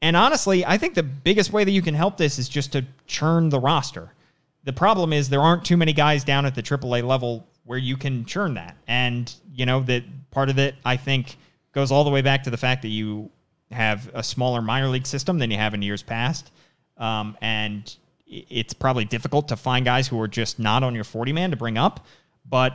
And 0.01 0.15
honestly, 0.15 0.65
I 0.65 0.77
think 0.77 0.93
the 0.93 1.03
biggest 1.03 1.51
way 1.51 1.63
that 1.63 1.71
you 1.71 1.81
can 1.81 1.93
help 1.93 2.17
this 2.17 2.39
is 2.39 2.47
just 2.47 2.71
to 2.73 2.85
churn 3.05 3.49
the 3.49 3.59
roster. 3.59 4.13
The 4.63 4.73
problem 4.73 5.13
is 5.13 5.29
there 5.29 5.41
aren't 5.41 5.63
too 5.63 5.77
many 5.77 5.93
guys 5.93 6.23
down 6.23 6.45
at 6.45 6.55
the 6.55 6.63
AAA 6.63 7.03
level 7.03 7.47
where 7.63 7.77
you 7.77 7.97
can 7.97 8.25
churn 8.25 8.53
that. 8.55 8.77
And, 8.87 9.33
you 9.53 9.65
know, 9.65 9.81
that 9.81 10.03
part 10.31 10.49
of 10.49 10.57
it, 10.57 10.75
I 10.85 10.97
think, 10.97 11.37
goes 11.73 11.91
all 11.91 12.03
the 12.03 12.09
way 12.09 12.21
back 12.21 12.43
to 12.43 12.49
the 12.49 12.57
fact 12.57 12.81
that 12.81 12.89
you 12.89 13.29
have 13.71 14.09
a 14.13 14.23
smaller 14.23 14.61
minor 14.61 14.87
league 14.87 15.05
system 15.05 15.37
than 15.37 15.51
you 15.51 15.57
have 15.57 15.73
in 15.73 15.81
years 15.81 16.01
past. 16.01 16.51
Um, 16.97 17.37
and 17.41 17.95
it's 18.25 18.73
probably 18.73 19.05
difficult 19.05 19.47
to 19.49 19.55
find 19.55 19.85
guys 19.85 20.07
who 20.07 20.19
are 20.19 20.27
just 20.27 20.59
not 20.59 20.83
on 20.83 20.95
your 20.95 21.03
40 21.03 21.33
man 21.33 21.51
to 21.51 21.57
bring 21.57 21.77
up. 21.77 22.05
But 22.49 22.73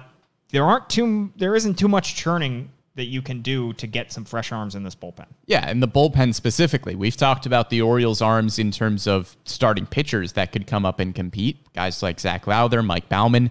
there 0.50 0.64
aren't 0.64 0.88
too, 0.88 1.32
there 1.36 1.54
isn't 1.54 1.78
too 1.78 1.88
much 1.88 2.14
churning 2.14 2.70
that 2.95 3.05
you 3.07 3.22
can 3.22 3.40
do 3.40 3.72
to 3.74 3.86
get 3.86 4.12
some 4.12 4.24
fresh 4.24 4.53
arms 4.53 4.74
in 4.74 4.82
this 4.82 4.95
bullpen. 4.95 5.26
Yeah, 5.47 5.64
and 5.66 5.82
the 5.82 5.88
bullpen 5.88 6.34
specifically. 6.34 6.95
We've 6.95 7.16
talked 7.16 7.47
about 7.47 7.70
the 7.70 7.80
Orioles' 7.80 8.20
arms 8.20 8.59
in 8.59 8.70
terms 8.70 9.07
of 9.07 9.36
starting 9.45 9.86
pitchers 9.86 10.32
that 10.32 10.53
could 10.53 10.66
come 10.66 10.84
up 10.84 11.01
and 11.01 11.14
compete. 11.14 11.72
Guys 11.72 12.03
like 12.03 12.20
Zac 12.20 12.47
Lowther, 12.47 12.82
Mike 12.82 13.09
Baumann. 13.09 13.51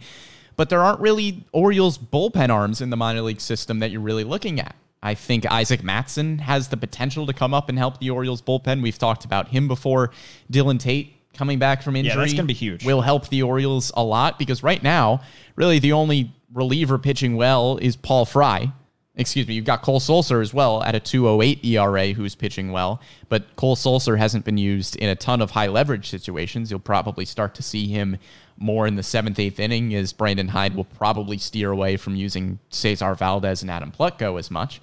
But 0.58 0.70
there 0.70 0.82
aren't 0.82 1.00
really 1.00 1.44
Orioles 1.54 1.98
bullpen 1.98 2.50
arms 2.50 2.82
in 2.82 2.92
the 2.92 2.98
minor 2.98 3.22
league 3.22 3.42
system 3.42 3.80
that 3.80 3.89
you're 3.89 4.02
really 4.02 4.24
looking 4.24 4.60
at. 4.60 4.76
I 5.02 5.16
think 5.16 5.52
Isaac 5.52 5.82
Mattson 5.82 6.39
has 6.39 6.68
the 6.68 6.78
potential 6.78 7.26
to 7.26 7.34
come 7.34 7.54
up 7.54 7.70
and 7.70 7.78
help 7.78 8.00
the 8.00 8.12
Orioles 8.12 8.42
bullpen. 8.42 8.84
We've 8.84 8.98
talked 8.98 9.26
about 9.26 9.48
him 9.48 9.68
before. 9.68 10.12
Dillon 10.52 10.78
Tate 10.78 11.16
coming 11.34 11.58
back 11.58 11.82
from 11.82 11.96
injury. 11.96 12.14
Yeah, 12.14 12.20
that's 12.20 12.34
gonna 12.34 12.46
be 12.46 12.54
huge. 12.54 12.86
Will 12.86 13.02
help 13.02 13.30
the 13.30 13.42
Orioles 13.42 13.92
a 13.96 14.04
lot 14.04 14.38
because 14.38 14.62
right 14.62 14.84
now, 14.84 15.22
really 15.56 15.80
the 15.80 15.94
only 15.94 16.32
reliever 16.54 17.00
pitching 17.00 17.36
well 17.36 17.78
is 17.78 17.96
Paul 17.96 18.26
Fry. 18.26 18.72
Excuse 19.16 19.45
me, 19.45 19.55
you've 19.55 19.66
got 19.66 19.82
Cole 19.82 19.99
Sulser 19.99 20.41
as 20.41 20.53
well 20.53 20.82
at 20.84 20.95
a 20.95 20.99
208 20.99 21.66
ERA 21.66 22.14
who's 22.14 22.34
pitching 22.34 22.72
well, 22.72 23.01
but 23.28 23.55
Cole 23.57 23.76
Sulser 23.76 24.18
hasn't 24.18 24.45
been 24.45 24.57
used 24.57 24.95
in 24.95 25.09
a 25.09 25.16
ton 25.16 25.41
of 25.41 25.51
high 25.51 25.68
leverage 25.68 26.09
situations. 26.09 26.72
You'll 26.72 26.80
probably 26.80 27.26
start 27.26 27.53
to 27.55 27.64
see 27.64 27.88
him 27.88 28.18
more 28.57 28.88
in 28.88 28.95
the 28.95 29.03
seventh, 29.03 29.38
eighth 29.38 29.59
inning 29.59 29.93
as 29.93 30.14
Brandon 30.14 30.47
Hyde 30.47 30.76
will 30.76 30.86
probably 30.86 31.38
steer 31.38 31.72
away 31.72 31.97
from 31.97 32.16
using 32.16 32.59
Cesar 32.70 33.14
Valdez 33.16 33.62
and 33.62 33.70
Adam 33.70 33.91
Plutko 33.91 34.39
as 34.39 34.49
much. 34.49 34.80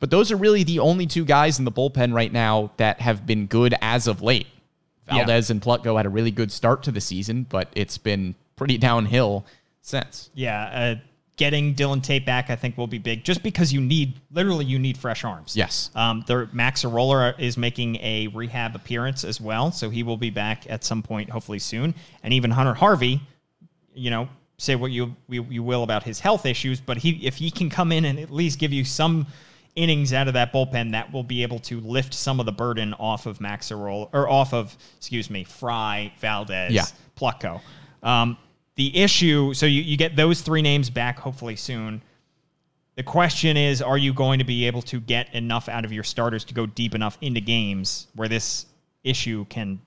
But 0.00 0.10
those 0.10 0.32
are 0.32 0.36
really 0.36 0.62
the 0.62 0.78
only 0.78 1.06
two 1.06 1.24
guys 1.24 1.58
in 1.58 1.64
the 1.66 1.72
bullpen 1.72 2.14
right 2.14 2.32
now 2.32 2.72
that 2.78 3.00
have 3.00 3.26
been 3.26 3.46
good 3.46 3.74
as 3.82 4.06
of 4.06 4.22
late. 4.22 4.46
Yeah. 5.06 5.18
Valdez 5.18 5.50
and 5.50 5.60
Plutko 5.60 5.96
had 5.96 6.06
a 6.06 6.10
really 6.10 6.30
good 6.30 6.50
start 6.50 6.82
to 6.84 6.92
the 6.92 7.00
season, 7.00 7.46
but 7.48 7.68
it's 7.74 7.98
been 7.98 8.34
pretty 8.56 8.78
downhill 8.78 9.44
since. 9.82 10.30
Yeah, 10.34 10.64
uh, 10.64 10.94
getting 11.36 11.74
Dillon 11.74 12.00
Tate 12.00 12.24
back, 12.24 12.48
I 12.50 12.56
think, 12.56 12.78
will 12.78 12.86
be 12.86 12.98
big. 12.98 13.22
Just 13.24 13.42
because 13.42 13.72
you 13.72 13.80
need, 13.80 14.14
literally, 14.32 14.64
you 14.64 14.78
need 14.78 14.96
fresh 14.96 15.24
arms. 15.24 15.54
Yes. 15.56 15.90
Um, 15.94 16.24
the 16.26 16.48
Mac 16.52 16.76
Sceroler 16.76 17.34
is 17.38 17.56
making 17.56 17.96
a 17.96 18.28
rehab 18.28 18.74
appearance 18.74 19.22
as 19.22 19.40
well, 19.40 19.70
so 19.70 19.90
he 19.90 20.02
will 20.02 20.16
be 20.16 20.30
back 20.30 20.68
at 20.70 20.84
some 20.84 21.02
point, 21.02 21.28
hopefully 21.30 21.58
soon. 21.58 21.94
And 22.22 22.32
even 22.32 22.50
Hunter 22.50 22.74
Harvey, 22.74 23.20
you 23.94 24.10
know, 24.10 24.28
say 24.58 24.74
what 24.76 24.90
you 24.90 25.14
you, 25.28 25.46
you 25.50 25.62
will 25.62 25.82
about 25.82 26.02
his 26.02 26.18
health 26.18 26.46
issues, 26.46 26.80
but 26.80 26.96
he 26.96 27.26
if 27.26 27.36
he 27.36 27.50
can 27.50 27.68
come 27.68 27.92
in 27.92 28.06
and 28.06 28.18
at 28.18 28.30
least 28.30 28.58
give 28.58 28.72
you 28.72 28.84
some 28.84 29.26
innings 29.74 30.14
out 30.14 30.26
of 30.26 30.32
that 30.34 30.54
bullpen, 30.54 30.92
that 30.92 31.12
will 31.12 31.22
be 31.22 31.42
able 31.42 31.58
to 31.58 31.80
lift 31.80 32.14
some 32.14 32.40
of 32.40 32.46
the 32.46 32.52
burden 32.52 32.94
off 32.94 33.26
of 33.26 33.42
Mac 33.42 33.62
Sceroler 33.62 34.08
or 34.14 34.26
off 34.26 34.54
of, 34.54 34.74
excuse 34.96 35.28
me, 35.28 35.44
Fry, 35.44 36.10
Valdez, 36.18 36.72
Yeah. 36.72 36.84
Plutko. 37.20 37.60
Um, 38.02 38.38
the 38.76 38.96
issue, 38.96 39.54
so 39.54 39.66
you, 39.66 39.82
you 39.82 39.96
get 39.96 40.16
those 40.16 40.42
three 40.42 40.62
names 40.62 40.90
back 40.90 41.18
hopefully 41.18 41.56
soon. 41.56 42.02
The 42.96 43.02
question 43.02 43.56
is, 43.56 43.82
are 43.82 43.98
you 43.98 44.14
going 44.14 44.38
to 44.38 44.44
be 44.44 44.66
able 44.66 44.82
to 44.82 45.00
get 45.00 45.34
enough 45.34 45.68
out 45.68 45.84
of 45.84 45.92
your 45.92 46.04
starters 46.04 46.44
to 46.44 46.54
go 46.54 46.66
deep 46.66 46.94
enough 46.94 47.18
into 47.20 47.40
games 47.40 48.06
where 48.14 48.28
this 48.28 48.66
issue 49.04 49.44
can 49.46 49.80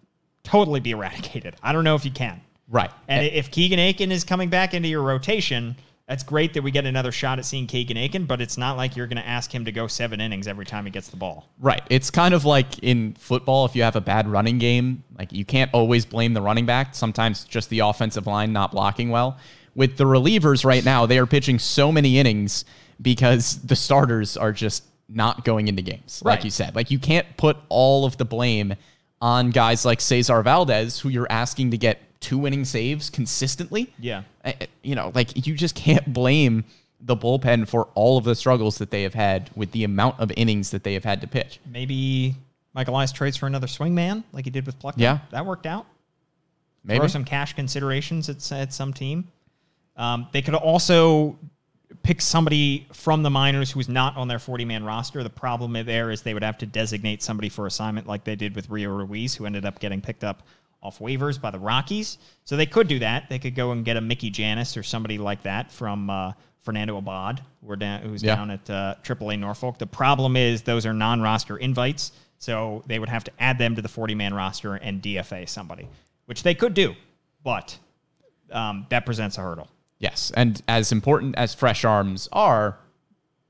totally 0.43 0.79
be 0.79 0.91
eradicated? 0.91 1.55
I 1.63 1.71
don't 1.71 1.83
know 1.83 1.95
if 1.95 2.05
you 2.05 2.11
can. 2.11 2.41
Right. 2.67 2.91
And 3.07 3.25
if 3.25 3.49
Keegan 3.49 3.79
Akin 3.79 4.11
is 4.11 4.23
coming 4.23 4.49
back 4.49 4.75
into 4.75 4.87
your 4.87 5.01
rotation, 5.01 5.75
that's 6.09 6.23
great 6.23 6.55
that 6.55 6.63
we 6.63 6.71
get 6.71 6.87
another 6.87 7.11
shot 7.11 7.37
at 7.37 7.45
seeing 7.45 7.67
Keegan 7.67 7.95
Akin, 7.95 8.25
but 8.25 8.41
it's 8.41 8.57
not 8.57 8.77
like 8.77 8.95
you're 8.95 9.05
going 9.05 9.21
to 9.21 9.27
ask 9.27 9.53
him 9.53 9.65
to 9.65 9.71
go 9.71 9.85
seven 9.85 10.19
innings 10.19 10.47
every 10.47 10.65
time 10.65 10.85
he 10.85 10.89
gets 10.89 11.09
the 11.09 11.17
ball. 11.17 11.47
Right. 11.59 11.83
It's 11.91 12.09
kind 12.09 12.33
of 12.33 12.45
like 12.45 12.79
in 12.79 13.13
football, 13.13 13.65
if 13.65 13.75
you 13.75 13.83
have 13.83 13.95
a 13.95 14.01
bad 14.01 14.27
running 14.27 14.57
game, 14.57 15.03
like 15.19 15.31
you 15.31 15.45
can't 15.45 15.71
always 15.71 16.07
blame 16.07 16.33
the 16.33 16.41
running 16.41 16.65
back. 16.65 16.95
Sometimes 16.95 17.43
just 17.43 17.69
the 17.69 17.81
offensive 17.81 18.25
line 18.25 18.51
not 18.51 18.71
blocking 18.71 19.11
well. 19.11 19.37
With 19.75 19.97
the 19.97 20.05
relievers 20.05 20.65
right 20.65 20.83
now, 20.83 21.05
they 21.05 21.19
are 21.19 21.27
pitching 21.27 21.59
so 21.59 21.91
many 21.91 22.17
innings 22.17 22.65
because 22.99 23.59
the 23.59 23.75
starters 23.75 24.35
are 24.35 24.51
just 24.51 24.85
not 25.09 25.45
going 25.45 25.67
into 25.67 25.83
games. 25.83 26.23
Like 26.25 26.43
you 26.43 26.49
said, 26.49 26.75
like 26.75 26.89
you 26.89 26.97
can't 26.97 27.37
put 27.37 27.55
all 27.69 28.05
of 28.05 28.17
the 28.17 28.25
blame 28.25 28.73
on 29.21 29.51
guys 29.51 29.85
like 29.85 30.01
Cesar 30.01 30.41
Valdez, 30.41 30.99
who 30.99 31.09
you're 31.09 31.27
asking 31.29 31.69
to 31.69 31.77
get 31.77 31.99
two 32.19 32.37
winning 32.37 32.65
saves 32.65 33.09
consistently. 33.09 33.93
Yeah. 33.99 34.23
You 34.83 34.95
know, 34.95 35.11
like 35.15 35.47
you 35.47 35.55
just 35.55 35.75
can't 35.75 36.11
blame 36.13 36.65
the 37.01 37.15
bullpen 37.15 37.67
for 37.67 37.85
all 37.95 38.17
of 38.17 38.25
the 38.25 38.35
struggles 38.35 38.77
that 38.79 38.91
they 38.91 39.03
have 39.03 39.13
had 39.13 39.49
with 39.55 39.71
the 39.71 39.83
amount 39.83 40.19
of 40.19 40.31
innings 40.35 40.71
that 40.71 40.83
they 40.83 40.93
have 40.93 41.05
had 41.05 41.21
to 41.21 41.27
pitch. 41.27 41.59
Maybe 41.71 42.35
Michael 42.73 42.95
Elias 42.95 43.11
trades 43.11 43.37
for 43.37 43.47
another 43.47 43.67
swingman 43.67 44.23
like 44.33 44.45
he 44.45 44.51
did 44.51 44.65
with 44.65 44.77
Pluck. 44.79 44.95
Yeah. 44.97 45.19
That 45.31 45.45
worked 45.45 45.65
out. 45.65 45.85
Maybe 46.83 46.99
Throw 46.99 47.07
some 47.07 47.25
cash 47.25 47.53
considerations 47.53 48.29
at, 48.29 48.51
at 48.51 48.73
some 48.73 48.93
team. 48.93 49.27
Um, 49.95 50.27
they 50.31 50.41
could 50.41 50.55
also 50.55 51.37
pick 52.03 52.21
somebody 52.21 52.87
from 52.93 53.23
the 53.23 53.29
minors 53.29 53.71
who's 53.71 53.89
not 53.89 54.15
on 54.15 54.27
their 54.27 54.39
40 54.39 54.63
man 54.65 54.83
roster. 54.83 55.23
The 55.23 55.29
problem 55.29 55.73
there 55.85 56.11
is 56.11 56.21
they 56.21 56.33
would 56.33 56.43
have 56.43 56.57
to 56.59 56.65
designate 56.65 57.21
somebody 57.21 57.49
for 57.49 57.65
assignment 57.65 58.07
like 58.07 58.23
they 58.23 58.35
did 58.35 58.55
with 58.55 58.69
Rio 58.69 58.89
Ruiz, 58.91 59.35
who 59.35 59.45
ended 59.45 59.65
up 59.65 59.79
getting 59.79 60.01
picked 60.01 60.23
up 60.23 60.43
off 60.81 60.99
waivers 60.99 61.39
by 61.39 61.51
the 61.51 61.59
Rockies. 61.59 62.17
So 62.45 62.55
they 62.55 62.65
could 62.65 62.87
do 62.87 62.99
that. 62.99 63.29
They 63.29 63.39
could 63.39 63.55
go 63.55 63.71
and 63.71 63.83
get 63.83 63.97
a 63.97 64.01
Mickey 64.01 64.31
Jannis 64.31 64.77
or 64.77 64.83
somebody 64.83 65.17
like 65.17 65.43
that 65.43 65.71
from 65.71 66.09
uh, 66.09 66.33
Fernando 66.61 66.97
Abad, 66.97 67.41
down, 67.77 68.01
who's 68.01 68.23
Yeah. 68.23 68.35
down 68.35 68.51
at 68.51 68.69
uh, 68.69 68.95
AAA 69.03 69.39
Norfolk. 69.39 69.77
The 69.77 69.87
problem 69.87 70.35
is 70.37 70.61
those 70.61 70.85
are 70.85 70.93
non 70.93 71.21
roster 71.21 71.57
invites. 71.57 72.11
So 72.37 72.83
they 72.87 72.99
would 72.99 73.09
have 73.09 73.25
to 73.25 73.31
add 73.39 73.57
them 73.57 73.75
to 73.75 73.81
the 73.81 73.89
40 73.89 74.15
man 74.15 74.33
roster 74.33 74.75
and 74.75 75.01
DFA 75.01 75.47
somebody, 75.49 75.87
which 76.25 76.43
they 76.43 76.55
could 76.55 76.73
do. 76.73 76.95
But 77.43 77.77
um, 78.51 78.85
that 78.89 79.05
presents 79.05 79.37
a 79.37 79.41
hurdle. 79.41 79.67
Yes, 79.99 80.31
and 80.35 80.61
as 80.69 80.93
important 80.93 81.35
as 81.35 81.53
fresh 81.53 81.83
arms 81.83 82.29
are, 82.31 82.77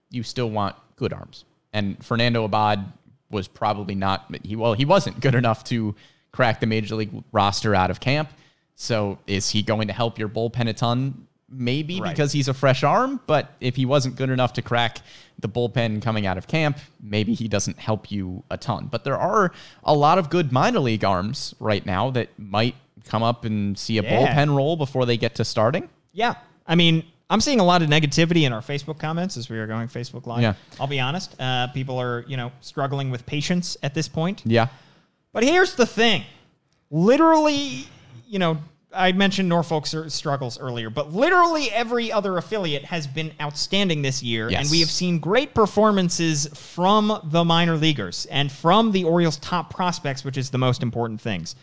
you 0.09 0.23
still 0.23 0.49
want 0.49 0.75
good 0.95 1.13
arms. 1.13 1.45
And 1.73 2.03
Fernando 2.03 2.43
Abad 2.45 2.91
was 3.29 3.47
probably 3.47 3.93
not 3.93 4.35
he 4.43 4.55
well 4.55 4.73
he 4.73 4.85
wasn't 4.85 5.19
good 5.19 5.35
enough 5.35 5.63
to 5.65 5.93
crack 6.31 6.59
the 6.59 6.65
major 6.67 6.95
league 6.95 7.11
roster 7.31 7.73
out 7.75 7.89
of 7.91 7.99
camp. 7.99 8.29
So 8.75 9.19
is 9.27 9.49
he 9.49 9.61
going 9.61 9.87
to 9.87 9.93
help 9.93 10.17
your 10.17 10.29
bullpen 10.29 10.67
a 10.69 10.73
ton? 10.73 11.27
Maybe 11.51 11.99
Right. 11.99 12.11
because 12.11 12.31
he's 12.31 12.47
a 12.47 12.53
fresh 12.53 12.83
arm, 12.83 13.19
but 13.25 13.51
if 13.59 13.75
he 13.75 13.85
wasn't 13.85 14.15
good 14.15 14.29
enough 14.29 14.53
to 14.53 14.61
crack 14.61 14.99
the 15.39 15.49
bullpen 15.49 16.01
coming 16.01 16.27
out 16.27 16.37
of 16.37 16.47
camp, 16.47 16.77
maybe 17.01 17.33
he 17.33 17.47
doesn't 17.47 17.79
help 17.79 18.11
you 18.11 18.43
a 18.51 18.57
ton. 18.57 18.87
But 18.91 19.03
there 19.03 19.17
are 19.17 19.51
a 19.83 19.93
lot 19.95 20.17
of 20.19 20.29
good 20.29 20.51
minor 20.51 20.79
league 20.79 21.03
arms 21.03 21.55
right 21.59 21.83
now 21.85 22.11
that 22.11 22.29
might 22.37 22.75
come 23.05 23.23
up 23.23 23.45
and 23.45 23.77
see 23.77 23.97
a 23.97 24.03
Yeah. 24.03 24.11
bullpen 24.35 24.55
role 24.55 24.75
before 24.75 25.05
they 25.07 25.17
get 25.17 25.33
to 25.35 25.45
starting. 25.45 25.89
Yeah. 26.13 26.35
I 26.67 26.75
mean, 26.75 27.03
I'm 27.31 27.41
seeing 27.41 27.59
a 27.59 27.63
lot 27.63 27.81
of 27.81 27.89
negativity 27.89 28.43
in 28.43 28.53
our 28.53 28.61
Facebook 28.61 28.99
comments 28.99 29.35
as 29.35 29.49
we 29.49 29.57
are 29.57 29.65
going 29.67 29.87
Facebook 29.87 30.27
Live. 30.27 30.41
Yeah. 30.41 30.53
I'll 30.79 30.87
be 30.87 30.99
honest. 30.99 31.35
Uh, 31.41 31.67
people 31.67 31.99
are, 31.99 32.25
you 32.27 32.37
know, 32.37 32.51
struggling 32.61 33.09
with 33.09 33.25
patience 33.25 33.75
at 33.81 33.93
this 33.95 34.07
point. 34.07 34.43
Yeah. 34.45 34.67
But 35.33 35.43
here's 35.43 35.75
the 35.75 35.85
thing. 35.85 36.23
Literally, 36.89 37.87
you 38.27 38.39
know, 38.39 38.57
I 38.91 39.11
mentioned 39.11 39.47
Norfolk's 39.47 39.95
struggles 40.07 40.59
earlier, 40.59 40.89
but 40.89 41.13
literally 41.13 41.69
every 41.71 42.11
other 42.11 42.37
affiliate 42.37 42.83
has 42.85 43.05
been 43.05 43.31
outstanding 43.39 44.01
this 44.01 44.23
year. 44.23 44.49
Yes. 44.49 44.61
And 44.61 44.71
we 44.71 44.79
have 44.79 44.89
seen 44.89 45.19
great 45.19 45.53
performances 45.53 46.47
from 46.55 47.19
the 47.25 47.43
minor 47.43 47.75
leaguers 47.75 48.25
and 48.31 48.51
from 48.51 48.91
the 48.91 49.03
Orioles' 49.03 49.37
top 49.37 49.71
prospects, 49.73 50.23
which 50.23 50.37
is 50.37 50.49
the 50.49 50.57
most 50.57 50.81
important 50.81 51.21
things. 51.21 51.55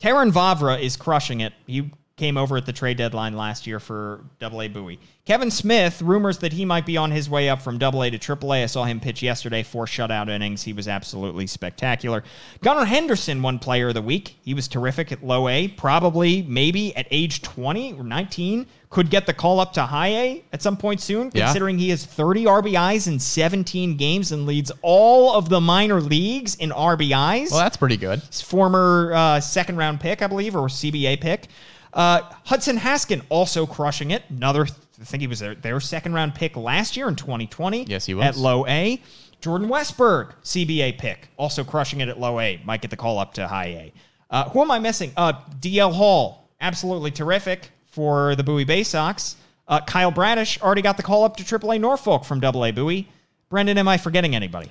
Terrin 0.00 0.30
Vavra 0.30 0.78
is 0.80 0.96
crushing 0.96 1.40
it. 1.40 1.54
He 1.66 1.90
came 2.18 2.36
over 2.36 2.56
at 2.56 2.66
the 2.66 2.72
trade 2.72 2.96
deadline 2.98 3.36
last 3.36 3.66
year 3.66 3.80
for 3.80 4.24
Double 4.38 4.60
A 4.60 4.68
Bowie. 4.68 4.98
Kevin 5.24 5.50
Smith, 5.50 6.00
rumors 6.02 6.38
that 6.38 6.52
he 6.54 6.64
might 6.64 6.86
be 6.86 6.96
on 6.96 7.10
his 7.10 7.28
way 7.28 7.48
up 7.50 7.60
from 7.60 7.78
Double 7.78 8.02
A 8.02 8.10
to 8.10 8.18
Triple 8.18 8.52
A. 8.54 8.62
I 8.62 8.66
saw 8.66 8.84
him 8.84 8.98
pitch 8.98 9.22
yesterday, 9.22 9.62
four 9.62 9.84
shutout 9.86 10.28
innings. 10.28 10.62
He 10.62 10.72
was 10.72 10.88
absolutely 10.88 11.46
spectacular. 11.46 12.24
Gunnar 12.62 12.86
Henderson 12.86 13.42
one 13.42 13.58
Player 13.58 13.88
of 13.88 13.94
the 13.94 14.02
Week. 14.02 14.36
He 14.42 14.54
was 14.54 14.68
terrific 14.68 15.12
at 15.12 15.22
Low 15.22 15.48
A. 15.48 15.68
Probably, 15.68 16.42
maybe 16.42 16.96
at 16.96 17.06
age 17.10 17.42
20 17.42 17.92
or 17.98 18.04
19, 18.04 18.66
could 18.88 19.10
get 19.10 19.26
the 19.26 19.34
call 19.34 19.60
up 19.60 19.74
to 19.74 19.82
High 19.82 20.08
A 20.08 20.44
at 20.54 20.62
some 20.62 20.78
point 20.78 21.02
soon. 21.02 21.30
Yeah. 21.34 21.44
Considering 21.44 21.78
he 21.78 21.90
has 21.90 22.06
30 22.06 22.44
RBIs 22.46 23.06
in 23.06 23.18
17 23.20 23.98
games 23.98 24.32
and 24.32 24.46
leads 24.46 24.72
all 24.80 25.34
of 25.36 25.50
the 25.50 25.60
minor 25.60 26.00
leagues 26.00 26.54
in 26.54 26.70
RBIs 26.70 27.50
Well, 27.50 27.60
that's 27.60 27.76
pretty 27.76 27.98
good. 27.98 28.20
his 28.20 28.40
former 28.40 29.12
uh, 29.14 29.40
second 29.40 29.76
round 29.76 30.00
pick, 30.00 30.22
I 30.22 30.26
believe, 30.26 30.56
or 30.56 30.68
CBA 30.68 31.20
pick. 31.20 31.48
Uh, 31.92 32.22
Hudson 32.44 32.76
Haskin 32.76 33.22
also 33.28 33.66
crushing 33.66 34.10
it. 34.10 34.22
Another, 34.28 34.64
I 34.64 35.04
think 35.04 35.20
he 35.20 35.26
was 35.26 35.40
their, 35.40 35.54
their 35.54 35.80
second 35.80 36.12
round 36.12 36.34
pick 36.34 36.56
last 36.56 36.96
year 36.96 37.08
in 37.08 37.16
2020. 37.16 37.84
Yes, 37.84 38.06
he 38.06 38.14
was. 38.14 38.24
At 38.24 38.36
low 38.36 38.66
A. 38.66 39.00
Jordan 39.40 39.68
Westburg, 39.68 40.32
CBA 40.42 40.98
pick, 40.98 41.28
also 41.36 41.62
crushing 41.62 42.00
it 42.00 42.08
at 42.08 42.18
low 42.18 42.40
A. 42.40 42.60
Might 42.64 42.82
get 42.82 42.90
the 42.90 42.96
call 42.96 43.18
up 43.18 43.34
to 43.34 43.46
high 43.46 43.66
A. 43.66 43.92
Uh, 44.30 44.48
who 44.50 44.60
am 44.60 44.70
I 44.70 44.78
missing? 44.78 45.12
Uh, 45.16 45.32
DL 45.60 45.92
Hall, 45.92 46.48
absolutely 46.60 47.10
terrific 47.10 47.70
for 47.86 48.34
the 48.34 48.42
Bowie 48.42 48.64
Bay 48.64 48.82
Sox. 48.82 49.36
Uh, 49.68 49.80
Kyle 49.80 50.10
Bradish 50.10 50.60
already 50.60 50.82
got 50.82 50.96
the 50.96 51.02
call 51.02 51.24
up 51.24 51.36
to 51.36 51.44
AAA 51.44 51.80
Norfolk 51.80 52.24
from 52.24 52.42
AA 52.42 52.72
Bowie. 52.72 53.08
Brendan, 53.48 53.78
am 53.78 53.88
I 53.88 53.96
forgetting 53.96 54.34
anybody? 54.34 54.70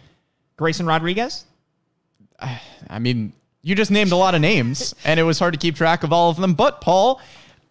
Grayson 0.57 0.85
Rodriguez? 0.85 1.45
I 2.39 2.99
mean, 2.99 3.33
you 3.67 3.75
just 3.75 3.91
named 3.91 4.11
a 4.13 4.15
lot 4.15 4.33
of 4.33 4.39
names, 4.39 4.95
and 5.03 5.19
it 5.19 5.23
was 5.23 5.39
hard 5.39 5.53
to 5.53 5.59
keep 5.59 5.75
track 5.75 6.03
of 6.03 6.13
all 6.13 6.29
of 6.29 6.37
them. 6.37 6.53
But, 6.53 6.79
Paul, 6.79 7.19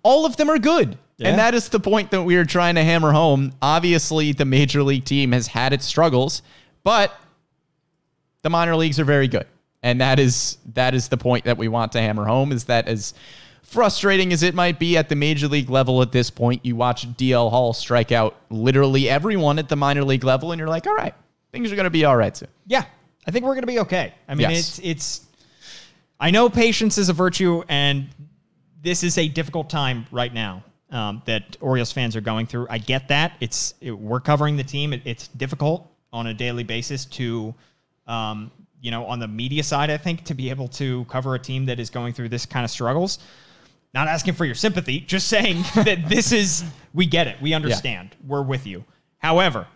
all 0.02 0.26
of 0.26 0.36
them 0.36 0.50
are 0.50 0.58
good. 0.58 0.98
Yeah. 1.16 1.30
And 1.30 1.38
that 1.38 1.54
is 1.54 1.70
the 1.70 1.80
point 1.80 2.10
that 2.10 2.22
we 2.22 2.36
are 2.36 2.44
trying 2.44 2.74
to 2.74 2.84
hammer 2.84 3.12
home. 3.12 3.54
Obviously, 3.62 4.32
the 4.32 4.44
major 4.44 4.82
league 4.82 5.06
team 5.06 5.32
has 5.32 5.46
had 5.46 5.72
its 5.72 5.86
struggles, 5.86 6.42
but 6.84 7.14
the 8.42 8.50
minor 8.50 8.76
leagues 8.76 9.00
are 9.00 9.04
very 9.04 9.26
good. 9.26 9.46
And 9.82 10.00
that 10.02 10.18
is 10.18 10.58
that 10.74 10.94
is 10.94 11.08
the 11.08 11.16
point 11.16 11.44
that 11.46 11.56
we 11.56 11.68
want 11.68 11.92
to 11.92 12.00
hammer 12.00 12.26
home 12.26 12.52
is 12.52 12.64
that 12.64 12.88
as 12.88 13.14
frustrating 13.62 14.32
as 14.32 14.42
it 14.42 14.54
might 14.54 14.78
be 14.78 14.96
at 14.98 15.08
the 15.08 15.16
major 15.16 15.48
league 15.48 15.70
level 15.70 16.02
at 16.02 16.12
this 16.12 16.28
point, 16.28 16.64
you 16.66 16.76
watch 16.76 17.08
DL 17.16 17.48
Hall 17.50 17.72
strike 17.72 18.12
out 18.12 18.36
literally 18.50 19.08
everyone 19.08 19.58
at 19.58 19.68
the 19.70 19.76
minor 19.76 20.04
league 20.04 20.24
level, 20.24 20.52
and 20.52 20.58
you're 20.58 20.68
like, 20.68 20.86
all 20.86 20.94
right, 20.94 21.14
things 21.52 21.72
are 21.72 21.76
going 21.76 21.84
to 21.84 21.90
be 21.90 22.04
all 22.04 22.16
right 22.16 22.36
soon. 22.36 22.48
Yeah, 22.66 22.84
I 23.26 23.30
think 23.30 23.44
we're 23.46 23.54
going 23.54 23.62
to 23.62 23.66
be 23.66 23.78
okay. 23.80 24.12
I 24.28 24.34
mean, 24.34 24.50
Yes. 24.50 24.78
it's 24.78 24.78
it's. 24.80 25.25
I 26.18 26.30
know 26.30 26.48
patience 26.48 26.98
is 26.98 27.08
a 27.08 27.12
virtue, 27.12 27.62
and 27.68 28.08
this 28.82 29.02
is 29.02 29.18
a 29.18 29.28
difficult 29.28 29.68
time 29.68 30.06
right 30.10 30.32
now 30.32 30.64
um, 30.90 31.22
that 31.26 31.56
Orioles 31.60 31.92
fans 31.92 32.16
are 32.16 32.20
going 32.20 32.46
through. 32.46 32.66
I 32.70 32.78
get 32.78 33.08
that. 33.08 33.32
It's 33.40 33.74
it, 33.80 33.92
we're 33.92 34.20
covering 34.20 34.56
the 34.56 34.64
team. 34.64 34.92
It, 34.92 35.02
it's 35.04 35.28
difficult 35.28 35.90
on 36.12 36.28
a 36.28 36.34
daily 36.34 36.64
basis 36.64 37.04
to, 37.04 37.54
um, 38.06 38.50
you 38.80 38.90
know, 38.90 39.04
on 39.04 39.18
the 39.18 39.28
media 39.28 39.62
side. 39.62 39.90
I 39.90 39.98
think 39.98 40.24
to 40.24 40.34
be 40.34 40.48
able 40.48 40.68
to 40.68 41.04
cover 41.06 41.34
a 41.34 41.38
team 41.38 41.66
that 41.66 41.78
is 41.78 41.90
going 41.90 42.14
through 42.14 42.30
this 42.30 42.46
kind 42.46 42.64
of 42.64 42.70
struggles. 42.70 43.18
Not 43.92 44.08
asking 44.08 44.34
for 44.34 44.44
your 44.44 44.54
sympathy, 44.54 45.00
just 45.00 45.28
saying 45.28 45.62
that 45.74 46.08
this 46.08 46.32
is 46.32 46.64
we 46.94 47.06
get 47.06 47.26
it. 47.26 47.40
We 47.42 47.52
understand. 47.52 48.16
We're 48.26 48.42
with 48.42 48.66
you. 48.66 48.84
However, 49.18 49.66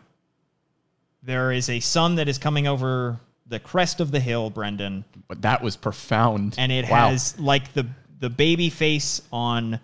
there 1.23 1.53
is 1.53 1.69
a 1.69 1.81
sun 1.81 2.15
that 2.15 2.29
is 2.29 2.39
coming 2.39 2.67
over 2.67 3.19
the 3.51 3.59
crest 3.61 4.01
of 4.01 4.11
the 4.11 4.21
hill, 4.21 4.49
Brendan, 4.49 5.05
But 5.29 5.43
that 5.43 5.61
was 5.63 5.77
profound. 5.77 6.55
and 6.57 6.73
it 6.73 6.89
Wow. 6.89 7.11
has 7.11 7.39
like 7.39 7.73
the 7.75 7.87
the 8.21 8.31
baby 8.31 8.71
face 8.71 9.21
on 9.33 9.79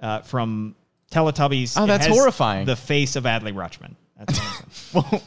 uh, 0.00 0.20
from 0.22 0.74
Teletubbies. 1.12 1.74
Oh, 1.80 1.86
that's 1.86 2.06
has 2.06 2.16
horrifying. 2.16 2.66
The 2.66 2.76
face 2.76 3.14
of 3.16 3.24
Adley 3.24 3.52
Rutschman. 3.54 3.94
That's 4.18 4.38
what 4.92 5.04
I'm 5.04 5.10
saying. 5.10 5.22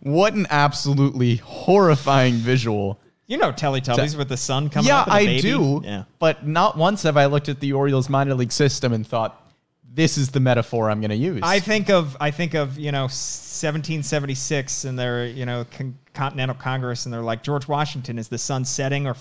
what 0.00 0.34
an 0.34 0.46
absolutely 0.50 1.36
horrifying 1.36 2.34
visual. 2.34 2.98
you 3.26 3.36
know 3.38 3.50
Teletubbies 3.52 4.16
with 4.16 4.28
the 4.28 4.36
sun 4.36 4.68
coming 4.70 4.88
yeah, 4.88 5.00
up. 5.00 5.08
and 5.08 5.12
the 5.16 5.20
I 5.20 5.26
baby. 5.26 5.40
do. 5.42 5.82
Yeah. 5.84 6.04
But 6.18 6.46
not 6.46 6.76
once 6.78 7.02
have 7.02 7.16
I 7.16 7.26
looked 7.26 7.48
at 7.48 7.60
the 7.60 7.72
Orioles 7.72 8.08
minor 8.08 8.34
league 8.34 8.52
system 8.52 8.92
and 8.92 9.06
thought, 9.06 9.42
this 9.96 10.16
is 10.18 10.30
the 10.30 10.40
metaphor 10.40 10.90
I'm 10.90 11.00
going 11.00 11.10
to 11.10 11.16
use. 11.16 11.40
I 11.42 11.58
think 11.58 11.90
of 11.90 12.16
I 12.20 12.30
think 12.30 12.54
of 12.54 12.78
you 12.78 12.92
know 12.92 13.04
1776 13.04 14.84
and 14.84 14.98
their 14.98 15.26
you 15.26 15.46
know 15.46 15.64
con- 15.76 15.98
Continental 16.14 16.54
Congress 16.54 17.06
and 17.06 17.12
they're 17.12 17.22
like 17.22 17.42
George 17.42 17.66
Washington 17.66 18.18
is 18.18 18.28
the 18.28 18.38
sun 18.38 18.64
setting 18.64 19.06
or 19.06 19.16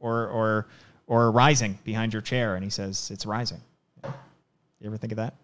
or 0.00 0.26
or 0.28 0.66
or 1.06 1.30
rising 1.30 1.78
behind 1.84 2.12
your 2.12 2.22
chair 2.22 2.56
and 2.56 2.64
he 2.64 2.70
says 2.70 3.10
it's 3.10 3.24
rising. 3.24 3.60
You 4.04 4.88
ever 4.88 4.96
think 4.98 5.12
of 5.12 5.16
that? 5.16 5.34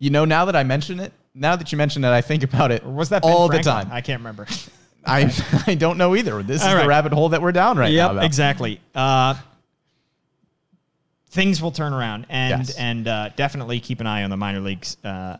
you 0.00 0.10
know, 0.10 0.24
now 0.24 0.44
that 0.44 0.54
I 0.54 0.62
mention 0.62 1.00
it, 1.00 1.12
now 1.34 1.56
that 1.56 1.72
you 1.72 1.78
mention 1.78 2.04
it, 2.04 2.10
I 2.10 2.20
think 2.20 2.44
about 2.44 2.70
it 2.70 2.84
Or 2.84 2.92
was 2.92 3.08
that 3.08 3.22
Ben 3.22 3.32
all 3.32 3.48
the 3.48 3.58
time. 3.58 3.88
I 3.90 4.00
can't 4.00 4.20
remember. 4.20 4.46
I, 5.04 5.34
I 5.66 5.74
don't 5.74 5.98
know 5.98 6.14
either. 6.14 6.40
This 6.44 6.60
is 6.62 6.68
All 6.68 6.80
the 6.80 6.86
rabbit 6.86 7.12
hole 7.12 7.30
that 7.30 7.42
we're 7.42 7.50
down 7.50 7.76
right 7.76 7.92
now. 7.92 8.12
yep, 8.12 8.22
exactly. 8.22 8.80
Uh, 8.94 9.34
things 11.30 11.60
will 11.62 11.70
turn 11.72 11.92
around, 11.92 12.26
and 12.28 12.66
Yes. 12.66 12.76
and 12.76 13.06
uh, 13.08 13.30
definitely 13.36 13.80
keep 13.80 14.00
an 14.00 14.06
eye 14.06 14.22
on 14.24 14.30
the 14.30 14.36
minor 14.36 14.60
leagues 14.60 14.96
uh, 15.04 15.36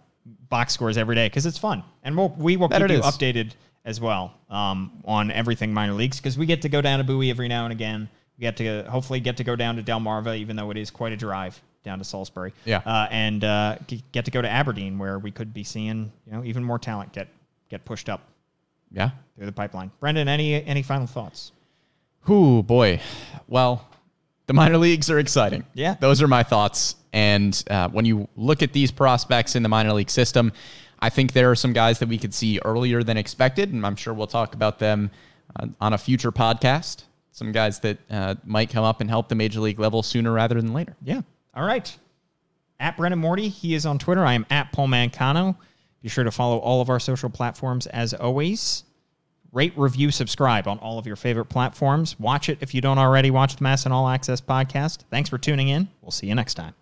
box 0.49 0.72
scores 0.74 0.97
every 0.99 1.14
day 1.14 1.26
because 1.26 1.47
it's 1.47 1.59
fun, 1.59 1.82
and 2.05 2.16
we'll, 2.16 2.30
we 2.39 2.57
will 2.57 2.68
That 2.68 2.80
keep 2.82 2.91
you 2.91 2.99
is. 2.99 3.05
updated 3.05 3.53
as 3.84 4.01
well 4.01 4.34
um, 4.51 4.93
on 5.05 5.30
everything 5.30 5.72
minor 5.72 5.95
leagues 5.95 6.18
because 6.18 6.36
we 6.36 6.45
get 6.47 6.62
to 6.62 6.68
go 6.68 6.80
down 6.82 6.99
to 6.99 7.05
Bowie 7.05 7.30
every 7.30 7.49
now 7.49 7.64
and 7.64 7.72
again. 7.72 8.09
We 8.39 8.43
get 8.43 8.57
to 8.59 8.84
hopefully 8.89 9.20
get 9.20 9.36
to 9.39 9.45
go 9.45 9.57
down 9.57 9.76
to 9.76 9.82
Delmarva, 9.82 10.36
even 10.39 10.57
though 10.57 10.70
it 10.70 10.76
is 10.76 10.91
quite 10.91 11.12
a 11.12 11.16
drive 11.16 11.61
down 11.84 11.99
to 11.99 12.05
Salisbury. 12.05 12.53
Yeah. 12.64 12.78
uh, 12.84 13.09
and 13.11 13.43
uh, 13.45 13.76
get 14.12 14.24
to 14.26 14.30
go 14.30 14.43
to 14.43 14.49
Aberdeen 14.49 14.99
where 14.99 15.18
we 15.18 15.30
could 15.30 15.55
be 15.55 15.64
seeing 15.64 16.12
you 16.26 16.32
know 16.32 16.45
even 16.45 16.62
more 16.62 16.78
talent 16.78 17.12
get 17.12 17.28
get 17.70 17.84
pushed 17.84 18.09
up 18.09 18.20
Yeah. 18.93 19.11
through 19.36 19.47
the 19.47 19.53
pipeline. 19.53 19.91
Brendan, 20.01 20.28
any 20.28 20.62
any 20.64 20.82
final 20.82 21.07
thoughts? 21.07 21.53
Whew, 22.26 22.62
boy. 22.62 23.01
Well, 23.47 23.86
the 24.49 24.55
minor 24.55 24.78
leagues 24.78 25.11
are 25.11 25.18
exciting. 25.18 25.64
Yeah. 25.74 25.94
Those 26.01 26.20
are 26.22 26.26
my 26.26 26.42
thoughts. 26.42 26.96
And 27.12 27.62
uh, 27.70 27.88
when 27.90 28.05
you 28.05 28.28
look 28.34 28.62
at 28.62 28.72
these 28.72 28.90
prospects 28.90 29.55
in 29.55 29.62
the 29.62 29.68
minor 29.68 29.92
league 29.92 30.11
system, 30.11 30.53
I 31.01 31.11
think 31.11 31.32
there 31.34 31.51
are 31.51 31.55
some 31.55 31.72
guys 31.72 31.99
that 32.01 32.09
we 32.09 32.18
could 32.18 32.34
see 32.34 32.59
earlier 32.64 33.03
than 33.03 33.16
expected. 33.18 33.72
And 33.72 33.86
I'm 33.86 33.94
sure 33.94 34.12
we'll 34.14 34.26
talk 34.26 34.55
about 34.55 34.78
them 34.78 35.11
uh, 35.55 35.66
on 35.80 35.92
a 35.92 35.99
future 35.99 36.32
podcast. 36.32 37.05
Some 37.30 37.53
guys 37.53 37.78
that 37.80 37.99
uh, 38.11 38.34
might 38.44 38.70
come 38.70 38.84
up 38.84 39.01
and 39.01 39.09
help 39.09 39.28
the 39.28 39.34
major 39.34 39.61
league 39.61 39.78
level 39.78 40.03
sooner 40.03 40.32
rather 40.32 40.57
than 40.61 40.72
later. 40.72 40.96
Yeah. 41.05 41.20
All 41.55 41.64
right. 41.64 41.96
At 42.80 42.96
Brennan 42.96 43.18
Morty, 43.18 43.49
he 43.49 43.74
is 43.74 43.84
on 43.84 43.99
Twitter. 43.99 44.24
I 44.24 44.32
am 44.32 44.46
at 44.51 44.72
Paul 44.72 44.88
Mancano. 44.88 45.57
Be 46.03 46.09
sure 46.09 46.24
to 46.24 46.30
follow 46.30 46.59
all 46.59 46.80
of 46.80 46.88
our 46.88 47.01
social 47.01 47.28
platforms 47.28 47.86
as 47.88 48.14
always. 48.14 48.84
Rate, 49.53 49.72
review, 49.76 50.11
subscribe 50.11 50.68
on 50.68 50.78
all 50.78 50.99
of 50.99 51.07
your 51.07 51.16
favorite 51.16 51.46
platforms. 51.46 52.18
Watch 52.20 52.49
it 52.49 52.59
if 52.61 52.74
you 52.74 52.80
don't 52.80 52.99
already 52.99 53.30
watch 53.30 53.57
the 53.57 53.64
MASN 53.64 53.90
All 53.90 54.09
Access 54.09 54.40
podcast. 54.40 55.05
Thanks 55.11 55.30
for 55.30 55.38
tuning 55.38 55.68
in. 55.68 55.88
We'll 56.03 56.11
see 56.11 56.26
you 56.26 56.34
next 56.34 56.55
time. 56.55 56.74